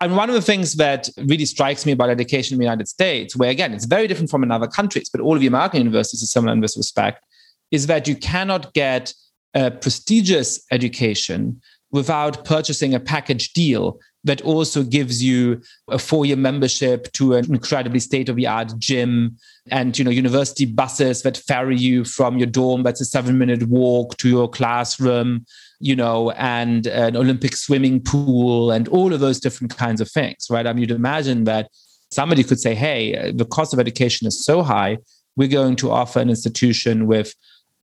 And 0.02 0.14
one 0.16 0.28
of 0.28 0.34
the 0.34 0.42
things 0.42 0.74
that 0.74 1.08
really 1.16 1.46
strikes 1.46 1.86
me 1.86 1.92
about 1.92 2.10
education 2.10 2.54
in 2.54 2.58
the 2.58 2.64
United 2.66 2.88
States, 2.88 3.34
where 3.34 3.48
again, 3.48 3.72
it's 3.72 3.86
very 3.86 4.06
different 4.06 4.30
from 4.30 4.42
in 4.42 4.50
other 4.50 4.66
countries, 4.66 5.08
but 5.08 5.22
all 5.22 5.34
of 5.34 5.40
the 5.40 5.46
American 5.46 5.78
universities 5.78 6.22
are 6.22 6.26
similar 6.26 6.52
in 6.52 6.60
this 6.60 6.76
respect, 6.76 7.24
is 7.70 7.86
that 7.86 8.06
you 8.06 8.14
cannot 8.14 8.74
get 8.74 9.14
a 9.54 9.70
prestigious 9.70 10.62
education 10.70 11.62
without 11.96 12.44
purchasing 12.44 12.94
a 12.94 13.00
package 13.00 13.54
deal 13.54 13.98
that 14.22 14.42
also 14.42 14.82
gives 14.82 15.22
you 15.22 15.62
a 15.88 15.98
four-year 15.98 16.36
membership 16.36 17.10
to 17.12 17.34
an 17.34 17.50
incredibly 17.50 17.98
state-of-the-art 18.00 18.72
gym 18.78 19.34
and 19.70 19.98
you 19.98 20.04
know 20.04 20.10
university 20.10 20.66
buses 20.66 21.22
that 21.22 21.38
ferry 21.38 21.76
you 21.76 22.04
from 22.04 22.36
your 22.36 22.46
dorm 22.46 22.82
that's 22.82 23.00
a 23.00 23.04
seven-minute 23.04 23.62
walk 23.68 24.14
to 24.18 24.28
your 24.28 24.46
classroom 24.46 25.46
you 25.80 25.96
know 25.96 26.30
and 26.32 26.86
an 26.86 27.16
olympic 27.16 27.56
swimming 27.56 27.98
pool 27.98 28.70
and 28.70 28.88
all 28.88 29.14
of 29.14 29.20
those 29.20 29.40
different 29.40 29.74
kinds 29.74 30.00
of 30.02 30.10
things 30.10 30.48
right? 30.50 30.66
I 30.66 30.72
mean 30.74 30.82
you'd 30.82 30.90
imagine 30.90 31.44
that 31.44 31.70
somebody 32.10 32.44
could 32.44 32.60
say 32.60 32.74
hey 32.74 33.32
the 33.32 33.46
cost 33.46 33.72
of 33.72 33.80
education 33.80 34.26
is 34.26 34.44
so 34.44 34.62
high 34.62 34.98
we're 35.36 35.48
going 35.48 35.76
to 35.76 35.90
offer 35.90 36.20
an 36.20 36.28
institution 36.28 37.06
with 37.06 37.34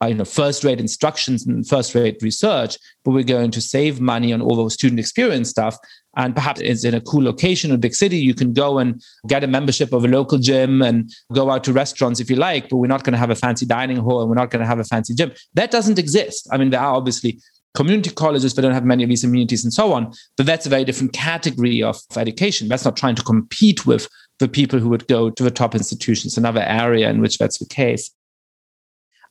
Uh, 0.04 0.08
you 0.08 0.16
know 0.16 0.26
first 0.26 0.64
rate 0.64 0.82
instructions 0.82 1.45
and 1.45 1.68
first 1.68 1.95
rate 1.95 2.18
research 2.22 2.78
but 3.06 3.12
we're 3.12 3.24
going 3.24 3.51
to 3.51 3.62
save 3.62 4.01
money 4.01 4.34
on 4.34 4.41
all 4.41 4.56
those 4.56 4.74
student 4.74 4.99
experience 4.99 5.49
stuff. 5.49 5.78
And 6.16 6.36
perhaps 6.36 6.62
it's 6.62 6.84
in 6.84 6.93
a 6.93 7.01
cool 7.01 7.24
location 7.24 7.72
in 7.72 7.76
a 7.76 7.78
big 7.78 7.95
city 7.95 8.18
you 8.18 8.34
can 8.34 8.54
go 8.54 8.80
and 8.80 9.01
get 9.28 9.43
a 9.43 9.47
membership 9.47 9.93
of 9.93 10.04
a 10.04 10.08
local 10.08 10.38
gym 10.38 10.82
and 10.82 11.12
go 11.32 11.49
out 11.49 11.64
to 11.66 11.74
restaurants 11.74 12.20
if 12.20 12.30
you 12.30 12.36
like 12.36 12.70
but 12.70 12.78
we're 12.78 12.88
not 12.88 13.04
going 13.04 13.14
to 13.14 13.20
have 13.20 13.30
a 13.30 13.36
fancy 13.36 13.66
dining 13.66 13.97
hall 13.97 14.20
and 14.22 14.30
we're 14.30 14.36
not 14.43 14.51
going 14.51 14.60
to 14.62 14.68
have 14.68 14.80
a 14.80 14.84
fancy 14.84 15.14
gym. 15.14 15.32
That 15.54 15.72
doesn't 15.72 15.99
exist. 15.99 16.49
I 16.51 16.58
mean 16.58 16.72
there 16.72 16.82
are 16.82 16.95
obviously 16.95 17.39
community 17.74 18.10
colleges 18.10 18.54
that 18.54 18.62
don't 18.62 18.74
have 18.74 18.86
many 18.86 19.04
of 19.04 19.10
these 19.10 19.24
amenities 19.24 19.64
and 19.64 19.74
so 19.74 19.93
on 19.93 20.12
but 20.38 20.45
that's 20.45 20.66
a 20.66 20.70
very 20.70 20.84
different 20.84 21.14
category 21.14 21.82
of 21.82 21.97
education. 22.18 22.68
That's 22.68 22.86
not 22.86 22.97
trying 22.97 23.16
to 23.16 23.24
compete 23.24 23.86
with 23.86 24.10
the 24.39 24.49
people 24.49 24.80
who 24.80 24.89
would 24.89 25.08
go 25.08 25.30
to 25.30 25.43
the 25.43 25.51
top 25.51 25.74
institutions 25.76 26.38
another 26.38 26.62
area 26.62 27.10
in 27.10 27.22
which 27.22 27.38
that's 27.38 27.60
the 27.60 27.68
case 27.68 28.12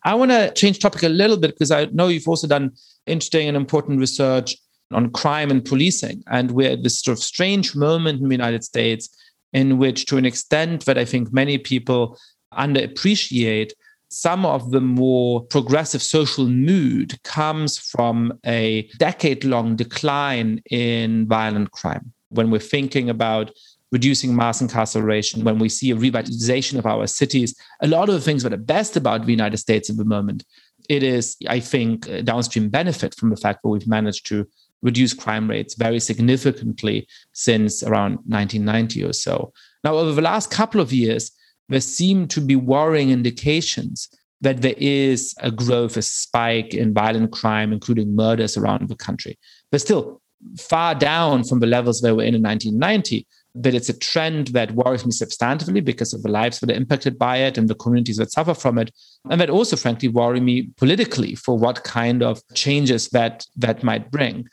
I 0.04 0.14
want 0.14 0.30
to 0.30 0.52
change 0.54 0.78
topic 0.78 1.02
a 1.02 1.08
little 1.08 1.36
bit 1.36 1.52
because 1.52 1.70
I 1.70 1.86
know 1.86 2.08
you've 2.08 2.28
also 2.28 2.46
done 2.46 2.72
interesting 3.06 3.48
and 3.48 3.56
important 3.56 4.00
research 4.00 4.56
on 4.92 5.10
crime 5.10 5.50
and 5.50 5.64
policing. 5.64 6.22
And 6.28 6.50
we're 6.50 6.72
at 6.72 6.82
this 6.82 7.00
sort 7.00 7.16
of 7.16 7.22
strange 7.22 7.74
moment 7.74 8.20
in 8.20 8.28
the 8.28 8.34
United 8.34 8.64
States 8.64 9.08
in 9.52 9.78
which, 9.78 10.06
to 10.06 10.16
an 10.16 10.24
extent 10.24 10.84
that 10.86 10.98
I 10.98 11.04
think 11.04 11.32
many 11.32 11.58
people 11.58 12.18
underappreciate, 12.54 13.72
some 14.08 14.44
of 14.44 14.72
the 14.72 14.80
more 14.80 15.42
progressive 15.42 16.02
social 16.02 16.46
mood 16.46 17.22
comes 17.22 17.78
from 17.78 18.38
a 18.44 18.88
decade 18.98 19.44
long 19.44 19.74
decline 19.74 20.60
in 20.70 21.26
violent 21.26 21.70
crime. 21.70 22.12
When 22.28 22.50
we're 22.50 22.58
thinking 22.58 23.08
about 23.08 23.52
reducing 23.92 24.34
mass 24.34 24.60
incarceration, 24.60 25.44
when 25.44 25.58
we 25.58 25.68
see 25.68 25.90
a 25.90 25.96
revitalization 25.96 26.78
of 26.78 26.86
our 26.86 27.06
cities, 27.06 27.54
a 27.82 27.86
lot 27.86 28.08
of 28.08 28.14
the 28.14 28.20
things 28.20 28.42
that 28.42 28.52
are 28.52 28.56
best 28.56 28.96
about 28.96 29.24
the 29.24 29.30
United 29.30 29.58
States 29.58 29.90
at 29.90 29.98
the 29.98 30.04
moment, 30.04 30.44
it 30.88 31.02
is, 31.02 31.36
I 31.46 31.60
think, 31.60 32.08
a 32.08 32.22
downstream 32.22 32.70
benefit 32.70 33.14
from 33.14 33.30
the 33.30 33.36
fact 33.36 33.60
that 33.62 33.68
we've 33.68 33.86
managed 33.86 34.26
to 34.28 34.48
reduce 34.80 35.14
crime 35.14 35.48
rates 35.48 35.74
very 35.74 36.00
significantly 36.00 37.06
since 37.32 37.82
around 37.82 38.14
1990 38.26 39.04
or 39.04 39.12
so. 39.12 39.52
Now, 39.84 39.94
over 39.94 40.12
the 40.12 40.22
last 40.22 40.50
couple 40.50 40.80
of 40.80 40.92
years, 40.92 41.30
there 41.68 41.80
seem 41.80 42.26
to 42.28 42.40
be 42.40 42.56
worrying 42.56 43.10
indications 43.10 44.08
that 44.40 44.62
there 44.62 44.74
is 44.76 45.34
a 45.38 45.52
growth, 45.52 45.96
a 45.96 46.02
spike 46.02 46.74
in 46.74 46.92
violent 46.92 47.30
crime, 47.30 47.72
including 47.72 48.16
murders 48.16 48.56
around 48.56 48.88
the 48.88 48.96
country. 48.96 49.38
But 49.70 49.80
still, 49.80 50.20
far 50.58 50.96
down 50.96 51.44
from 51.44 51.60
the 51.60 51.68
levels 51.68 52.00
they 52.00 52.10
were 52.10 52.24
in 52.24 52.34
in 52.34 52.42
1990 52.42 53.26
but 53.54 53.74
it's 53.74 53.88
a 53.88 53.98
trend 53.98 54.48
that 54.48 54.72
worries 54.72 55.04
me 55.04 55.12
substantively 55.12 55.84
because 55.84 56.14
of 56.14 56.22
the 56.22 56.30
lives 56.30 56.60
that 56.60 56.70
are 56.70 56.74
impacted 56.74 57.18
by 57.18 57.36
it 57.36 57.58
and 57.58 57.68
the 57.68 57.74
communities 57.74 58.16
that 58.16 58.32
suffer 58.32 58.54
from 58.54 58.78
it 58.78 58.90
and 59.30 59.40
that 59.40 59.50
also 59.50 59.76
frankly 59.76 60.08
worry 60.08 60.40
me 60.40 60.68
politically 60.76 61.34
for 61.34 61.56
what 61.56 61.84
kind 61.84 62.22
of 62.22 62.40
changes 62.54 63.08
that 63.08 63.46
that 63.56 63.82
might 63.82 64.10
bring 64.10 64.46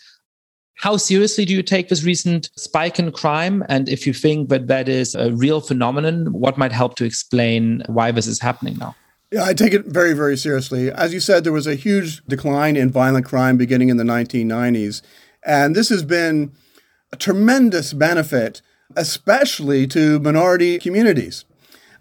how 0.75 0.95
seriously 0.95 1.43
do 1.43 1.53
you 1.53 1.63
take 1.63 1.89
this 1.89 2.03
recent 2.03 2.49
spike 2.55 2.99
in 2.99 3.11
crime 3.11 3.63
and 3.69 3.89
if 3.89 4.07
you 4.07 4.13
think 4.13 4.49
that 4.49 4.67
that 4.67 4.89
is 4.89 5.15
a 5.15 5.31
real 5.33 5.61
phenomenon 5.61 6.31
what 6.33 6.57
might 6.57 6.71
help 6.71 6.95
to 6.95 7.05
explain 7.05 7.83
why 7.87 8.11
this 8.11 8.27
is 8.27 8.39
happening 8.39 8.77
now 8.77 8.95
yeah, 9.31 9.43
I 9.43 9.53
take 9.53 9.73
it 9.73 9.85
very, 9.85 10.13
very 10.13 10.35
seriously. 10.35 10.91
As 10.91 11.13
you 11.13 11.19
said, 11.19 11.43
there 11.43 11.53
was 11.53 11.67
a 11.67 11.75
huge 11.75 12.25
decline 12.25 12.75
in 12.75 12.89
violent 12.89 13.27
crime 13.27 13.57
beginning 13.57 13.89
in 13.89 13.97
the 13.97 14.03
1990s. 14.03 15.03
And 15.43 15.75
this 15.75 15.89
has 15.89 16.03
been 16.03 16.51
a 17.11 17.15
tremendous 17.15 17.93
benefit 17.93 18.63
especially 18.95 19.87
to 19.87 20.19
minority 20.19 20.79
communities. 20.79 21.45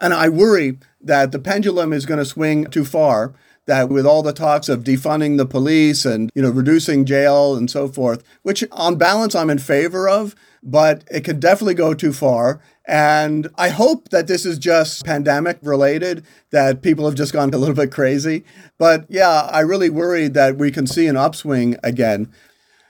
And 0.01 0.15
I 0.15 0.29
worry 0.29 0.79
that 1.01 1.33
the 1.33 1.39
pendulum 1.39 1.93
is 1.93 2.07
going 2.07 2.19
to 2.19 2.25
swing 2.25 2.67
too 2.67 2.85
far. 2.85 3.35
That 3.67 3.91
with 3.91 4.07
all 4.07 4.23
the 4.23 4.33
talks 4.33 4.71
of 4.71 4.83
defunding 4.83 5.37
the 5.37 5.45
police 5.45 6.07
and 6.07 6.31
you 6.35 6.41
know 6.41 6.49
reducing 6.49 7.05
jail 7.05 7.55
and 7.55 7.71
so 7.71 7.87
forth, 7.87 8.25
which 8.43 8.65
on 8.73 8.97
balance 8.97 9.35
I'm 9.35 9.51
in 9.51 9.59
favor 9.59 10.09
of, 10.09 10.35
but 10.63 11.05
it 11.11 11.23
could 11.23 11.39
definitely 11.39 11.75
go 11.75 11.93
too 11.93 12.15
far. 12.15 12.63
And 12.87 13.49
I 13.57 13.69
hope 13.69 14.09
that 14.09 14.27
this 14.27 14.47
is 14.47 14.59
just 14.59 15.05
pandemic 15.05 15.59
related, 15.61 16.25
that 16.51 16.81
people 16.81 17.05
have 17.05 17.15
just 17.15 17.35
gone 17.35 17.51
a 17.53 17.59
little 17.59 17.75
bit 17.75 17.93
crazy. 17.93 18.43
But 18.79 19.05
yeah, 19.11 19.51
I 19.53 19.61
really 19.61 19.91
worry 19.91 20.29
that 20.29 20.57
we 20.57 20.71
can 20.71 20.87
see 20.87 21.07
an 21.07 21.19
upswing 21.19 21.77
again. 21.85 22.33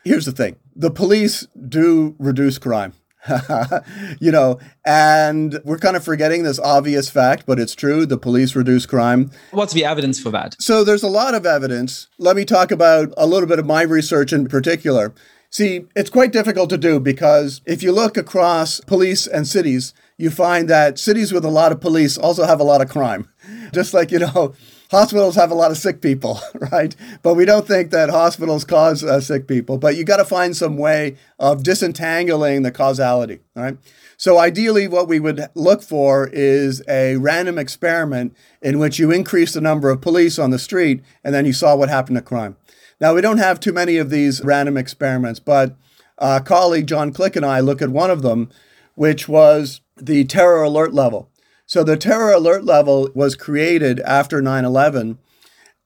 Here's 0.04 0.26
the 0.26 0.32
thing 0.32 0.56
the 0.76 0.92
police 0.92 1.48
do 1.68 2.14
reduce 2.20 2.58
crime. 2.58 2.92
you 4.20 4.30
know, 4.30 4.58
and 4.84 5.60
we're 5.64 5.78
kind 5.78 5.96
of 5.96 6.04
forgetting 6.04 6.42
this 6.42 6.58
obvious 6.58 7.10
fact, 7.10 7.44
but 7.46 7.58
it's 7.58 7.74
true. 7.74 8.06
The 8.06 8.18
police 8.18 8.54
reduce 8.54 8.86
crime. 8.86 9.30
What's 9.50 9.72
the 9.72 9.84
evidence 9.84 10.20
for 10.20 10.30
that? 10.30 10.56
So 10.60 10.84
there's 10.84 11.02
a 11.02 11.08
lot 11.08 11.34
of 11.34 11.46
evidence. 11.46 12.08
Let 12.18 12.36
me 12.36 12.44
talk 12.44 12.70
about 12.70 13.12
a 13.16 13.26
little 13.26 13.48
bit 13.48 13.58
of 13.58 13.66
my 13.66 13.82
research 13.82 14.32
in 14.32 14.46
particular. 14.48 15.14
See, 15.50 15.86
it's 15.96 16.10
quite 16.10 16.32
difficult 16.32 16.68
to 16.70 16.78
do 16.78 17.00
because 17.00 17.62
if 17.64 17.82
you 17.82 17.90
look 17.90 18.16
across 18.18 18.80
police 18.80 19.26
and 19.26 19.46
cities, 19.46 19.94
you 20.18 20.30
find 20.30 20.68
that 20.68 20.98
cities 20.98 21.32
with 21.32 21.44
a 21.44 21.50
lot 21.50 21.72
of 21.72 21.80
police 21.80 22.18
also 22.18 22.44
have 22.44 22.60
a 22.60 22.64
lot 22.64 22.82
of 22.82 22.90
crime. 22.90 23.28
Just 23.72 23.94
like, 23.94 24.10
you 24.10 24.18
know, 24.18 24.54
hospitals 24.90 25.34
have 25.36 25.50
a 25.50 25.54
lot 25.54 25.70
of 25.70 25.78
sick 25.78 26.00
people, 26.00 26.40
right? 26.72 26.94
But 27.22 27.34
we 27.34 27.44
don't 27.44 27.66
think 27.66 27.90
that 27.90 28.10
hospitals 28.10 28.64
cause 28.64 29.04
uh, 29.04 29.20
sick 29.20 29.46
people. 29.46 29.78
But 29.78 29.96
you 29.96 30.04
got 30.04 30.16
to 30.18 30.24
find 30.24 30.56
some 30.56 30.76
way 30.76 31.16
of 31.38 31.62
disentangling 31.62 32.62
the 32.62 32.72
causality, 32.72 33.40
right? 33.54 33.76
So 34.16 34.38
ideally, 34.38 34.88
what 34.88 35.08
we 35.08 35.20
would 35.20 35.46
look 35.54 35.82
for 35.82 36.28
is 36.32 36.82
a 36.88 37.16
random 37.16 37.56
experiment 37.56 38.36
in 38.60 38.78
which 38.78 38.98
you 38.98 39.12
increase 39.12 39.52
the 39.52 39.60
number 39.60 39.90
of 39.90 40.00
police 40.00 40.38
on 40.38 40.50
the 40.50 40.58
street, 40.58 41.02
and 41.22 41.34
then 41.34 41.46
you 41.46 41.52
saw 41.52 41.76
what 41.76 41.88
happened 41.88 42.16
to 42.16 42.22
crime. 42.22 42.56
Now 43.00 43.14
we 43.14 43.20
don't 43.20 43.38
have 43.38 43.60
too 43.60 43.72
many 43.72 43.96
of 43.96 44.10
these 44.10 44.42
random 44.42 44.76
experiments, 44.76 45.38
but 45.38 45.76
a 46.18 46.40
colleague 46.40 46.88
John 46.88 47.12
Klick 47.12 47.36
and 47.36 47.46
I 47.46 47.60
look 47.60 47.80
at 47.80 47.90
one 47.90 48.10
of 48.10 48.22
them, 48.22 48.50
which 48.96 49.28
was 49.28 49.80
the 49.96 50.24
terror 50.24 50.64
alert 50.64 50.92
level. 50.92 51.30
So 51.68 51.84
the 51.84 51.98
terror 51.98 52.32
alert 52.32 52.64
level 52.64 53.10
was 53.14 53.36
created 53.36 54.00
after 54.00 54.40
9 54.40 54.64
11. 54.64 55.18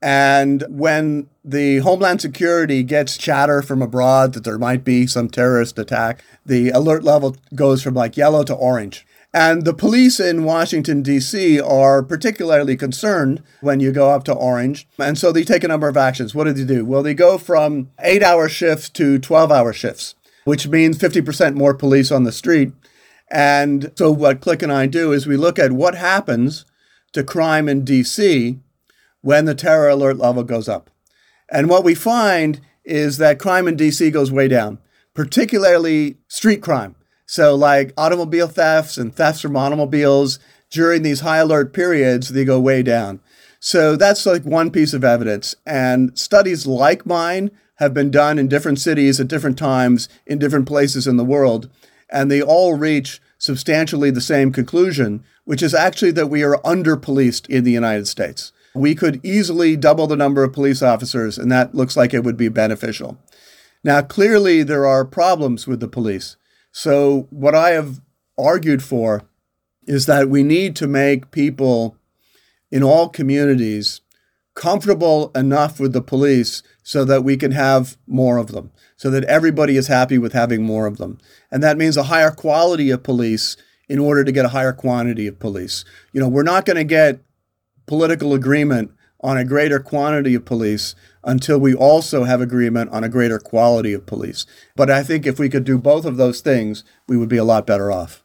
And 0.00 0.64
when 0.68 1.28
the 1.44 1.78
Homeland 1.78 2.20
Security 2.20 2.84
gets 2.84 3.18
chatter 3.18 3.62
from 3.62 3.82
abroad 3.82 4.32
that 4.34 4.44
there 4.44 4.58
might 4.58 4.84
be 4.84 5.08
some 5.08 5.28
terrorist 5.28 5.80
attack, 5.80 6.22
the 6.46 6.70
alert 6.70 7.02
level 7.02 7.36
goes 7.56 7.82
from 7.82 7.94
like 7.94 8.16
yellow 8.16 8.44
to 8.44 8.54
orange. 8.54 9.04
And 9.34 9.64
the 9.64 9.74
police 9.74 10.20
in 10.20 10.44
Washington, 10.44 11.02
D.C. 11.02 11.60
are 11.60 12.02
particularly 12.02 12.76
concerned 12.76 13.42
when 13.60 13.80
you 13.80 13.90
go 13.90 14.10
up 14.10 14.22
to 14.24 14.32
orange. 14.32 14.86
And 15.00 15.18
so 15.18 15.32
they 15.32 15.42
take 15.42 15.64
a 15.64 15.68
number 15.68 15.88
of 15.88 15.96
actions. 15.96 16.32
What 16.32 16.44
do 16.44 16.52
they 16.52 16.64
do? 16.64 16.84
Well, 16.84 17.02
they 17.02 17.14
go 17.14 17.38
from 17.38 17.90
eight 17.98 18.22
hour 18.22 18.48
shifts 18.48 18.88
to 18.90 19.18
12 19.18 19.50
hour 19.50 19.72
shifts, 19.72 20.14
which 20.44 20.68
means 20.68 20.98
50% 20.98 21.56
more 21.56 21.74
police 21.74 22.12
on 22.12 22.22
the 22.22 22.30
street. 22.30 22.72
And 23.32 23.90
so, 23.96 24.12
what 24.12 24.42
Klick 24.42 24.62
and 24.62 24.70
I 24.70 24.86
do 24.86 25.10
is 25.10 25.26
we 25.26 25.38
look 25.38 25.58
at 25.58 25.72
what 25.72 25.94
happens 25.94 26.66
to 27.14 27.24
crime 27.24 27.66
in 27.66 27.82
DC 27.82 28.60
when 29.22 29.46
the 29.46 29.54
terror 29.54 29.88
alert 29.88 30.18
level 30.18 30.44
goes 30.44 30.68
up. 30.68 30.90
And 31.50 31.70
what 31.70 31.82
we 31.82 31.94
find 31.94 32.60
is 32.84 33.16
that 33.16 33.38
crime 33.38 33.66
in 33.66 33.76
DC 33.76 34.12
goes 34.12 34.30
way 34.30 34.48
down, 34.48 34.78
particularly 35.14 36.18
street 36.28 36.60
crime. 36.60 36.94
So, 37.24 37.54
like 37.54 37.94
automobile 37.96 38.48
thefts 38.48 38.98
and 38.98 39.16
thefts 39.16 39.40
from 39.40 39.56
automobiles 39.56 40.38
during 40.70 41.02
these 41.02 41.20
high 41.20 41.38
alert 41.38 41.72
periods, 41.72 42.28
they 42.28 42.44
go 42.44 42.60
way 42.60 42.82
down. 42.82 43.20
So, 43.60 43.96
that's 43.96 44.26
like 44.26 44.44
one 44.44 44.70
piece 44.70 44.92
of 44.92 45.04
evidence. 45.04 45.54
And 45.64 46.18
studies 46.18 46.66
like 46.66 47.06
mine 47.06 47.50
have 47.76 47.94
been 47.94 48.10
done 48.10 48.38
in 48.38 48.48
different 48.48 48.78
cities 48.78 49.18
at 49.18 49.28
different 49.28 49.56
times 49.56 50.10
in 50.26 50.38
different 50.38 50.68
places 50.68 51.06
in 51.06 51.16
the 51.16 51.24
world 51.24 51.70
and 52.12 52.30
they 52.30 52.42
all 52.42 52.74
reach 52.74 53.20
substantially 53.42 54.08
the 54.08 54.20
same 54.20 54.52
conclusion, 54.52 55.24
which 55.44 55.64
is 55.64 55.74
actually 55.74 56.12
that 56.12 56.28
we 56.28 56.44
are 56.44 56.64
under 56.64 56.96
policed 56.96 57.44
in 57.48 57.64
the 57.64 57.72
United 57.72 58.06
States. 58.06 58.52
We 58.72 58.94
could 58.94 59.18
easily 59.24 59.74
double 59.74 60.06
the 60.06 60.14
number 60.14 60.44
of 60.44 60.52
police 60.52 60.80
officers, 60.80 61.38
and 61.38 61.50
that 61.50 61.74
looks 61.74 61.96
like 61.96 62.14
it 62.14 62.22
would 62.22 62.36
be 62.36 62.48
beneficial. 62.48 63.18
Now, 63.82 64.00
clearly, 64.00 64.62
there 64.62 64.86
are 64.86 65.04
problems 65.04 65.66
with 65.66 65.80
the 65.80 65.88
police. 65.88 66.36
So, 66.70 67.26
what 67.30 67.52
I 67.52 67.70
have 67.70 68.00
argued 68.38 68.80
for 68.80 69.24
is 69.88 70.06
that 70.06 70.28
we 70.28 70.44
need 70.44 70.76
to 70.76 70.86
make 70.86 71.32
people 71.32 71.96
in 72.70 72.84
all 72.84 73.08
communities 73.08 74.02
comfortable 74.54 75.32
enough 75.34 75.80
with 75.80 75.92
the 75.92 76.00
police 76.00 76.62
so 76.84 77.04
that 77.04 77.24
we 77.24 77.36
can 77.36 77.50
have 77.50 77.96
more 78.06 78.36
of 78.36 78.52
them, 78.52 78.70
so 79.02 79.10
that 79.10 79.24
everybody 79.24 79.76
is 79.76 79.88
happy 79.88 80.16
with 80.16 80.32
having 80.32 80.62
more 80.62 80.86
of 80.86 80.98
them. 80.98 81.18
And 81.50 81.60
that 81.60 81.76
means 81.76 81.96
a 81.96 82.04
higher 82.04 82.30
quality 82.30 82.88
of 82.90 83.02
police 83.02 83.56
in 83.88 83.98
order 83.98 84.22
to 84.22 84.30
get 84.30 84.44
a 84.44 84.50
higher 84.50 84.72
quantity 84.72 85.26
of 85.26 85.40
police. 85.40 85.84
You 86.12 86.20
know, 86.20 86.28
we're 86.28 86.44
not 86.44 86.64
going 86.64 86.76
to 86.76 86.84
get 86.84 87.18
political 87.86 88.32
agreement 88.32 88.92
on 89.20 89.36
a 89.36 89.44
greater 89.44 89.80
quantity 89.80 90.36
of 90.36 90.44
police 90.44 90.94
until 91.24 91.58
we 91.58 91.74
also 91.74 92.22
have 92.22 92.40
agreement 92.40 92.90
on 92.90 93.02
a 93.02 93.08
greater 93.08 93.40
quality 93.40 93.92
of 93.92 94.06
police. 94.06 94.46
But 94.76 94.88
I 94.88 95.02
think 95.02 95.26
if 95.26 95.36
we 95.36 95.48
could 95.48 95.64
do 95.64 95.78
both 95.78 96.04
of 96.04 96.16
those 96.16 96.40
things, 96.40 96.84
we 97.08 97.16
would 97.16 97.28
be 97.28 97.38
a 97.38 97.44
lot 97.44 97.66
better 97.66 97.90
off. 97.90 98.22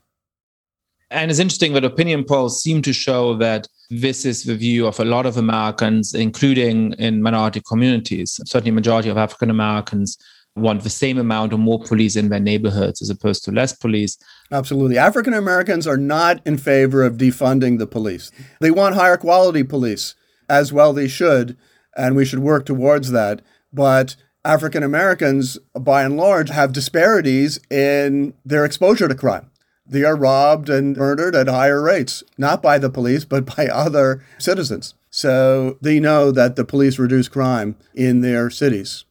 And 1.09 1.31
it's 1.31 1.39
interesting 1.39 1.73
that 1.73 1.85
opinion 1.85 2.23
polls 2.23 2.61
seem 2.61 2.83
to 2.83 2.93
show 2.93 3.35
that 3.37 3.67
this 3.89 4.25
is 4.25 4.43
the 4.43 4.55
view 4.55 4.85
of 4.85 4.99
a 4.99 5.05
lot 5.05 5.25
of 5.25 5.37
Americans, 5.37 6.13
including 6.13 6.93
in 6.99 7.23
minority 7.23 7.63
communities. 7.67 8.39
Certainly, 8.45 8.71
majority 8.71 9.09
of 9.09 9.17
African 9.17 9.49
Americans 9.49 10.17
want 10.57 10.83
the 10.83 10.89
same 10.89 11.17
amount 11.17 11.53
or 11.53 11.57
more 11.57 11.79
police 11.79 12.15
in 12.15 12.29
their 12.29 12.39
neighborhoods 12.39 13.01
as 13.01 13.09
opposed 13.09 13.43
to 13.45 13.51
less 13.51 13.73
police. 13.73 14.17
Absolutely. 14.51 14.97
African 14.97 15.33
Americans 15.33 15.87
are 15.87 15.97
not 15.97 16.41
in 16.45 16.57
favor 16.57 17.03
of 17.03 17.17
defunding 17.17 17.77
the 17.77 17.87
police. 17.87 18.31
They 18.59 18.71
want 18.71 18.95
higher 18.95 19.17
quality 19.17 19.63
police, 19.63 20.15
as 20.49 20.73
well 20.73 20.93
they 20.93 21.07
should, 21.07 21.57
and 21.95 22.15
we 22.15 22.25
should 22.25 22.39
work 22.39 22.65
towards 22.65 23.11
that. 23.11 23.41
But 23.71 24.15
African 24.43 24.83
Americans, 24.83 25.57
by 25.79 26.03
and 26.03 26.17
large, 26.17 26.49
have 26.49 26.73
disparities 26.73 27.59
in 27.69 28.33
their 28.45 28.65
exposure 28.65 29.07
to 29.07 29.15
crime 29.15 29.51
they 29.89 30.03
are 30.03 30.15
robbed 30.15 30.69
and 30.69 30.97
murdered 30.97 31.35
at 31.35 31.47
higher 31.47 31.81
rates, 31.81 32.23
not 32.37 32.61
by 32.61 32.77
the 32.77 32.89
police, 32.89 33.25
but 33.25 33.55
by 33.55 33.67
other 33.71 34.23
citizens. 34.37 34.93
So 35.09 35.77
they 35.81 35.99
know 35.99 36.31
that 36.31 36.55
the 36.55 36.65
police 36.65 36.99
reduce 36.99 37.27
crime 37.27 37.75
in 37.95 38.21
their 38.21 38.49
cities. 38.49 39.05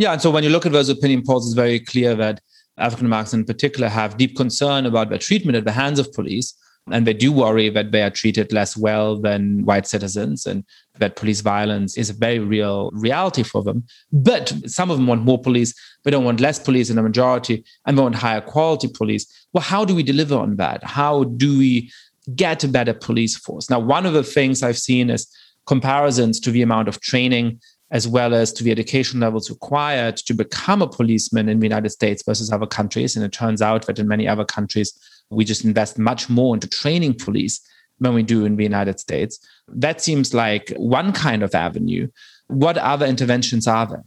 Yeah. 0.00 0.12
And 0.12 0.22
so 0.22 0.30
when 0.30 0.42
you 0.42 0.48
look 0.48 0.64
at 0.64 0.72
those 0.72 0.88
opinion 0.88 1.22
polls, 1.26 1.46
it's 1.46 1.54
very 1.54 1.78
clear 1.78 2.14
that 2.14 2.40
African 2.78 3.04
Americans 3.04 3.34
in 3.34 3.44
particular 3.44 3.86
have 3.90 4.16
deep 4.16 4.34
concern 4.34 4.86
about 4.86 5.10
their 5.10 5.18
treatment 5.18 5.56
at 5.58 5.66
the 5.66 5.72
hands 5.72 5.98
of 5.98 6.10
police. 6.14 6.54
And 6.90 7.06
they 7.06 7.12
do 7.12 7.30
worry 7.30 7.68
that 7.68 7.92
they 7.92 8.00
are 8.00 8.08
treated 8.08 8.50
less 8.50 8.78
well 8.78 9.20
than 9.20 9.62
white 9.66 9.86
citizens 9.86 10.46
and 10.46 10.64
that 11.00 11.16
police 11.16 11.42
violence 11.42 11.98
is 11.98 12.08
a 12.08 12.14
very 12.14 12.38
real 12.38 12.90
reality 12.92 13.42
for 13.42 13.62
them. 13.62 13.84
But 14.10 14.54
some 14.64 14.90
of 14.90 14.96
them 14.96 15.06
want 15.06 15.20
more 15.20 15.38
police. 15.38 15.74
They 16.04 16.10
don't 16.10 16.24
want 16.24 16.40
less 16.40 16.58
police 16.58 16.88
in 16.88 16.96
the 16.96 17.02
majority 17.02 17.62
and 17.84 17.98
they 17.98 18.02
want 18.02 18.14
higher 18.14 18.40
quality 18.40 18.88
police. 18.88 19.26
Well, 19.52 19.62
how 19.62 19.84
do 19.84 19.94
we 19.94 20.02
deliver 20.02 20.36
on 20.36 20.56
that? 20.56 20.82
How 20.82 21.24
do 21.24 21.58
we 21.58 21.92
get 22.34 22.64
a 22.64 22.68
better 22.68 22.94
police 22.94 23.36
force? 23.36 23.68
Now, 23.68 23.80
one 23.80 24.06
of 24.06 24.14
the 24.14 24.24
things 24.24 24.62
I've 24.62 24.78
seen 24.78 25.10
is 25.10 25.30
comparisons 25.66 26.40
to 26.40 26.50
the 26.50 26.62
amount 26.62 26.88
of 26.88 27.02
training 27.02 27.60
as 27.90 28.06
well 28.06 28.34
as 28.34 28.52
to 28.52 28.64
the 28.64 28.70
education 28.70 29.20
levels 29.20 29.50
required 29.50 30.16
to 30.16 30.34
become 30.34 30.80
a 30.80 30.88
policeman 30.88 31.48
in 31.48 31.58
the 31.58 31.66
United 31.66 31.90
States 31.90 32.22
versus 32.24 32.52
other 32.52 32.66
countries. 32.66 33.16
And 33.16 33.24
it 33.24 33.32
turns 33.32 33.60
out 33.60 33.86
that 33.86 33.98
in 33.98 34.06
many 34.06 34.28
other 34.28 34.44
countries, 34.44 34.92
we 35.30 35.44
just 35.44 35.64
invest 35.64 35.98
much 35.98 36.28
more 36.28 36.54
into 36.54 36.68
training 36.68 37.14
police 37.14 37.60
than 37.98 38.14
we 38.14 38.22
do 38.22 38.44
in 38.44 38.56
the 38.56 38.62
United 38.62 39.00
States. 39.00 39.38
That 39.68 40.00
seems 40.00 40.32
like 40.32 40.72
one 40.76 41.12
kind 41.12 41.42
of 41.42 41.54
avenue. 41.54 42.08
What 42.46 42.78
other 42.78 43.06
interventions 43.06 43.66
are 43.66 43.86
there? 43.86 44.04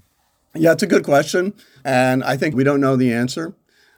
Yeah, 0.55 0.73
it's 0.73 0.83
a 0.83 0.87
good 0.87 1.03
question. 1.03 1.53
And 1.83 2.23
I 2.23 2.37
think 2.37 2.55
we 2.55 2.63
don't 2.63 2.81
know 2.81 2.95
the 2.95 3.13
answer. 3.13 3.53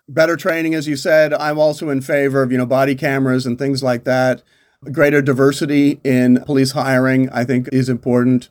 Better 0.07 0.35
training, 0.35 0.75
as 0.75 0.87
you 0.87 0.95
said, 0.95 1.33
I'm 1.33 1.57
also 1.57 1.89
in 1.89 2.01
favor 2.01 2.43
of, 2.43 2.51
you 2.51 2.57
know, 2.57 2.65
body 2.65 2.95
cameras 2.95 3.45
and 3.45 3.57
things 3.57 3.81
like 3.81 4.03
that. 4.03 4.43
Greater 4.91 5.21
diversity 5.21 5.99
in 6.03 6.43
police 6.45 6.71
hiring, 6.71 7.29
I 7.29 7.43
think, 7.43 7.69
is 7.71 7.89
important. 7.89 8.49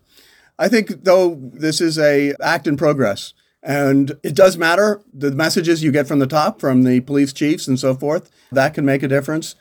I 0.58 0.68
think, 0.68 1.04
though, 1.04 1.38
this 1.52 1.80
is 1.80 1.98
a 1.98 2.34
act 2.40 2.66
in 2.66 2.76
progress. 2.76 3.34
And 3.62 4.12
it 4.22 4.34
does 4.34 4.58
matter 4.58 5.00
the 5.12 5.32
messages 5.32 5.82
you 5.82 5.90
get 5.90 6.06
from 6.06 6.18
the 6.18 6.26
top, 6.26 6.60
from 6.60 6.82
the 6.82 7.00
police 7.00 7.32
chiefs 7.32 7.66
and 7.66 7.80
so 7.80 7.94
forth. 7.94 8.30
That 8.52 8.74
can 8.74 8.84
make 8.84 9.02
a 9.02 9.08
difference. 9.08 9.54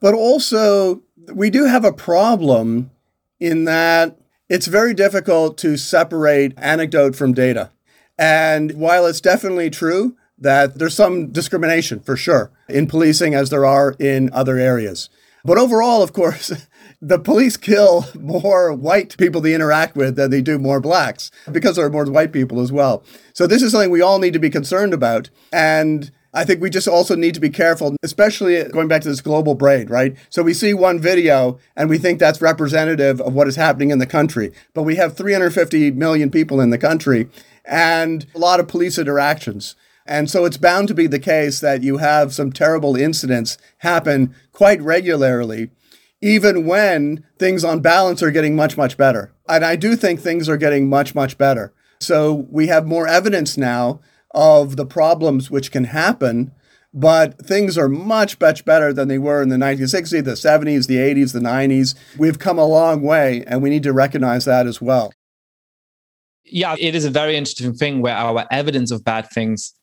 But 0.00 0.14
also, 0.14 1.02
we 1.32 1.50
do 1.50 1.64
have 1.64 1.84
a 1.84 1.92
problem 1.92 2.92
in 3.40 3.64
that 3.64 4.16
it's 4.48 4.66
very 4.66 4.94
difficult 4.94 5.58
to 5.58 5.76
separate 5.76 6.52
anecdote 6.56 7.16
from 7.16 7.32
data. 7.32 7.70
And 8.18 8.72
while 8.74 9.06
it's 9.06 9.20
definitely 9.20 9.70
true 9.70 10.16
that 10.38 10.78
there's 10.78 10.94
some 10.94 11.32
discrimination 11.32 12.00
for 12.00 12.16
sure 12.16 12.52
in 12.68 12.86
policing 12.86 13.34
as 13.34 13.50
there 13.50 13.66
are 13.66 13.96
in 13.98 14.30
other 14.32 14.58
areas. 14.58 15.08
But 15.44 15.58
overall, 15.58 16.02
of 16.02 16.12
course, 16.12 16.52
the 17.02 17.18
police 17.18 17.56
kill 17.56 18.06
more 18.18 18.72
white 18.72 19.16
people 19.18 19.40
they 19.40 19.54
interact 19.54 19.96
with 19.96 20.16
than 20.16 20.30
they 20.30 20.40
do 20.40 20.58
more 20.58 20.80
blacks 20.80 21.30
because 21.50 21.76
there 21.76 21.84
are 21.84 21.90
more 21.90 22.04
white 22.06 22.32
people 22.32 22.60
as 22.60 22.72
well. 22.72 23.02
So 23.34 23.46
this 23.46 23.60
is 23.60 23.72
something 23.72 23.90
we 23.90 24.00
all 24.00 24.20
need 24.20 24.32
to 24.32 24.38
be 24.38 24.50
concerned 24.50 24.94
about. 24.94 25.28
And 25.52 26.12
I 26.32 26.44
think 26.44 26.62
we 26.62 26.70
just 26.70 26.88
also 26.88 27.14
need 27.14 27.34
to 27.34 27.40
be 27.40 27.50
careful, 27.50 27.96
especially 28.02 28.62
going 28.64 28.88
back 28.88 29.02
to 29.02 29.08
this 29.08 29.20
global 29.20 29.54
brain, 29.54 29.88
right? 29.88 30.16
So 30.30 30.42
we 30.42 30.54
see 30.54 30.72
one 30.72 30.98
video 30.98 31.58
and 31.76 31.90
we 31.90 31.98
think 31.98 32.18
that's 32.18 32.40
representative 32.40 33.20
of 33.20 33.34
what 33.34 33.48
is 33.48 33.56
happening 33.56 33.90
in 33.90 33.98
the 33.98 34.06
country, 34.06 34.52
but 34.72 34.84
we 34.84 34.96
have 34.96 35.16
350 35.16 35.90
million 35.90 36.30
people 36.30 36.60
in 36.60 36.70
the 36.70 36.78
country 36.78 37.28
and 37.66 38.26
a 38.34 38.38
lot 38.38 38.60
of 38.60 38.68
police 38.68 38.96
interactions. 38.96 39.74
And 40.06 40.30
so 40.30 40.44
it's 40.44 40.56
bound 40.56 40.88
to 40.88 40.94
be 40.94 41.06
the 41.06 41.18
case 41.18 41.60
that 41.60 41.82
you 41.82 41.98
have 41.98 42.32
some 42.32 42.50
terrible 42.50 42.96
incidents 42.96 43.58
happen 43.78 44.34
quite 44.52 44.80
regularly 44.80 45.70
even 46.22 46.64
when 46.64 47.24
things 47.38 47.64
on 47.64 47.80
balance 47.80 48.22
are 48.22 48.30
getting 48.30 48.54
much, 48.54 48.76
much 48.76 48.96
better. 48.96 49.34
And 49.48 49.64
I 49.64 49.76
do 49.76 49.96
think 49.96 50.20
things 50.20 50.48
are 50.48 50.56
getting 50.56 50.88
much, 50.88 51.14
much 51.14 51.36
better. 51.36 51.74
So 52.00 52.46
we 52.48 52.68
have 52.68 52.86
more 52.86 53.06
evidence 53.08 53.58
now 53.58 54.00
of 54.30 54.76
the 54.76 54.86
problems 54.86 55.50
which 55.50 55.72
can 55.72 55.84
happen, 55.84 56.52
but 56.94 57.44
things 57.44 57.76
are 57.76 57.88
much, 57.88 58.40
much 58.40 58.64
better 58.64 58.92
than 58.92 59.08
they 59.08 59.18
were 59.18 59.42
in 59.42 59.48
the 59.48 59.56
1960s, 59.56 60.24
the 60.24 60.32
70s, 60.32 60.86
the 60.86 60.96
80s, 60.96 61.32
the 61.32 61.40
90s. 61.40 61.94
We've 62.16 62.38
come 62.38 62.58
a 62.58 62.66
long 62.66 63.02
way, 63.02 63.44
and 63.46 63.62
we 63.62 63.70
need 63.70 63.82
to 63.82 63.92
recognize 63.92 64.44
that 64.44 64.66
as 64.66 64.80
well. 64.80 65.12
Yeah, 66.44 66.76
it 66.78 66.94
is 66.94 67.04
a 67.04 67.10
very 67.10 67.36
interesting 67.36 67.74
thing 67.74 68.00
where 68.00 68.16
our 68.16 68.46
evidence 68.50 68.90
of 68.90 69.04
bad 69.04 69.28
things 69.30 69.74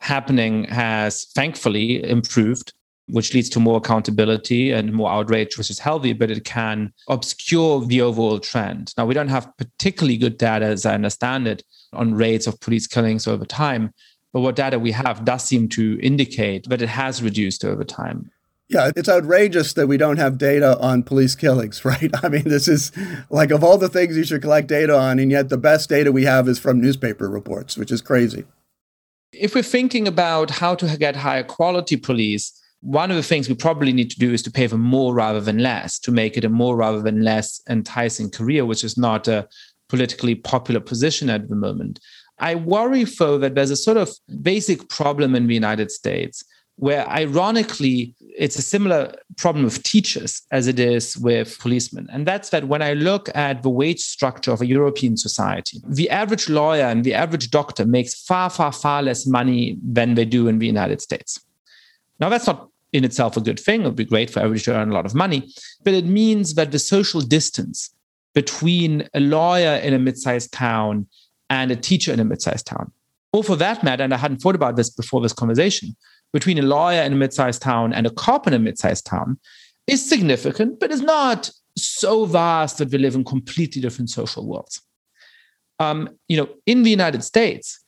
happening 0.00 0.64
has 0.64 1.26
thankfully 1.34 2.02
improved 2.02 2.72
which 3.12 3.34
leads 3.34 3.50
to 3.50 3.60
more 3.60 3.76
accountability 3.76 4.70
and 4.70 4.92
more 4.92 5.10
outrage, 5.10 5.58
which 5.58 5.68
is 5.68 5.78
healthy, 5.78 6.14
but 6.14 6.30
it 6.30 6.44
can 6.44 6.92
obscure 7.08 7.84
the 7.84 8.00
overall 8.00 8.38
trend. 8.38 8.94
Now, 8.96 9.04
we 9.04 9.12
don't 9.12 9.28
have 9.28 9.52
particularly 9.58 10.16
good 10.16 10.38
data, 10.38 10.64
as 10.64 10.86
I 10.86 10.94
understand 10.94 11.46
it, 11.46 11.62
on 11.92 12.14
rates 12.14 12.46
of 12.46 12.58
police 12.60 12.86
killings 12.86 13.26
over 13.26 13.44
time. 13.44 13.92
But 14.32 14.40
what 14.40 14.56
data 14.56 14.78
we 14.78 14.92
have 14.92 15.26
does 15.26 15.44
seem 15.44 15.68
to 15.70 16.00
indicate 16.00 16.70
that 16.70 16.80
it 16.80 16.88
has 16.88 17.22
reduced 17.22 17.66
over 17.66 17.84
time. 17.84 18.30
Yeah, 18.70 18.90
it's 18.96 19.10
outrageous 19.10 19.74
that 19.74 19.88
we 19.88 19.98
don't 19.98 20.16
have 20.16 20.38
data 20.38 20.78
on 20.78 21.02
police 21.02 21.34
killings, 21.34 21.84
right? 21.84 22.10
I 22.22 22.30
mean, 22.30 22.44
this 22.44 22.66
is 22.66 22.92
like 23.28 23.50
of 23.50 23.62
all 23.62 23.76
the 23.76 23.90
things 23.90 24.16
you 24.16 24.24
should 24.24 24.40
collect 24.40 24.68
data 24.68 24.98
on, 24.98 25.18
and 25.18 25.30
yet 25.30 25.50
the 25.50 25.58
best 25.58 25.90
data 25.90 26.10
we 26.10 26.24
have 26.24 26.48
is 26.48 26.58
from 26.58 26.80
newspaper 26.80 27.28
reports, 27.28 27.76
which 27.76 27.92
is 27.92 28.00
crazy. 28.00 28.44
If 29.34 29.54
we're 29.54 29.62
thinking 29.62 30.08
about 30.08 30.50
how 30.50 30.74
to 30.76 30.96
get 30.96 31.16
higher 31.16 31.42
quality 31.42 31.96
police, 31.96 32.58
one 32.82 33.10
of 33.10 33.16
the 33.16 33.22
things 33.22 33.48
we 33.48 33.54
probably 33.54 33.92
need 33.92 34.10
to 34.10 34.18
do 34.18 34.32
is 34.32 34.42
to 34.42 34.50
pay 34.50 34.66
for 34.66 34.76
more 34.76 35.14
rather 35.14 35.40
than 35.40 35.58
less, 35.58 35.98
to 36.00 36.10
make 36.10 36.36
it 36.36 36.44
a 36.44 36.48
more 36.48 36.76
rather 36.76 37.00
than 37.00 37.22
less 37.22 37.60
enticing 37.70 38.28
career, 38.28 38.66
which 38.66 38.82
is 38.82 38.98
not 38.98 39.28
a 39.28 39.48
politically 39.88 40.34
popular 40.34 40.80
position 40.80 41.30
at 41.30 41.48
the 41.48 41.54
moment. 41.54 42.00
I 42.40 42.56
worry, 42.56 43.04
though, 43.04 43.38
that 43.38 43.54
there's 43.54 43.70
a 43.70 43.76
sort 43.76 43.98
of 43.98 44.10
basic 44.42 44.88
problem 44.88 45.36
in 45.36 45.46
the 45.46 45.54
United 45.54 45.92
States 45.92 46.42
where, 46.74 47.08
ironically, 47.08 48.16
it's 48.20 48.58
a 48.58 48.62
similar 48.62 49.14
problem 49.36 49.64
with 49.64 49.84
teachers 49.84 50.42
as 50.50 50.66
it 50.66 50.80
is 50.80 51.16
with 51.16 51.56
policemen. 51.60 52.08
And 52.10 52.26
that's 52.26 52.48
that 52.48 52.66
when 52.66 52.82
I 52.82 52.94
look 52.94 53.28
at 53.36 53.62
the 53.62 53.70
wage 53.70 54.00
structure 54.00 54.50
of 54.50 54.60
a 54.60 54.66
European 54.66 55.16
society, 55.16 55.78
the 55.86 56.10
average 56.10 56.48
lawyer 56.48 56.86
and 56.86 57.04
the 57.04 57.14
average 57.14 57.50
doctor 57.50 57.86
makes 57.86 58.20
far, 58.24 58.50
far, 58.50 58.72
far 58.72 59.02
less 59.04 59.24
money 59.24 59.78
than 59.84 60.14
they 60.14 60.24
do 60.24 60.48
in 60.48 60.58
the 60.58 60.66
United 60.66 61.00
States. 61.00 61.38
Now, 62.18 62.28
that's 62.28 62.48
not 62.48 62.71
in 62.92 63.04
itself 63.04 63.36
a 63.36 63.40
good 63.40 63.58
thing. 63.58 63.82
It 63.82 63.86
would 63.86 63.96
be 63.96 64.04
great 64.04 64.30
for 64.30 64.40
everybody 64.40 64.64
to 64.64 64.74
earn 64.74 64.90
a 64.90 64.94
lot 64.94 65.06
of 65.06 65.14
money. 65.14 65.52
But 65.82 65.94
it 65.94 66.04
means 66.04 66.54
that 66.54 66.72
the 66.72 66.78
social 66.78 67.20
distance 67.20 67.94
between 68.34 69.08
a 69.14 69.20
lawyer 69.20 69.76
in 69.76 69.94
a 69.94 69.98
mid-sized 69.98 70.52
town 70.52 71.06
and 71.50 71.70
a 71.70 71.76
teacher 71.76 72.12
in 72.12 72.20
a 72.20 72.24
mid-sized 72.24 72.66
town, 72.66 72.92
or 73.32 73.44
for 73.44 73.56
that 73.56 73.82
matter, 73.82 74.02
and 74.02 74.14
I 74.14 74.18
hadn't 74.18 74.38
thought 74.38 74.54
about 74.54 74.76
this 74.76 74.90
before 74.90 75.20
this 75.20 75.32
conversation, 75.32 75.96
between 76.32 76.58
a 76.58 76.62
lawyer 76.62 77.02
in 77.02 77.12
a 77.12 77.16
mid-sized 77.16 77.60
town 77.60 77.92
and 77.92 78.06
a 78.06 78.10
cop 78.10 78.46
in 78.46 78.54
a 78.54 78.58
mid-sized 78.58 79.04
town 79.04 79.38
is 79.86 80.06
significant, 80.08 80.80
but 80.80 80.90
is 80.90 81.02
not 81.02 81.50
so 81.76 82.24
vast 82.24 82.78
that 82.78 82.90
we 82.90 82.98
live 82.98 83.14
in 83.14 83.24
completely 83.24 83.80
different 83.82 84.10
social 84.10 84.46
worlds. 84.46 84.80
Um, 85.78 86.10
you 86.28 86.36
know, 86.36 86.48
in 86.66 86.84
the 86.84 86.90
United 86.90 87.24
States, 87.24 87.82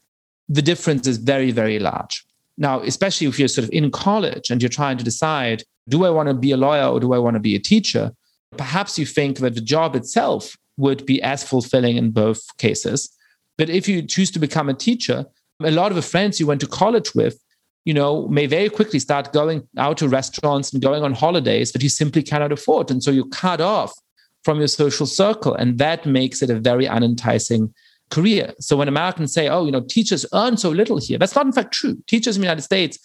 the 0.49 0.63
difference 0.63 1.07
is 1.07 1.17
very, 1.17 1.53
very 1.53 1.79
large. 1.79 2.25
Now, 2.57 2.81
especially 2.81 3.27
if 3.27 3.39
you're 3.39 3.49
sort 3.49 3.65
of 3.65 3.73
in 3.73 3.91
college 3.91 4.51
and 4.51 4.63
you're 4.63 4.69
trying 4.69 4.99
to 4.99 5.05
decide, 5.05 5.65
do 5.89 6.05
I 6.05 6.11
want 6.11 6.29
to 6.29 6.35
be 6.35 6.53
a 6.53 6.57
lawyer 6.57 6.87
or 6.87 7.01
do 7.01 7.13
I 7.13 7.19
want 7.19 7.35
to 7.35 7.41
be 7.41 7.55
a 7.55 7.61
teacher? 7.61 8.13
Perhaps 8.57 8.99
you 8.99 9.07
think 9.07 9.39
that 9.39 9.55
the 9.55 9.61
job 9.61 9.97
itself 9.97 10.57
would 10.77 11.05
be 11.07 11.21
as 11.23 11.43
fulfilling 11.45 11.97
in 11.97 12.11
both 12.11 12.43
cases. 12.59 13.11
But 13.59 13.71
if 13.71 13.89
you 13.89 14.03
choose 14.03 14.31
to 14.33 14.39
become 14.39 14.69
a 14.69 14.75
teacher, 14.75 15.27
a 15.63 15.71
lot 15.71 15.93
of 15.93 15.97
the 15.97 16.03
friends 16.03 16.41
you 16.41 16.47
went 16.47 16.61
to 16.61 16.67
college 16.67 17.15
with, 17.15 17.39
you 17.85 17.95
know, 17.95 18.27
may 18.29 18.47
very 18.47 18.71
quickly 18.71 18.99
start 18.99 19.33
going 19.33 19.69
out 19.77 19.99
to 19.99 20.09
restaurants 20.09 20.73
and 20.73 20.83
going 20.83 21.05
on 21.05 21.13
holidays 21.13 21.73
that 21.73 21.83
you 21.83 21.89
simply 21.89 22.23
cannot 22.23 22.53
afford. 22.53 22.91
And 22.91 23.03
so 23.03 23.11
you 23.11 23.27
cut 23.27 23.61
off 23.61 23.93
from 24.43 24.59
your 24.59 24.69
social 24.69 25.07
circle. 25.07 25.55
And 25.55 25.79
that 25.79 26.07
makes 26.07 26.43
it 26.43 26.51
a 26.51 26.59
very 26.59 26.87
unenticing 26.87 27.75
career. 28.15 28.55
So 28.61 28.77
when 28.77 28.89
Americans 28.89 29.33
say, 29.33 29.49
oh, 29.49 29.65
you 29.67 29.73
know, 29.73 29.81
teachers 29.81 30.25
earn 30.33 30.57
so 30.57 30.71
little 30.71 30.99
here, 30.99 31.19
that's 31.19 31.35
not 31.35 31.47
in 31.47 31.53
fact 31.53 31.73
true. 31.73 31.97
Teachers 32.07 32.37
in 32.37 32.43
the 32.43 32.47
United 32.47 32.63
States 32.63 32.99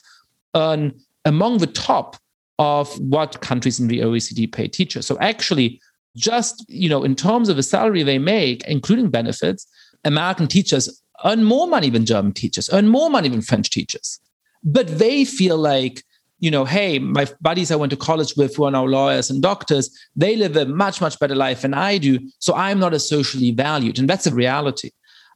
earn 0.55 0.93
among 1.25 1.57
the 1.57 1.67
top 1.67 2.17
of 2.59 2.97
what 2.99 3.41
countries 3.41 3.79
in 3.79 3.87
the 3.87 3.99
OECD 3.99 4.51
pay 4.51 4.67
teachers. 4.67 5.05
So 5.07 5.17
actually, 5.19 5.81
just 6.15 6.65
you 6.67 6.89
know, 6.89 7.03
in 7.03 7.15
terms 7.15 7.49
of 7.49 7.55
the 7.55 7.63
salary 7.63 8.03
they 8.03 8.19
make, 8.19 8.63
including 8.67 9.09
benefits, 9.09 9.65
American 10.03 10.47
teachers 10.47 11.01
earn 11.25 11.43
more 11.43 11.67
money 11.67 11.89
than 11.89 12.05
German 12.05 12.33
teachers, 12.33 12.69
earn 12.71 12.87
more 12.87 13.09
money 13.09 13.29
than 13.29 13.41
French 13.41 13.69
teachers. 13.69 14.19
But 14.63 14.99
they 14.99 15.25
feel 15.25 15.57
like, 15.57 16.03
you 16.39 16.51
know, 16.51 16.65
hey, 16.65 16.99
my 16.99 17.27
buddies 17.41 17.71
I 17.71 17.75
went 17.75 17.91
to 17.91 17.97
college 17.97 18.33
with 18.37 18.55
who 18.55 18.65
are 18.65 18.71
now 18.71 18.85
lawyers 18.85 19.29
and 19.29 19.41
doctors, 19.41 19.89
they 20.15 20.35
live 20.35 20.55
a 20.55 20.65
much, 20.65 21.01
much 21.01 21.19
better 21.19 21.35
life 21.35 21.61
than 21.61 21.73
I 21.73 21.97
do. 21.97 22.19
So 22.39 22.55
I'm 22.55 22.79
not 22.79 22.93
as 22.93 23.07
socially 23.07 23.51
valued. 23.51 23.99
And 23.99 24.09
that's 24.09 24.27
a 24.27 24.33
reality. 24.33 24.91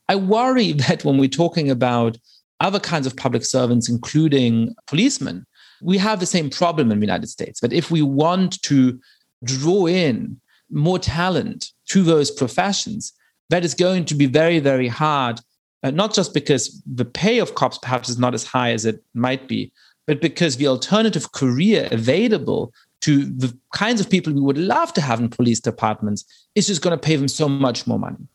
I 0.10 0.16
worry 0.16 0.72
that 0.88 1.04
when 1.04 1.18
we're 1.18 1.30
talking 1.30 1.70
about 1.70 2.18
other 2.60 2.80
kinds 2.80 3.08
of 3.08 3.16
public 3.16 3.44
servants, 3.44 3.90
including 3.90 4.76
policemen, 4.88 5.46
we 5.82 5.98
have 5.98 6.20
the 6.20 6.26
same 6.26 6.50
problem 6.50 6.92
in 6.92 7.00
the 7.00 7.06
United 7.06 7.28
States. 7.28 7.60
That 7.60 7.74
if 7.74 7.92
we 7.92 8.02
want 8.02 8.62
to 8.64 9.00
draw 9.44 9.86
in 9.86 10.40
more 10.72 11.00
talent 11.00 11.72
to 11.90 12.04
those 12.04 12.32
professions, 12.32 13.12
that 13.50 13.66
is 13.66 13.74
going 13.74 14.06
to 14.06 14.16
be 14.16 14.26
very, 14.26 14.60
very 14.60 14.88
hard 14.88 15.42
uh, 15.84 15.92
not 15.92 16.14
just 16.14 16.34
because 16.34 16.82
the 16.86 17.06
pay 17.06 17.40
of 17.40 17.56
cops 17.56 17.78
perhaps 17.78 18.10
is 18.10 18.18
not 18.18 18.34
as 18.34 18.46
high 18.46 18.72
as 18.72 18.86
it 18.86 19.04
might 19.14 19.48
be, 19.48 19.72
but 20.08 20.22
because 20.22 20.58
the 20.58 20.68
alternative 20.68 21.32
career 21.34 21.90
available 21.92 22.74
to 23.02 23.26
the 23.26 23.56
kinds 23.74 24.00
of 24.00 24.10
people 24.10 24.32
we 24.32 24.40
would 24.40 24.58
love 24.58 24.94
to 24.94 25.02
have 25.02 25.20
in 25.20 25.28
police 25.28 25.60
departments 25.60 26.24
is 26.56 26.68
just 26.68 26.82
going 26.82 26.98
to 26.98 27.02
pay 27.02 27.18
them 27.18 27.28
so 27.28 27.50
much 27.50 27.86
more 27.86 28.00
money. 28.00 28.28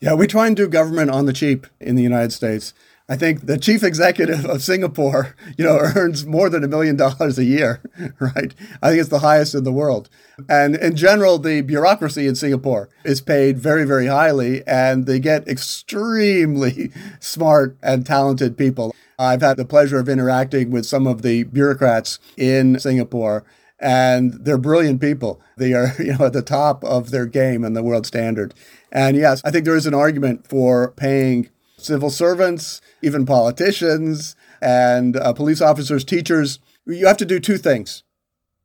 Yeah, 0.00 0.14
we 0.14 0.26
try 0.26 0.46
and 0.46 0.56
do 0.56 0.66
government 0.66 1.10
on 1.10 1.26
the 1.26 1.32
cheap 1.32 1.66
in 1.78 1.94
the 1.94 2.02
United 2.02 2.32
States. 2.32 2.72
I 3.06 3.16
think 3.16 3.44
the 3.44 3.58
chief 3.58 3.82
executive 3.82 4.46
of 4.46 4.62
Singapore, 4.62 5.36
you 5.58 5.64
know, 5.64 5.78
earns 5.96 6.24
more 6.24 6.48
than 6.48 6.64
a 6.64 6.68
million 6.68 6.96
dollars 6.96 7.38
a 7.38 7.44
year, 7.44 7.82
right? 8.18 8.54
I 8.82 8.88
think 8.88 9.00
it's 9.00 9.10
the 9.10 9.18
highest 9.18 9.54
in 9.54 9.64
the 9.64 9.72
world. 9.72 10.08
And 10.48 10.74
in 10.74 10.96
general, 10.96 11.38
the 11.38 11.60
bureaucracy 11.60 12.26
in 12.26 12.34
Singapore 12.34 12.88
is 13.04 13.20
paid 13.20 13.58
very, 13.58 13.84
very 13.84 14.06
highly, 14.06 14.66
and 14.66 15.04
they 15.04 15.18
get 15.18 15.46
extremely 15.46 16.92
smart 17.18 17.76
and 17.82 18.06
talented 18.06 18.56
people. 18.56 18.94
I've 19.18 19.42
had 19.42 19.58
the 19.58 19.66
pleasure 19.66 19.98
of 19.98 20.08
interacting 20.08 20.70
with 20.70 20.86
some 20.86 21.06
of 21.06 21.20
the 21.20 21.42
bureaucrats 21.42 22.20
in 22.38 22.78
Singapore, 22.78 23.44
and 23.80 24.44
they're 24.44 24.58
brilliant 24.58 25.00
people. 25.00 25.40
They 25.56 25.72
are, 25.72 25.94
you 25.98 26.16
know, 26.16 26.26
at 26.26 26.32
the 26.32 26.42
top 26.42 26.84
of 26.84 27.10
their 27.10 27.26
game 27.26 27.64
and 27.64 27.74
the 27.74 27.82
world 27.82 28.06
standard. 28.06 28.54
And 28.92 29.16
yes, 29.16 29.40
I 29.44 29.50
think 29.50 29.64
there 29.64 29.76
is 29.76 29.86
an 29.86 29.94
argument 29.94 30.46
for 30.46 30.92
paying 30.92 31.48
civil 31.76 32.10
servants, 32.10 32.80
even 33.02 33.24
politicians, 33.24 34.36
and 34.60 35.16
uh, 35.16 35.32
police 35.32 35.62
officers, 35.62 36.04
teachers. 36.04 36.58
You 36.86 37.06
have 37.06 37.16
to 37.18 37.24
do 37.24 37.40
two 37.40 37.56
things. 37.56 38.02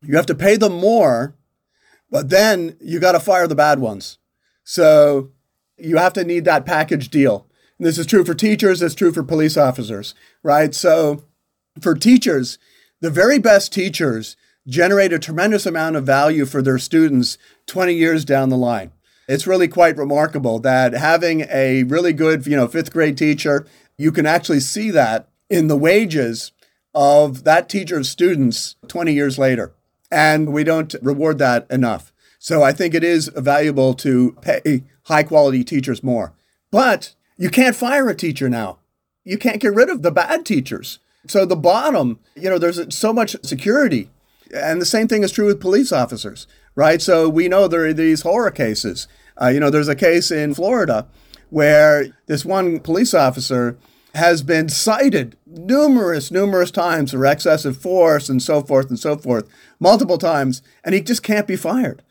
You 0.02 0.16
have 0.18 0.26
to 0.28 0.36
pay 0.36 0.58
them 0.58 0.74
more, 0.74 1.36
but 2.12 2.30
then 2.30 2.76
you 2.82 3.00
got 3.00 3.14
to 3.14 3.20
fire 3.20 3.48
the 3.48 3.56
bad 3.56 3.80
ones. 3.80 4.18
So 4.64 5.32
you 5.78 5.98
have 5.98 6.14
to 6.14 6.24
need 6.24 6.46
that 6.46 6.66
package 6.66 7.10
deal. 7.10 7.48
And 7.78 7.88
this 7.88 7.98
is 7.98 8.06
true 8.06 8.24
for 8.24 8.34
teachers, 8.34 8.82
it's 8.82 8.96
true 8.96 9.12
for 9.12 9.24
police 9.24 9.58
officers, 9.58 10.16
right? 10.44 10.74
So 10.74 11.24
for 11.82 11.94
teachers, 11.94 12.58
the 13.02 13.10
very 13.10 13.40
best 13.40 13.74
teachers 13.74 14.36
generate 14.68 15.14
a 15.14 15.20
tremendous 15.20 15.66
amount 15.66 15.96
of 15.96 16.06
value 16.06 16.46
for 16.46 16.62
their 16.62 16.80
students 16.80 17.38
20 17.68 17.94
years 17.94 18.26
down 18.26 18.50
the 18.50 18.58
line. 18.58 18.92
It's 19.28 19.48
really 19.48 19.68
quite 19.68 19.98
remarkable 19.98 20.60
that 20.60 20.94
having 20.94 21.46
a 21.52 21.84
really 21.84 22.14
good, 22.14 22.46
you 22.46 22.56
know, 22.56 22.68
fifth 22.68 22.94
grade 22.94 23.18
teacher, 23.18 23.66
you 23.98 24.12
can 24.12 24.26
actually 24.26 24.60
see 24.60 24.92
that 24.92 25.30
in 25.50 25.68
the 25.68 25.78
wages 25.78 26.52
of 26.94 27.44
that 27.44 27.68
teacher's 27.68 28.10
students 28.10 28.76
20 28.88 29.14
years 29.14 29.38
later. 29.38 29.74
And 30.12 30.54
we 30.54 30.64
don't 30.64 30.94
reward 31.02 31.40
that 31.40 31.70
enough. 31.70 32.14
So 32.40 32.62
I 32.62 32.72
think 32.72 32.94
it 32.94 33.04
is 33.04 33.30
valuable 33.36 33.94
to 33.96 34.38
pay 34.42 34.84
high 35.04 35.24
quality 35.24 35.64
teachers 35.64 36.04
more. 36.04 36.34
But 36.72 37.16
you 37.38 37.50
can't 37.50 37.76
fire 37.76 38.08
a 38.08 38.16
teacher 38.16 38.50
now. 38.50 38.80
You 39.24 39.38
can't 39.38 39.62
get 39.62 39.74
rid 39.74 39.90
of 39.90 40.04
the 40.04 40.12
bad 40.12 40.46
teachers. 40.46 41.00
So 41.28 41.46
the 41.46 41.56
bottom, 41.56 42.20
you 42.36 42.50
know, 42.50 42.60
there's 42.60 42.96
so 42.96 43.12
much 43.12 43.36
security. 43.42 44.10
And 44.54 44.82
the 44.82 44.86
same 44.86 45.08
thing 45.08 45.24
is 45.24 45.32
true 45.32 45.48
with 45.48 45.60
police 45.60 45.92
officers 45.92 46.48
right? 46.76 47.02
So 47.02 47.28
we 47.28 47.48
know 47.48 47.68
there 47.68 47.86
are 47.86 47.94
these 47.94 48.22
horror 48.22 48.52
cases. 48.52 49.08
Uh, 49.42 49.48
you 49.48 49.60
know, 49.60 49.70
there's 49.70 49.88
a 49.88 49.96
case 49.96 50.30
in 50.30 50.54
Florida 50.54 51.08
where 51.50 52.08
this 52.28 52.46
one 52.46 52.80
police 52.80 53.14
officer 53.14 53.78
has 54.14 54.44
been 54.44 54.70
cited 54.70 55.38
numerous, 55.46 56.32
numerous 56.32 56.72
times 56.72 57.12
for 57.12 57.26
excessive 57.26 57.78
force 57.78 58.30
and 58.30 58.42
so 58.42 58.62
forth 58.62 58.90
and 58.90 59.00
so 59.00 59.18
forth, 59.18 59.48
multiple 59.80 60.18
times, 60.18 60.62
and 60.84 60.96
he 60.96 61.02
just 61.02 61.24
can't 61.24 61.48
be 61.48 61.56
fired. 61.56 62.02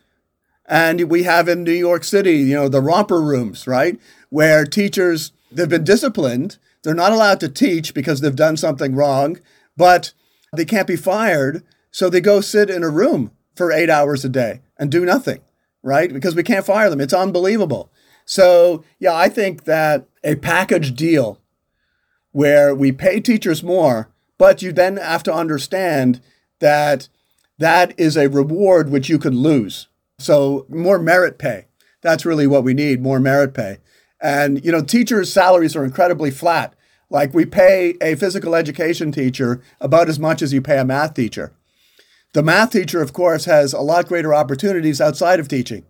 And 0.66 1.10
we 1.10 1.24
have 1.24 1.48
in 1.48 1.62
New 1.62 1.72
York 1.72 2.04
City, 2.04 2.36
you 2.38 2.54
know, 2.54 2.68
the 2.68 2.80
rubber 2.80 3.22
rooms, 3.22 3.66
right? 3.66 3.98
Where 4.30 4.64
teachers, 4.64 5.32
they've 5.50 5.68
been 5.68 5.84
disciplined. 5.84 6.58
They're 6.82 6.94
not 6.94 7.12
allowed 7.12 7.40
to 7.40 7.48
teach 7.48 7.94
because 7.94 8.20
they've 8.20 8.36
done 8.36 8.56
something 8.56 8.94
wrong, 8.94 9.38
but 9.76 10.12
they 10.54 10.64
can't 10.64 10.86
be 10.86 10.96
fired. 10.96 11.62
So 11.94 12.10
they 12.10 12.20
go 12.20 12.40
sit 12.40 12.70
in 12.70 12.82
a 12.82 12.90
room 12.90 13.30
for 13.54 13.70
eight 13.70 13.88
hours 13.88 14.24
a 14.24 14.28
day 14.28 14.62
and 14.76 14.90
do 14.90 15.04
nothing, 15.04 15.42
right? 15.80 16.12
Because 16.12 16.34
we 16.34 16.42
can't 16.42 16.66
fire 16.66 16.90
them. 16.90 17.00
It's 17.00 17.12
unbelievable. 17.12 17.88
So, 18.24 18.82
yeah, 18.98 19.14
I 19.14 19.28
think 19.28 19.62
that 19.62 20.08
a 20.24 20.34
package 20.34 20.96
deal 20.96 21.40
where 22.32 22.74
we 22.74 22.90
pay 22.90 23.20
teachers 23.20 23.62
more, 23.62 24.10
but 24.38 24.60
you 24.60 24.72
then 24.72 24.96
have 24.96 25.22
to 25.22 25.32
understand 25.32 26.20
that 26.58 27.08
that 27.58 27.94
is 27.96 28.16
a 28.16 28.28
reward 28.28 28.90
which 28.90 29.08
you 29.08 29.16
could 29.16 29.36
lose. 29.36 29.86
So, 30.18 30.66
more 30.68 30.98
merit 30.98 31.38
pay. 31.38 31.66
That's 32.00 32.26
really 32.26 32.48
what 32.48 32.64
we 32.64 32.74
need 32.74 33.02
more 33.02 33.20
merit 33.20 33.54
pay. 33.54 33.78
And, 34.20 34.64
you 34.64 34.72
know, 34.72 34.82
teachers' 34.82 35.32
salaries 35.32 35.76
are 35.76 35.84
incredibly 35.84 36.32
flat. 36.32 36.74
Like 37.08 37.32
we 37.32 37.46
pay 37.46 37.94
a 38.00 38.16
physical 38.16 38.56
education 38.56 39.12
teacher 39.12 39.62
about 39.80 40.08
as 40.08 40.18
much 40.18 40.42
as 40.42 40.52
you 40.52 40.60
pay 40.60 40.78
a 40.78 40.84
math 40.84 41.14
teacher. 41.14 41.52
The 42.34 42.42
math 42.42 42.72
teacher, 42.72 43.00
of 43.00 43.12
course, 43.12 43.44
has 43.44 43.72
a 43.72 43.80
lot 43.80 44.08
greater 44.08 44.34
opportunities 44.34 45.00
outside 45.00 45.38
of 45.38 45.46
teaching. 45.46 45.84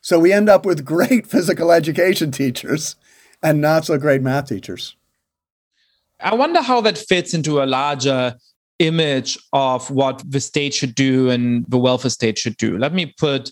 So 0.00 0.18
we 0.18 0.32
end 0.32 0.48
up 0.48 0.64
with 0.64 0.84
great 0.94 1.26
physical 1.26 1.70
education 1.70 2.32
teachers 2.32 2.96
and 3.42 3.60
not 3.60 3.84
so 3.84 3.98
great 3.98 4.22
math 4.22 4.48
teachers. 4.48 4.96
I 6.18 6.34
wonder 6.34 6.62
how 6.62 6.80
that 6.82 6.96
fits 6.96 7.34
into 7.34 7.62
a 7.62 7.64
larger 7.64 8.34
image 8.78 9.38
of 9.52 9.90
what 9.90 10.22
the 10.26 10.40
state 10.40 10.72
should 10.72 10.94
do 10.94 11.28
and 11.28 11.66
the 11.68 11.78
welfare 11.78 12.10
state 12.10 12.38
should 12.38 12.56
do. 12.56 12.78
Let 12.78 12.94
me 12.94 13.14
put 13.18 13.50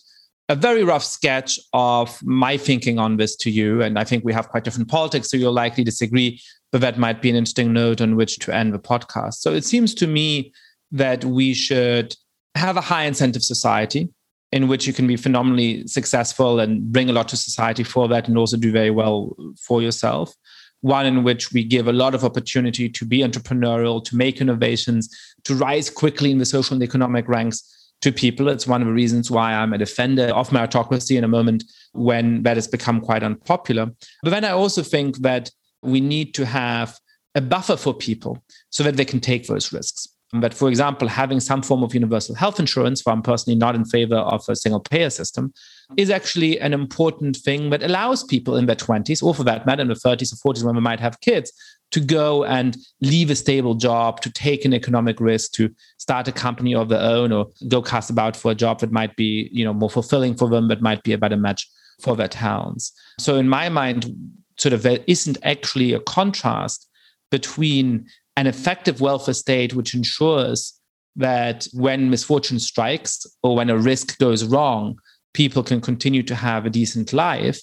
a 0.49 0.57
very 0.57 0.85
rough 0.85 1.05
sketch 1.05 1.61
of 1.75 2.19
my 2.23 2.57
thinking 2.57 2.99
on 2.99 3.19
this 3.19 3.37
to 3.37 3.51
you. 3.51 3.83
And 3.83 3.99
I 3.99 4.05
think 4.05 4.25
we 4.25 4.33
have 4.33 4.49
quite 4.49 4.65
different 4.65 4.89
politics, 4.89 5.31
so 5.31 5.37
you'll 5.37 5.53
likely 5.53 5.85
disagree, 5.85 6.41
but 6.73 6.81
that 6.81 6.99
might 6.99 7.21
be 7.21 7.29
an 7.29 7.37
interesting 7.37 7.75
note 7.75 8.01
on 8.01 8.17
which 8.17 8.39
to 8.39 8.55
end 8.55 8.73
the 8.73 8.79
podcast. 8.79 9.35
So 9.35 9.53
it 9.53 9.67
seems 9.67 9.95
to 9.97 10.07
me 10.07 10.51
that 10.91 11.27
we 11.27 11.53
should 11.53 12.17
have 12.59 12.77
a 12.77 12.83
high 12.83 13.05
incentive 13.05 13.43
society 13.43 14.09
in 14.53 14.69
which 14.69 14.87
you 14.87 14.93
can 14.93 15.07
be 15.07 15.17
phenomenally 15.17 15.87
successful 15.87 16.61
and 16.61 16.93
bring 16.93 17.11
a 17.11 17.13
lot 17.13 17.29
to 17.29 17.37
society 17.37 17.85
for 17.85 18.09
that 18.09 18.29
and 18.29 18.39
also 18.39 18.57
do 18.57 18.73
very 18.73 18.91
well 18.91 19.37
for 19.61 19.83
yourself. 19.83 20.35
One 20.81 21.07
in 21.07 21.25
which 21.25 21.53
we 21.53 21.65
give 21.65 21.89
a 21.89 21.93
lot 21.93 22.15
of 22.15 22.25
opportunity 22.25 22.89
to 22.89 23.05
be 23.05 23.19
entrepreneurial, 23.19 24.03
to 24.05 24.17
make 24.17 24.41
innovations, 24.41 25.09
to 25.45 25.55
rise 25.55 25.91
quickly 25.91 26.31
in 26.31 26.39
the 26.39 26.47
social 26.47 26.75
and 26.75 26.83
economic 26.83 27.29
ranks 27.29 27.91
to 28.01 28.13
people. 28.13 28.49
It's 28.49 28.67
one 28.67 28.81
of 28.81 28.87
the 28.87 28.95
reasons 28.95 29.31
why 29.31 29.53
I'm 29.53 29.73
a 29.73 29.79
defender 29.79 30.29
of 30.35 30.51
meritocracy 30.51 31.19
in 31.19 31.25
a 31.25 31.29
moment 31.29 31.65
when 31.93 32.43
that 32.45 32.57
has 32.57 32.69
become 32.69 33.01
quite 33.01 33.23
unpopular. 33.23 33.91
But 34.23 34.31
then 34.31 34.45
I 34.45 34.51
also 34.51 34.83
think 34.83 35.19
that 35.19 35.51
we 35.83 36.01
need 36.01 36.33
to 36.35 36.47
have 36.47 36.99
a 37.35 37.41
buffer 37.41 37.77
for 37.77 37.93
people 37.93 38.43
so 38.71 38.83
that 38.85 38.97
they 38.97 39.05
can 39.05 39.21
take 39.21 39.47
those 39.47 39.73
risks. 39.73 40.09
But 40.33 40.53
for 40.53 40.69
example, 40.69 41.09
having 41.09 41.41
some 41.41 41.63
form 41.63 41.83
of 41.83 41.95
universal 41.95 42.35
health 42.35 42.61
insurance, 42.61 43.01
for 43.01 43.13
I'm 43.13 43.23
personally 43.23 43.59
not 43.59 43.75
in 43.75 43.85
favor 43.85 44.17
of 44.17 44.47
a 44.49 44.57
single 44.57 44.81
payer 44.81 45.09
system, 45.09 45.55
is 45.97 46.11
actually 46.11 46.61
an 46.61 46.75
important 46.75 47.37
thing 47.37 47.71
that 47.71 47.83
allows 47.83 48.25
people 48.25 48.57
in 48.57 48.67
their 48.67 48.77
20s, 48.77 49.23
or 49.23 49.35
for 49.35 49.45
that 49.45 49.65
matter, 49.65 49.81
in 49.81 49.89
their 49.89 49.97
30s 49.97 50.33
or 50.45 50.53
40s 50.53 50.65
when 50.65 50.75
they 50.75 50.83
might 50.83 51.01
have 51.01 51.21
kids, 51.23 51.51
to 51.93 52.01
go 52.01 52.45
and 52.45 52.77
leave 53.01 53.31
a 53.31 53.35
stable 53.35 53.75
job, 53.75 54.21
to 54.21 54.31
take 54.31 54.67
an 54.67 54.75
economic 54.75 55.19
risk, 55.19 55.53
to 55.53 55.75
start 55.97 56.29
a 56.29 56.33
company 56.33 56.75
of 56.75 56.91
their 56.91 57.01
own, 57.01 57.33
or 57.33 57.47
go 57.69 57.81
cast 57.81 58.11
about 58.11 58.37
for 58.37 58.51
a 58.51 58.55
job 58.55 58.81
that 58.81 58.93
might 58.93 59.17
be, 59.17 59.49
you 59.51 59.65
know, 59.65 59.73
more 59.73 59.89
fulfilling 59.89 60.35
for 60.35 60.51
them, 60.51 60.69
that 60.69 60.83
might 60.83 61.03
be 61.03 61.15
a 61.15 61.19
better 61.19 61.39
match 61.39 61.67
for 62.03 62.15
their 62.15 62.29
talents. 62.29 62.93
So 63.19 63.37
in 63.37 63.49
my 63.49 63.71
mind, 63.71 64.15
sort 64.59 64.75
of 64.75 64.83
there 64.83 64.99
isn't 65.07 65.39
actually 65.43 65.95
a 65.95 66.01
contrast 66.01 66.87
between 67.31 68.07
an 68.39 68.47
effective 68.47 69.01
welfare 69.01 69.35
state 69.35 69.75
which 69.75 69.95
ensures 69.95 70.81
that 71.17 71.67
when 71.73 72.09
misfortune 72.09 72.61
strikes 72.61 73.27
or 73.43 73.57
when 73.57 73.69
a 73.69 73.77
risk 73.77 74.17
goes 74.19 74.45
wrong, 74.45 74.97
people 75.35 75.65
can 75.65 75.81
continue 75.81 76.23
to 76.23 76.37
have 76.37 76.65
a 76.65 76.71
decent 76.71 77.13
life, 77.13 77.61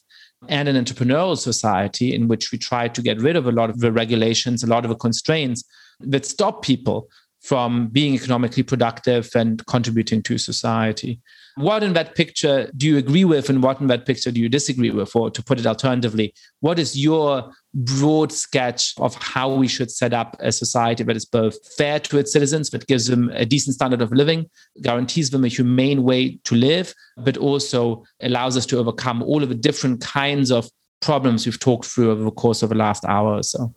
and 0.49 0.67
an 0.67 0.75
entrepreneurial 0.75 1.37
society 1.37 2.13
in 2.13 2.27
which 2.27 2.51
we 2.51 2.57
try 2.57 2.89
to 2.89 3.01
get 3.01 3.21
rid 3.21 3.37
of 3.37 3.47
a 3.47 3.53
lot 3.53 3.69
of 3.69 3.79
the 3.79 3.89
regulations, 3.89 4.63
a 4.63 4.67
lot 4.67 4.83
of 4.83 4.89
the 4.89 4.97
constraints 4.97 5.63
that 6.01 6.25
stop 6.25 6.61
people 6.61 7.07
from 7.39 7.87
being 7.87 8.13
economically 8.13 8.61
productive 8.61 9.29
and 9.33 9.65
contributing 9.67 10.21
to 10.23 10.37
society. 10.37 11.21
What 11.57 11.83
in 11.83 11.93
that 11.93 12.15
picture 12.15 12.69
do 12.75 12.85
you 12.85 12.97
agree 12.97 13.23
with, 13.23 13.49
and 13.49 13.63
what 13.63 13.79
in 13.79 13.87
that 13.87 14.05
picture 14.05 14.29
do 14.29 14.41
you 14.41 14.49
disagree 14.49 14.89
with? 14.89 15.15
Or 15.15 15.29
to 15.31 15.41
put 15.41 15.57
it 15.57 15.65
alternatively, 15.65 16.33
what 16.59 16.77
is 16.79 17.01
your 17.01 17.49
broad 17.73 18.33
sketch 18.33 18.93
of 18.97 19.15
how 19.15 19.53
we 19.53 19.67
should 19.69 19.89
set 19.89 20.13
up 20.13 20.35
a 20.41 20.51
society 20.51 21.03
that 21.03 21.15
is 21.15 21.23
both 21.23 21.55
fair 21.75 21.99
to 22.01 22.17
its 22.17 22.33
citizens, 22.33 22.71
that 22.71 22.87
gives 22.87 23.07
them 23.07 23.29
a 23.33 23.45
decent 23.45 23.75
standard 23.75 24.01
of 24.01 24.11
living, 24.11 24.49
guarantees 24.81 25.29
them 25.29 25.45
a 25.45 25.47
humane 25.47 26.03
way 26.03 26.37
to 26.43 26.55
live, 26.55 26.93
but 27.17 27.37
also 27.37 28.03
allows 28.21 28.57
us 28.57 28.65
to 28.65 28.77
overcome 28.77 29.23
all 29.23 29.41
of 29.41 29.47
the 29.47 29.55
different 29.55 30.01
kinds 30.01 30.51
of 30.51 30.69
problems 30.99 31.45
we've 31.45 31.59
talked 31.59 31.85
through 31.85 32.11
over 32.11 32.23
the 32.23 32.31
course 32.31 32.63
of 32.63 32.69
the 32.69 32.75
last 32.75 33.05
hour 33.05 33.35
or 33.35 33.43
so? 33.43 33.73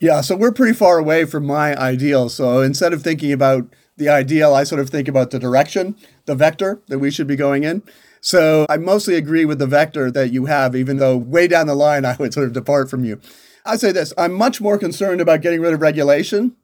Yeah, 0.00 0.22
so 0.22 0.34
we're 0.34 0.52
pretty 0.52 0.72
far 0.72 0.98
away 0.98 1.26
from 1.26 1.46
my 1.46 1.76
ideal. 1.76 2.30
So 2.30 2.62
instead 2.62 2.94
of 2.94 3.02
thinking 3.02 3.32
about 3.32 3.68
the 3.98 4.08
ideal, 4.08 4.54
I 4.54 4.64
sort 4.64 4.80
of 4.80 4.88
think 4.88 5.08
about 5.08 5.30
the 5.30 5.38
direction, 5.38 5.94
the 6.24 6.34
vector 6.34 6.80
that 6.88 6.98
we 6.98 7.10
should 7.10 7.26
be 7.26 7.36
going 7.36 7.64
in. 7.64 7.82
So 8.22 8.64
I 8.70 8.78
mostly 8.78 9.14
agree 9.16 9.44
with 9.44 9.58
the 9.58 9.66
vector 9.66 10.10
that 10.10 10.32
you 10.32 10.46
have, 10.46 10.74
even 10.74 10.96
though 10.96 11.18
way 11.18 11.46
down 11.46 11.66
the 11.66 11.74
line 11.74 12.04
I 12.06 12.16
would 12.16 12.32
sort 12.32 12.46
of 12.46 12.54
depart 12.54 12.88
from 12.88 13.04
you. 13.04 13.20
I'd 13.66 13.80
say 13.80 13.92
this 13.92 14.14
I'm 14.16 14.32
much 14.32 14.60
more 14.60 14.78
concerned 14.78 15.20
about 15.20 15.42
getting 15.42 15.60
rid 15.60 15.74
of 15.74 15.82
regulation 15.82 16.56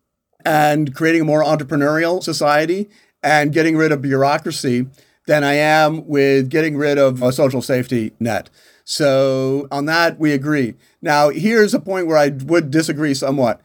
and 0.46 0.94
creating 0.94 1.22
a 1.22 1.24
more 1.24 1.44
entrepreneurial 1.44 2.22
society 2.22 2.88
and 3.22 3.52
getting 3.52 3.76
rid 3.76 3.92
of 3.92 4.00
bureaucracy 4.00 4.86
than 5.26 5.44
I 5.44 5.54
am 5.54 6.06
with 6.06 6.48
getting 6.48 6.76
rid 6.76 6.96
of 6.96 7.22
a 7.22 7.32
social 7.32 7.60
safety 7.60 8.12
net. 8.18 8.48
So 8.88 9.66
on 9.72 9.86
that, 9.86 10.18
we 10.18 10.32
agree. 10.32 10.74
Now, 11.02 11.30
here's 11.30 11.74
a 11.74 11.80
point 11.80 12.06
where 12.06 12.16
I 12.16 12.28
would 12.28 12.70
disagree 12.70 13.14
somewhat. 13.14 13.60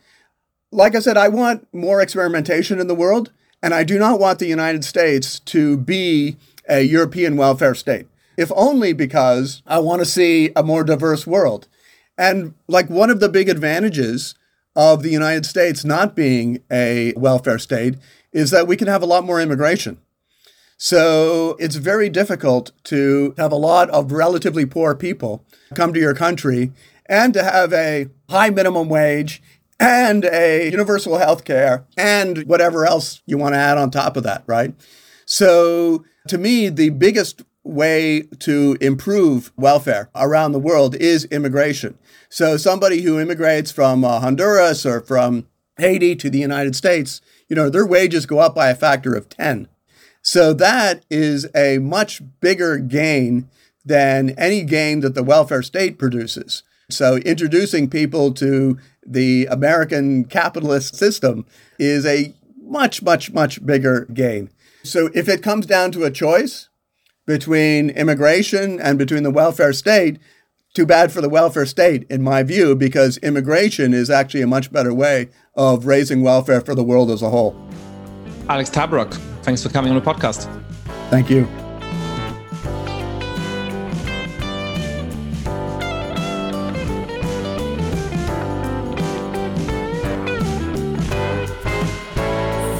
Like 0.71 0.95
I 0.95 0.99
said, 0.99 1.15
I 1.15 1.27
want 1.27 1.67
more 1.71 2.01
experimentation 2.01 2.79
in 2.79 2.87
the 2.87 2.95
world. 2.95 3.31
And 3.61 3.73
I 3.75 3.83
do 3.83 3.99
not 3.99 4.19
want 4.19 4.39
the 4.39 4.47
United 4.47 4.83
States 4.83 5.39
to 5.41 5.77
be 5.77 6.37
a 6.67 6.81
European 6.81 7.37
welfare 7.37 7.75
state, 7.75 8.07
if 8.35 8.51
only 8.55 8.93
because 8.93 9.61
I 9.67 9.77
want 9.77 9.99
to 9.99 10.05
see 10.05 10.49
a 10.55 10.63
more 10.63 10.83
diverse 10.83 11.27
world. 11.27 11.67
And 12.17 12.55
like 12.67 12.89
one 12.89 13.11
of 13.11 13.19
the 13.19 13.29
big 13.29 13.47
advantages 13.47 14.33
of 14.75 15.03
the 15.03 15.11
United 15.11 15.45
States 15.45 15.85
not 15.85 16.15
being 16.15 16.63
a 16.71 17.13
welfare 17.15 17.59
state 17.59 17.95
is 18.31 18.49
that 18.49 18.67
we 18.67 18.75
can 18.75 18.87
have 18.87 19.03
a 19.03 19.07
lot 19.07 19.23
more 19.23 19.39
immigration. 19.39 19.99
So 20.83 21.55
it's 21.59 21.75
very 21.75 22.09
difficult 22.09 22.71
to 22.85 23.35
have 23.37 23.51
a 23.51 23.55
lot 23.55 23.87
of 23.91 24.11
relatively 24.11 24.65
poor 24.65 24.95
people 24.95 25.45
come 25.75 25.93
to 25.93 25.99
your 25.99 26.15
country 26.15 26.71
and 27.05 27.35
to 27.35 27.43
have 27.43 27.71
a 27.71 28.07
high 28.31 28.49
minimum 28.49 28.89
wage 28.89 29.43
and 29.79 30.25
a 30.25 30.71
universal 30.71 31.19
health 31.19 31.45
care 31.45 31.85
and 31.95 32.47
whatever 32.47 32.83
else 32.83 33.21
you 33.27 33.37
want 33.37 33.53
to 33.53 33.59
add 33.59 33.77
on 33.77 33.91
top 33.91 34.17
of 34.17 34.23
that, 34.23 34.43
right? 34.47 34.73
So 35.27 36.03
to 36.27 36.39
me, 36.39 36.67
the 36.69 36.89
biggest 36.89 37.43
way 37.63 38.23
to 38.39 38.75
improve 38.81 39.51
welfare 39.55 40.09
around 40.15 40.53
the 40.53 40.59
world 40.59 40.95
is 40.95 41.25
immigration. 41.25 41.95
So 42.27 42.57
somebody 42.57 43.03
who 43.03 43.19
immigrates 43.19 43.71
from 43.71 44.03
uh, 44.03 44.19
Honduras 44.19 44.83
or 44.87 45.01
from 45.01 45.45
Haiti 45.77 46.15
to 46.15 46.31
the 46.31 46.39
United 46.39 46.75
States, 46.75 47.21
you 47.47 47.55
know, 47.55 47.69
their 47.69 47.85
wages 47.85 48.25
go 48.25 48.39
up 48.39 48.55
by 48.55 48.71
a 48.71 48.75
factor 48.75 49.13
of 49.13 49.29
10. 49.29 49.67
So 50.21 50.53
that 50.53 51.03
is 51.09 51.47
a 51.55 51.79
much 51.79 52.21
bigger 52.39 52.77
gain 52.77 53.49
than 53.83 54.31
any 54.31 54.63
gain 54.63 54.99
that 55.01 55.15
the 55.15 55.23
welfare 55.23 55.63
state 55.63 55.97
produces. 55.97 56.63
So 56.89 57.17
introducing 57.17 57.89
people 57.89 58.33
to 58.35 58.77
the 59.05 59.47
American 59.47 60.25
capitalist 60.25 60.95
system 60.95 61.45
is 61.79 62.05
a 62.05 62.33
much, 62.61 63.01
much, 63.01 63.31
much 63.31 63.65
bigger 63.65 64.05
gain. 64.13 64.49
So 64.83 65.09
if 65.13 65.27
it 65.27 65.43
comes 65.43 65.65
down 65.65 65.91
to 65.93 66.03
a 66.03 66.11
choice 66.11 66.69
between 67.25 67.89
immigration 67.91 68.79
and 68.79 68.97
between 68.97 69.23
the 69.23 69.31
welfare 69.31 69.73
state, 69.73 70.19
too 70.73 70.85
bad 70.85 71.11
for 71.11 71.21
the 71.21 71.29
welfare 71.29 71.65
state, 71.65 72.05
in 72.09 72.21
my 72.21 72.43
view, 72.43 72.75
because 72.75 73.17
immigration 73.17 73.93
is 73.93 74.09
actually 74.09 74.41
a 74.41 74.47
much 74.47 74.71
better 74.71 74.93
way 74.93 75.29
of 75.55 75.85
raising 75.85 76.21
welfare 76.21 76.61
for 76.61 76.75
the 76.75 76.83
world 76.83 77.11
as 77.11 77.21
a 77.21 77.29
whole. 77.29 77.55
Alex 78.47 78.69
Tabarrok, 78.69 79.19
thanks 79.43 79.63
for 79.63 79.69
coming 79.69 79.91
on 79.91 79.99
the 79.99 80.13
podcast. 80.13 80.49
Thank 81.09 81.29
you. 81.29 81.47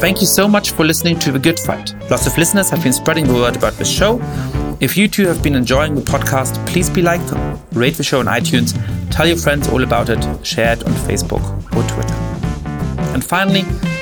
Thank 0.01 0.20
you 0.20 0.26
so 0.26 0.47
much 0.47 0.72
for 0.72 0.84
listening 0.84 1.20
to 1.20 1.32
The 1.32 1.38
Good 1.38 1.59
Fight. 1.59 1.93
Lots 2.09 2.26
of 2.26 2.36
listeners 2.36 2.72
have 2.72 2.82
been 2.82 2.91
spreading 2.91 3.28
the 3.28 3.36
word 3.36 3.55
about 3.55 3.74
the 3.74 3.86
show. 3.86 4.20
If 4.80 4.97
you 4.97 5.07
too 5.07 5.28
have 5.28 5.43
been 5.43 5.53
enjoying 5.53 5.93
the 5.93 6.01
podcast, 6.01 6.55
please 6.66 6.89
be 6.89 7.03
like, 7.03 7.22
rate 7.74 7.97
the 7.97 8.03
show 8.03 8.20
on 8.20 8.26
iTunes, 8.26 8.74
tell 9.12 9.28
your 9.28 9.38
friends 9.38 9.70
all 9.70 9.84
about 9.84 10.09
it, 10.09 10.20
share 10.43 10.74
it 10.74 10.84
on 10.86 10.93
Facebook 10.93 11.43
or 11.76 11.88
Twitter. 11.88 12.16
And 13.14 13.24
finally, 13.24 13.62